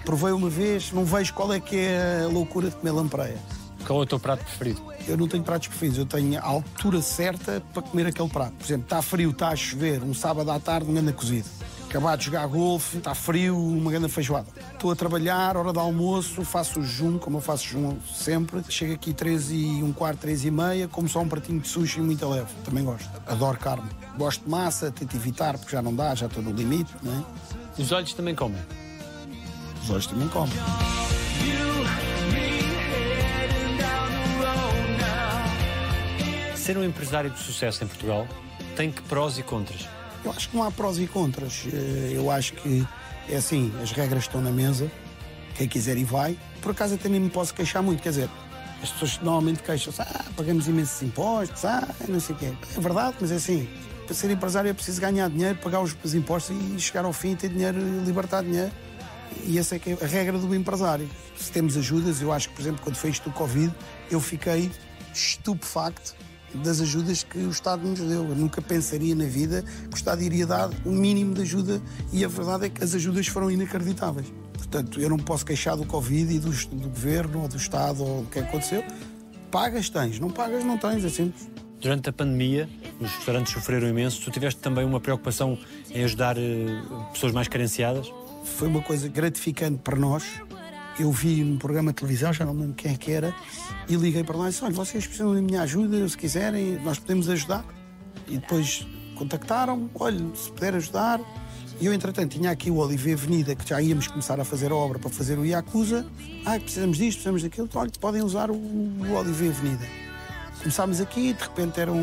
Provei 0.05 0.33
uma 0.33 0.49
vez, 0.49 0.93
não 0.93 1.05
vejo 1.05 1.35
qual 1.35 1.53
é 1.53 1.59
que 1.59 1.77
é 1.77 2.23
a 2.25 2.29
loucura 2.29 2.71
de 2.71 2.77
comer 2.77 2.93
lampreia. 2.93 3.39
Qual 3.87 4.01
é 4.01 4.03
o 4.03 4.07
teu 4.07 4.19
prato 4.19 4.45
preferido? 4.45 4.83
Eu 5.07 5.17
não 5.17 5.29
tenho 5.29 5.45
pratos 5.45 5.69
preferidos, 5.69 5.99
eu 5.99 6.07
tenho 6.07 6.39
a 6.39 6.43
altura 6.43 7.01
certa 7.01 7.63
para 7.73 7.83
comer 7.83 8.07
aquele 8.07 8.29
prato. 8.29 8.53
Por 8.53 8.65
exemplo, 8.65 8.85
está 8.85 9.01
frio, 9.01 9.31
está 9.31 9.49
a 9.49 9.57
chover, 9.57 10.03
um 10.03 10.13
sábado 10.13 10.51
à 10.51 10.59
tarde, 10.59 10.87
uma 10.87 10.95
grande 10.95 11.13
cozido. 11.13 11.49
Acabado 11.97 12.19
de 12.19 12.27
jogar 12.27 12.47
golfe, 12.47 12.99
está 12.99 13.15
frio, 13.15 13.57
uma 13.59 13.91
grande 13.91 14.11
feijoada. 14.11 14.47
Estou 14.71 14.93
a 14.93 14.95
trabalhar, 14.95 15.57
hora 15.57 15.73
de 15.73 15.79
almoço, 15.79 16.45
faço 16.45 16.81
o 16.81 16.85
jejum, 16.85 17.17
como 17.17 17.39
eu 17.39 17.41
faço 17.41 17.65
jejum 17.65 17.97
sempre. 18.15 18.63
Chego 18.69 18.93
aqui 18.93 19.15
13 19.15 19.57
e 19.57 19.83
um 19.83 19.95
quarto, 19.95 20.19
13 20.19 20.49
e 20.49 20.51
meia, 20.51 20.89
como 20.89 21.09
só 21.09 21.21
um 21.23 21.29
pratinho 21.29 21.59
de 21.59 21.67
sushi 21.67 22.03
muito 22.03 22.29
leve. 22.29 22.53
Também 22.67 22.85
gosto. 22.85 23.09
Adoro 23.27 23.57
carne. 23.57 23.89
Gosto 24.19 24.45
de 24.45 24.51
massa, 24.51 24.91
tento 24.91 25.17
evitar, 25.17 25.57
porque 25.57 25.73
já 25.73 25.81
não 25.81 25.95
dá, 25.95 26.15
já 26.15 26.27
estou 26.27 26.43
no 26.43 26.53
limite, 26.53 26.93
não 27.03 27.15
é? 27.15 27.81
Os 27.81 27.91
olhos 27.91 28.13
também 28.13 28.35
comem. 28.35 28.61
Os 29.83 29.89
olhos 29.89 30.07
também 30.07 30.29
comem. 30.29 30.53
Ser 36.57 36.77
um 36.77 36.85
empresário 36.85 37.31
de 37.31 37.39
sucesso 37.39 37.83
em 37.83 37.87
Portugal 37.87 38.29
tem 38.77 38.93
que 38.93 39.01
prós 39.01 39.39
e 39.39 39.43
contras. 39.43 39.89
Eu 40.25 40.31
acho 40.33 40.49
que 40.49 40.57
não 40.57 40.65
há 40.65 40.71
prós 40.71 40.99
e 40.99 41.07
contras. 41.07 41.65
Eh, 41.73 42.13
Eu 42.15 42.31
acho 42.31 42.53
que 42.55 42.87
é 43.29 43.37
assim, 43.37 43.73
as 43.83 43.93
regras 43.93 44.25
estão 44.25 44.41
na 44.41 44.51
mesa, 44.51 44.91
quem 45.57 45.69
quiser 45.69 45.97
e 45.97 46.05
vai. 46.05 46.37
Por 46.61 46.73
acaso 46.73 46.95
até 46.95 47.09
nem 47.09 47.21
me 47.21 47.31
posso 47.31 47.55
queixar 47.55 47.83
muito, 47.83 48.03
quer 48.03 48.11
dizer, 48.11 48.31
as 48.83 48.91
pessoas 48.91 49.19
normalmente 49.19 49.63
queixam-se, 49.63 50.01
ah, 50.03 50.25
pagamos 50.37 50.69
imensos 50.69 51.03
impostos, 51.03 51.65
ah, 51.65 51.87
não 52.09 52.21
sei 52.21 52.35
o 52.35 52.39
quê. 52.39 52.53
É 52.77 52.81
verdade, 52.81 53.17
mas 53.21 53.31
é 53.33 53.37
assim, 53.37 53.69
para 54.05 54.15
ser 54.15 54.31
empresário 54.31 54.69
é 54.71 54.73
preciso 54.75 55.01
ganhar 55.01 55.29
dinheiro, 55.29 55.59
pagar 55.59 55.81
os 55.81 55.97
os 56.05 56.15
impostos 56.15 56.57
e 56.75 56.81
chegar 56.81 57.05
ao 57.05 57.13
fim 57.13 57.33
e 57.33 57.37
ter 57.37 57.49
dinheiro, 57.49 57.79
libertar 58.05 58.43
dinheiro. 58.43 58.71
E 59.45 59.59
essa 59.59 59.77
é, 59.77 59.81
é 60.01 60.05
a 60.05 60.07
regra 60.07 60.39
do 60.39 60.55
empresário. 60.55 61.09
Se 61.37 61.51
temos 61.51 61.77
ajudas, 61.77 62.23
eu 62.23 62.33
acho 62.33 62.49
que, 62.49 62.55
por 62.55 62.63
exemplo, 62.63 62.81
quando 62.83 62.97
foi 62.97 63.11
isto 63.11 63.29
do 63.29 63.35
Covid, 63.35 63.73
eu 64.11 64.21
fiquei 64.21 64.71
estupefacto 65.13 66.15
das 66.63 66.81
ajudas 66.81 67.23
que 67.23 67.39
o 67.39 67.51
Estado 67.51 67.87
nos 67.87 67.99
deu. 67.99 68.29
Eu 68.29 68.35
nunca 68.35 68.61
pensaria 68.61 69.15
na 69.15 69.25
vida 69.25 69.63
que 69.63 69.95
o 69.95 69.97
Estado 69.97 70.23
iria 70.23 70.47
dar 70.47 70.71
um 70.85 70.93
mínimo 70.93 71.35
de 71.35 71.43
ajuda 71.43 71.81
e 72.13 72.25
a 72.25 72.29
verdade 72.29 72.67
é 72.67 72.69
que 72.69 72.83
as 72.83 72.95
ajudas 72.95 73.27
foram 73.27 73.51
inacreditáveis. 73.51 74.27
Portanto, 74.55 75.01
eu 75.01 75.09
não 75.09 75.19
posso 75.19 75.45
queixar 75.45 75.77
do 75.77 75.85
Covid 75.85 76.35
e 76.35 76.39
do, 76.39 76.51
do 76.51 76.89
governo 76.89 77.43
ou 77.43 77.49
do 77.49 77.57
Estado 77.57 78.03
ou 78.03 78.23
do 78.23 78.31
que 78.31 78.39
aconteceu. 78.39 78.85
Pagas, 79.51 79.89
tens. 79.89 80.19
Não 80.19 80.31
pagas, 80.31 80.65
não 80.65 80.77
tens. 80.77 81.05
É 81.05 81.09
simples. 81.09 81.49
Durante 81.81 82.09
a 82.09 82.13
pandemia, 82.13 82.69
os 83.01 83.11
restaurantes 83.11 83.53
sofreram 83.53 83.89
imenso. 83.89 84.21
Tu 84.23 84.31
tiveste 84.31 84.61
também 84.61 84.85
uma 84.85 84.99
preocupação 85.01 85.59
em 85.91 86.03
ajudar 86.05 86.37
eh, 86.39 86.67
pessoas 87.13 87.33
mais 87.33 87.49
carenciadas? 87.49 88.11
foi 88.47 88.69
uma 88.69 88.81
coisa 88.81 89.09
gratificante 89.09 89.79
para 89.83 89.97
nós. 89.97 90.25
Eu 90.99 91.13
vi 91.13 91.45
num 91.45 91.59
programa 91.59 91.91
de 91.91 91.97
televisão, 91.97 92.33
já 92.33 92.45
não 92.45 92.55
me 92.55 92.63
lembro 92.63 92.75
quem 92.75 92.93
é 92.93 92.97
que 92.97 93.13
era, 93.13 93.35
e 93.87 93.97
liguei 93.97 94.25
para 94.25 94.37
lá 94.37 94.47
e 94.47 94.49
disse: 94.51 94.65
Olha, 94.65 94.73
vocês 94.73 95.07
precisam 95.07 95.35
da 95.35 95.43
minha 95.43 95.61
ajuda, 95.63 96.09
se 96.09 96.17
quiserem, 96.17 96.79
nós 96.83 96.99
podemos 96.99 97.29
ajudar. 97.29 97.65
E 98.27 98.39
depois 98.39 98.87
contactaram: 99.15 99.91
Olha, 99.95 100.25
se 100.35 100.51
puder 100.51 100.75
ajudar. 100.75 101.21
E 101.79 101.85
eu, 101.85 101.93
entretanto, 101.93 102.33
tinha 102.33 102.51
aqui 102.51 102.71
o 102.71 102.77
Oliveira 102.77 103.21
Avenida, 103.21 103.55
que 103.55 103.69
já 103.69 103.83
íamos 103.83 104.07
começar 104.07 104.41
a 104.41 104.45
fazer 104.45 104.73
a 104.73 104.75
obra 104.75 104.99
para 104.99 105.11
fazer 105.11 105.39
o 105.39 105.45
Yakuza. 105.45 106.07
Ah, 106.47 106.59
precisamos 106.59 106.97
disto, 106.97 107.19
precisamos 107.19 107.43
daquilo. 107.43 107.69
Olha, 107.75 107.91
podem 108.01 108.23
usar 108.23 108.51
o, 108.51 108.55
o 108.55 109.13
Oliveira 109.15 109.55
Avenida. 109.55 109.85
Começámos 110.59 111.03
aqui, 111.03 111.35
de 111.35 111.43
repente 111.43 111.79
eram 111.79 111.97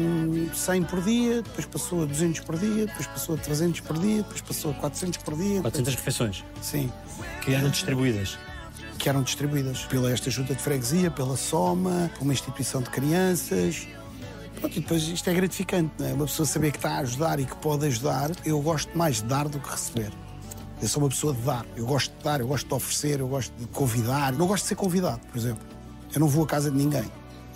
100 0.54 0.84
por 0.84 1.02
dia, 1.02 1.42
depois 1.42 1.66
passou 1.66 2.04
a 2.04 2.06
200 2.06 2.42
por 2.42 2.58
dia, 2.58 2.86
depois 2.86 3.08
passou 3.08 3.36
a 3.36 3.38
300 3.40 3.80
por 3.80 3.98
dia, 3.98 4.18
depois 4.18 4.42
passou 4.42 4.72
a 4.72 4.74
400 4.76 5.18
por 5.18 5.36
dia. 5.36 5.62
400 5.62 5.96
refeições 5.96 6.44
Sim, 6.62 6.92
que 7.42 7.54
eram 7.54 7.70
distribuídas. 7.70 8.38
Que 8.98 9.10
eram 9.10 9.22
distribuídas 9.22 9.86
pela 9.86 10.12
esta 10.12 10.30
junta 10.30 10.54
de 10.54 10.62
freguesia, 10.62 11.12
pela 11.12 11.36
Soma, 11.36 12.10
por 12.14 12.24
uma 12.24 12.34
instituição 12.34 12.82
de 12.82 12.90
crianças. 12.90 13.88
Pronto, 14.60 14.78
e 14.78 14.80
depois 14.80 15.04
isto 15.04 15.30
é 15.30 15.34
gratificante, 15.34 15.92
não 16.00 16.08
é? 16.08 16.14
Uma 16.14 16.26
pessoa 16.26 16.46
saber 16.46 16.72
que 16.72 16.78
está 16.78 16.92
a 16.92 17.00
ajudar 17.00 17.40
e 17.40 17.46
que 17.46 17.56
pode 17.58 17.86
ajudar. 17.86 18.32
Eu 18.46 18.62
gosto 18.62 18.98
mais 18.98 19.18
de 19.18 19.24
dar 19.24 19.48
do 19.48 19.60
que 19.60 19.70
receber. 19.70 20.12
Eu 20.82 20.88
sou 20.88 21.04
uma 21.04 21.10
pessoa 21.10 21.34
de 21.34 21.42
dar. 21.42 21.66
Eu 21.76 21.86
gosto 21.86 22.16
de 22.18 22.24
dar, 22.24 22.40
eu 22.40 22.48
gosto 22.48 22.68
de 22.68 22.74
oferecer, 22.74 23.20
eu 23.20 23.28
gosto 23.28 23.54
de 23.58 23.66
convidar. 23.68 24.34
Não 24.34 24.48
gosto 24.48 24.64
de 24.64 24.70
ser 24.70 24.76
convidado, 24.76 25.20
por 25.32 25.38
exemplo. 25.38 25.64
Eu 26.14 26.20
não 26.20 26.28
vou 26.28 26.44
à 26.44 26.48
casa 26.48 26.72
de 26.72 26.78
ninguém. 26.78 27.04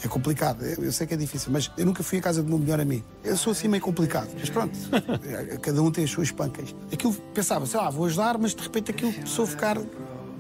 É 0.03 0.07
complicado, 0.07 0.63
eu 0.63 0.91
sei 0.91 1.07
que 1.07 1.15
é 1.15 1.17
difícil, 1.17 1.51
mas 1.51 1.71
eu 1.75 1.83
nunca 1.83 2.03
fui 2.03 2.19
à 2.19 2.21
casa 2.21 2.43
do 2.43 2.47
meu 2.47 2.59
melhor 2.59 2.79
amigo. 2.79 3.03
Eu 3.23 3.35
sou 3.35 3.51
assim 3.51 3.67
meio 3.67 3.81
complicado, 3.81 4.29
mas 4.39 4.47
pronto, 4.47 4.77
cada 5.59 5.81
um 5.81 5.89
tem 5.89 6.03
as 6.03 6.11
suas 6.11 6.29
pancas. 6.29 6.75
Aquilo 6.93 7.13
pensava, 7.33 7.65
sei 7.65 7.79
lá, 7.79 7.89
vou 7.89 8.05
ajudar, 8.05 8.37
mas 8.37 8.53
de 8.53 8.61
repente 8.61 8.91
aquilo 8.91 9.11
começou 9.11 9.45
a 9.45 9.47
ficar 9.47 9.77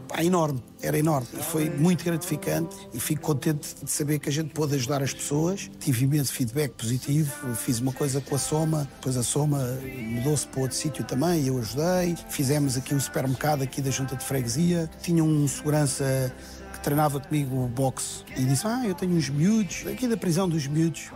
pá, 0.07 0.23
enorme, 0.23 0.63
era 0.81 0.97
enorme. 0.97 1.27
E 1.33 1.43
foi 1.43 1.69
muito 1.69 2.03
gratificante 2.03 2.75
e 2.93 2.99
fico 2.99 3.21
contente 3.21 3.75
de 3.83 3.89
saber 3.91 4.19
que 4.19 4.29
a 4.29 4.31
gente 4.31 4.53
pôde 4.53 4.75
ajudar 4.75 5.03
as 5.03 5.13
pessoas. 5.13 5.69
Tive 5.79 6.05
imenso 6.05 6.33
feedback 6.33 6.71
positivo, 6.71 7.55
fiz 7.55 7.79
uma 7.79 7.93
coisa 7.93 8.21
com 8.21 8.35
a 8.35 8.39
Soma, 8.39 8.87
depois 8.95 9.17
a 9.17 9.23
Soma 9.23 9.59
mudou-se 9.97 10.47
para 10.47 10.61
outro 10.61 10.77
sítio 10.77 11.03
também 11.03 11.41
e 11.41 11.47
eu 11.47 11.57
ajudei. 11.57 12.15
Fizemos 12.29 12.77
aqui 12.77 12.95
um 12.95 12.99
supermercado 12.99 13.61
aqui 13.61 13.81
da 13.81 13.91
junta 13.91 14.15
de 14.15 14.23
freguesia, 14.23 14.89
tinha 15.01 15.23
um 15.23 15.47
segurança 15.47 16.33
que 16.73 16.79
treinava 16.79 17.19
comigo 17.19 17.65
o 17.65 17.67
boxe 17.67 18.23
e 18.35 18.43
disse: 18.45 18.65
Ah, 18.65 18.83
eu 18.85 18.93
tenho 18.93 19.15
uns 19.15 19.29
miúdos, 19.29 19.85
aqui 19.87 20.07
da 20.07 20.17
prisão 20.17 20.47
dos 20.47 20.67
miúdos. 20.67 21.11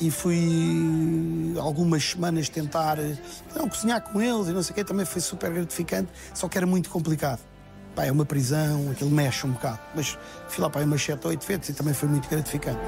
E 0.00 0.10
fui 0.10 1.54
algumas 1.60 2.02
semanas 2.02 2.48
tentar 2.48 2.98
não, 3.54 3.68
cozinhar 3.68 4.00
com 4.02 4.20
eles 4.20 4.48
e 4.48 4.52
não 4.52 4.62
sei 4.62 4.72
o 4.72 4.74
quê, 4.74 4.84
também 4.84 5.06
foi 5.06 5.20
super 5.20 5.52
gratificante, 5.52 6.10
só 6.34 6.48
que 6.48 6.58
era 6.58 6.66
muito 6.66 6.90
complicado. 6.90 7.40
Pá, 7.94 8.06
é 8.06 8.12
uma 8.12 8.24
prisão, 8.24 8.90
aquilo 8.90 9.10
mexe 9.10 9.46
um 9.46 9.50
bocado. 9.50 9.80
Mas 9.94 10.18
fui 10.48 10.62
lá 10.62 10.70
para 10.70 10.84
umas 10.84 11.02
7 11.02 11.24
ou 11.24 11.30
8 11.30 11.46
vezes 11.46 11.68
e 11.68 11.74
também 11.74 11.92
foi 11.92 12.08
muito 12.08 12.28
gratificante. 12.28 12.80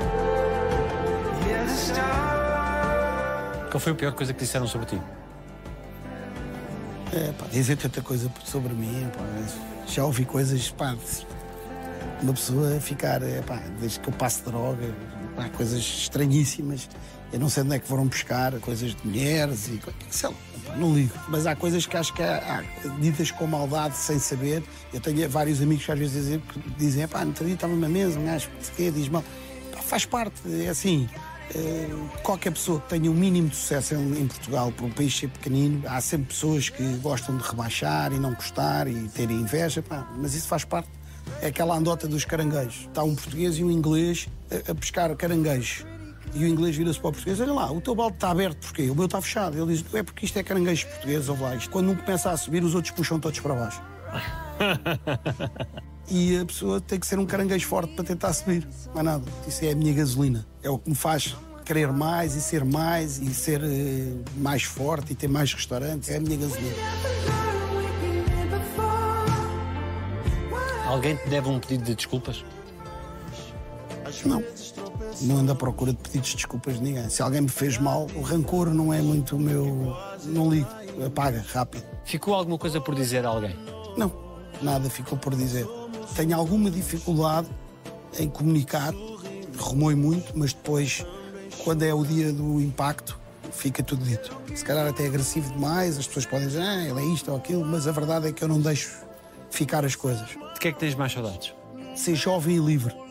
Qual 3.70 3.80
foi 3.80 3.92
a 3.92 3.94
pior 3.96 4.12
coisa 4.12 4.32
que 4.32 4.38
disseram 4.38 4.66
sobre 4.66 4.86
ti? 4.86 5.02
É, 7.12 7.32
pá, 7.32 7.46
dizer 7.50 7.76
tanta 7.76 8.00
coisa 8.00 8.30
sobre 8.44 8.72
mim, 8.72 9.08
pá, 9.16 9.24
já 9.86 10.04
ouvi 10.04 10.24
coisas, 10.24 10.70
pá, 10.70 10.96
uma 12.22 12.32
pessoa 12.32 12.80
ficar, 12.80 13.22
é, 13.22 13.42
pá, 13.42 13.60
desde 13.80 14.00
que 14.00 14.08
eu 14.08 14.12
passo 14.14 14.44
droga, 14.44 14.94
pá, 15.36 15.48
coisas 15.48 15.80
estranhíssimas. 15.80 16.88
Eu 17.34 17.40
não 17.40 17.48
sei 17.48 17.64
onde 17.64 17.74
é 17.74 17.78
que 17.80 17.88
foram 17.88 18.06
buscar, 18.06 18.52
coisas 18.60 18.94
de 18.94 19.04
mulheres 19.04 19.66
e 19.66 19.80
sei 20.08 20.28
lá, 20.28 20.36
não 20.76 20.94
ligo. 20.94 21.12
Mas 21.28 21.48
há 21.48 21.56
coisas 21.56 21.84
que 21.84 21.96
acho 21.96 22.14
que 22.14 22.22
há, 22.22 22.62
ditas 23.00 23.32
com 23.32 23.44
maldade, 23.44 23.96
sem 23.96 24.20
saber. 24.20 24.62
Eu 24.92 25.00
tenho 25.00 25.28
vários 25.28 25.60
amigos 25.60 25.84
que 25.84 25.90
às 25.90 25.98
vezes 25.98 26.14
dizem, 26.14 26.38
que 26.38 26.60
dizem 26.78 27.08
pá, 27.08 27.24
no 27.24 27.30
outro 27.30 27.48
estava 27.48 27.74
na 27.74 27.88
mesa, 27.88 28.20
um 28.20 28.24
gajo, 28.24 28.48
não 28.54 28.62
sei 28.62 28.72
o 28.72 28.76
quê, 28.76 28.90
diz 28.92 29.08
mal. 29.08 29.24
Faz 29.82 30.06
parte, 30.06 30.40
é 30.64 30.68
assim. 30.68 31.08
eh, 31.56 31.88
qualquer 32.22 32.52
pessoa 32.52 32.80
que 32.80 32.88
tenha 32.88 33.10
o 33.10 33.14
mínimo 33.14 33.48
de 33.48 33.56
sucesso 33.56 33.96
em, 33.96 34.28
Portugal, 34.28 34.70
por 34.70 34.84
um 34.84 34.90
país 34.90 35.18
ser 35.18 35.28
pequenino, 35.28 35.82
há 35.88 36.00
sempre 36.00 36.28
pessoas 36.28 36.68
que 36.68 36.84
gostam 36.98 37.36
de 37.36 37.42
rebaixar 37.42 38.12
e 38.12 38.20
não 38.20 38.32
gostar 38.32 38.86
e 38.86 39.08
terem 39.08 39.40
inveja, 39.40 39.82
pá, 39.82 40.08
mas 40.16 40.34
isso 40.36 40.46
faz 40.46 40.64
parte. 40.64 40.88
É 41.42 41.48
aquela 41.48 41.76
andota 41.76 42.06
dos 42.06 42.24
caranguejos. 42.24 42.86
Está 42.86 43.02
um 43.02 43.16
português 43.16 43.58
e 43.58 43.64
um 43.64 43.72
inglês 43.72 44.28
a 44.68 44.74
pescar 44.74 45.12
caranguejos. 45.16 45.84
E 46.34 46.44
o 46.44 46.48
inglês 46.48 46.76
vira-se 46.76 46.98
para 46.98 47.08
o 47.08 47.12
português: 47.12 47.40
Olha 47.40 47.52
lá, 47.52 47.72
o 47.72 47.80
teu 47.80 47.94
balde 47.94 48.16
está 48.16 48.30
aberto 48.30 48.58
porquê? 48.58 48.90
O 48.90 48.94
meu 48.94 49.06
está 49.06 49.20
fechado. 49.20 49.56
Ele 49.56 49.74
diz: 49.74 49.94
É 49.94 50.02
porque 50.02 50.26
isto 50.26 50.38
é 50.38 50.42
caranguejos 50.42 50.84
portugueses, 50.84 51.28
ou 51.28 51.40
lá. 51.40 51.54
Isto, 51.54 51.70
quando 51.70 51.90
um 51.90 51.94
começa 51.94 52.30
a 52.30 52.36
subir, 52.36 52.64
os 52.64 52.74
outros 52.74 52.92
puxam 52.92 53.20
todos 53.20 53.38
para 53.38 53.54
baixo. 53.54 53.82
e 56.10 56.36
a 56.38 56.44
pessoa 56.44 56.80
tem 56.80 56.98
que 56.98 57.06
ser 57.06 57.18
um 57.18 57.26
caranguejo 57.26 57.66
forte 57.66 57.94
para 57.94 58.04
tentar 58.04 58.32
subir. 58.32 58.66
Não 58.92 59.00
é 59.00 59.04
nada. 59.04 59.24
Isso 59.46 59.64
é 59.64 59.70
a 59.70 59.76
minha 59.76 59.92
gasolina. 59.92 60.46
É 60.62 60.68
o 60.68 60.78
que 60.78 60.90
me 60.90 60.96
faz 60.96 61.36
querer 61.64 61.90
mais 61.90 62.34
e 62.34 62.40
ser 62.40 62.64
mais 62.64 63.18
e 63.18 63.32
ser 63.32 63.62
eh, 63.64 64.12
mais 64.36 64.64
forte 64.64 65.12
e 65.12 65.14
ter 65.14 65.28
mais 65.28 65.52
restaurantes. 65.52 66.10
É 66.10 66.16
a 66.16 66.20
minha 66.20 66.36
gasolina. 66.36 66.74
Alguém 70.86 71.16
te 71.16 71.28
deve 71.28 71.48
um 71.48 71.58
pedido 71.58 71.84
de 71.84 71.94
desculpas? 71.94 72.44
Não. 74.24 74.42
Não 75.22 75.38
ando 75.38 75.52
à 75.52 75.54
procura 75.54 75.92
de 75.92 75.98
pedidos 75.98 76.30
de 76.30 76.36
desculpas 76.36 76.74
de 76.74 76.82
ninguém. 76.82 77.08
Se 77.08 77.22
alguém 77.22 77.42
me 77.42 77.48
fez 77.48 77.78
mal, 77.78 78.06
o 78.14 78.20
rancor 78.20 78.68
não 78.70 78.92
é 78.92 79.00
muito 79.00 79.36
o 79.36 79.38
meu. 79.38 79.96
Não 80.24 80.50
ligo. 80.50 80.68
Apaga, 81.04 81.44
rápido. 81.52 81.84
Ficou 82.04 82.34
alguma 82.34 82.58
coisa 82.58 82.80
por 82.80 82.94
dizer 82.94 83.24
a 83.24 83.28
alguém? 83.28 83.56
Não. 83.96 84.12
Nada 84.62 84.88
ficou 84.90 85.18
por 85.18 85.34
dizer. 85.34 85.66
Tenho 86.14 86.36
alguma 86.36 86.70
dificuldade 86.70 87.48
em 88.18 88.28
comunicar, 88.28 88.92
remoe 89.58 89.94
muito, 89.94 90.32
mas 90.34 90.52
depois, 90.52 91.04
quando 91.64 91.82
é 91.82 91.92
o 91.92 92.04
dia 92.04 92.32
do 92.32 92.60
impacto, 92.60 93.18
fica 93.50 93.82
tudo 93.82 94.04
dito. 94.04 94.36
Se 94.54 94.64
calhar 94.64 94.86
até 94.86 95.04
é 95.04 95.06
agressivo 95.06 95.52
demais, 95.52 95.98
as 95.98 96.06
pessoas 96.06 96.26
podem 96.26 96.46
dizer, 96.46 96.62
ah, 96.62 96.84
ele 96.84 97.00
é 97.00 97.04
isto 97.06 97.30
ou 97.30 97.36
aquilo, 97.36 97.64
mas 97.64 97.88
a 97.88 97.92
verdade 97.92 98.28
é 98.28 98.32
que 98.32 98.42
eu 98.42 98.48
não 98.48 98.60
deixo 98.60 98.96
ficar 99.50 99.84
as 99.84 99.96
coisas. 99.96 100.28
De 100.28 100.60
que 100.60 100.68
é 100.68 100.72
que 100.72 100.78
tens 100.78 100.94
mais 100.94 101.12
saudades? 101.12 101.52
Ser 101.96 102.14
jovem 102.14 102.56
e 102.56 102.60
livre. 102.60 103.03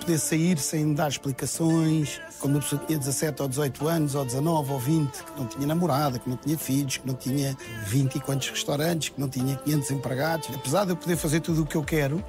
Poder 0.00 0.18
sair 0.18 0.58
sem 0.58 0.94
dar 0.94 1.08
explicações. 1.08 2.20
Quando 2.38 2.58
a 2.58 2.60
pessoa 2.60 2.82
tinha 2.86 2.98
17 2.98 3.42
ou 3.42 3.48
18 3.48 3.88
anos, 3.88 4.14
ou 4.14 4.24
19 4.24 4.72
ou 4.72 4.78
20, 4.78 5.10
que 5.10 5.38
não 5.38 5.46
tinha 5.46 5.66
namorada, 5.66 6.18
que 6.18 6.28
não 6.28 6.36
tinha 6.36 6.56
filhos, 6.56 6.98
que 6.98 7.06
não 7.06 7.14
tinha 7.14 7.56
20 7.86 8.14
e 8.14 8.20
quantos 8.20 8.48
restaurantes, 8.50 9.08
que 9.08 9.20
não 9.20 9.28
tinha 9.28 9.56
500 9.56 9.90
empregados. 9.90 10.48
Apesar 10.54 10.84
de 10.84 10.90
eu 10.90 10.96
poder 10.96 11.16
fazer 11.16 11.40
tudo 11.40 11.62
o 11.62 11.66
que 11.66 11.76
eu 11.76 11.82
quero, 11.82 12.22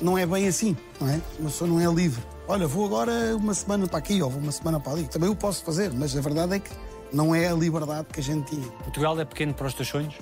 não 0.00 0.16
é 0.16 0.26
bem 0.26 0.46
assim, 0.46 0.76
não 1.00 1.08
é? 1.08 1.20
Uma 1.38 1.50
pessoa 1.50 1.68
não 1.68 1.80
é 1.80 1.92
livre. 1.92 2.22
Olha, 2.46 2.66
vou 2.66 2.84
agora 2.84 3.34
uma 3.36 3.54
semana 3.54 3.88
para 3.88 3.98
aqui 3.98 4.22
ou 4.22 4.30
vou 4.30 4.40
uma 4.40 4.52
semana 4.52 4.78
para 4.78 4.92
ali. 4.92 5.04
Também 5.04 5.28
o 5.28 5.34
posso 5.34 5.64
fazer, 5.64 5.92
mas 5.92 6.16
a 6.16 6.20
verdade 6.20 6.54
é 6.54 6.58
que 6.60 6.70
não 7.12 7.34
é 7.34 7.48
a 7.48 7.54
liberdade 7.54 8.06
que 8.12 8.20
a 8.20 8.22
gente 8.22 8.50
tinha. 8.50 8.68
Portugal 8.84 9.18
é 9.18 9.24
pequeno 9.24 9.54
para 9.54 9.66
os 9.66 9.74
teus 9.74 9.88
sonhos? 9.88 10.14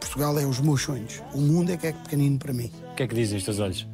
Portugal 0.00 0.38
é 0.38 0.46
os 0.46 0.60
meus 0.60 0.82
sonhos. 0.82 1.22
O 1.34 1.38
mundo 1.38 1.70
é 1.70 1.76
que 1.76 1.88
é 1.88 1.92
pequenino 1.92 2.38
para 2.38 2.52
mim. 2.52 2.72
O 2.92 2.94
que 2.94 3.02
é 3.02 3.06
que 3.06 3.14
dizem 3.14 3.36
os 3.38 3.44
teus 3.44 3.58
olhos? 3.58 3.86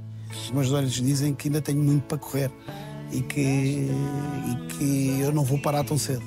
Os 0.44 0.50
meus 0.50 0.72
olhos 0.72 0.92
dizem 0.92 1.34
que 1.34 1.48
ainda 1.48 1.60
tenho 1.60 1.82
muito 1.82 2.04
para 2.04 2.18
correr 2.18 2.50
e 3.12 3.20
que, 3.20 3.40
e 3.40 4.66
que 4.68 5.20
eu 5.20 5.32
não 5.32 5.44
vou 5.44 5.58
parar 5.58 5.84
tão 5.84 5.98
cedo. 5.98 6.24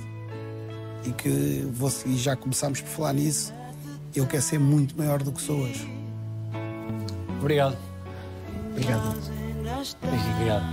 E 1.05 1.12
que 1.12 1.68
vou, 1.72 1.91
e 2.05 2.18
já 2.18 2.36
começámos 2.36 2.82
por 2.82 2.89
falar 2.89 3.14
nisso. 3.14 3.53
Eu 4.16 4.26
quero 4.26 4.43
ser 4.43 4.60
muito 4.60 4.97
maior 4.97 5.22
do 5.22 5.32
que 5.32 5.41
sou 5.41 5.60
hoje. 5.60 5.88
Obrigado. 7.39 7.78
Obrigado. 8.72 9.18
Obrigado. 10.01 10.66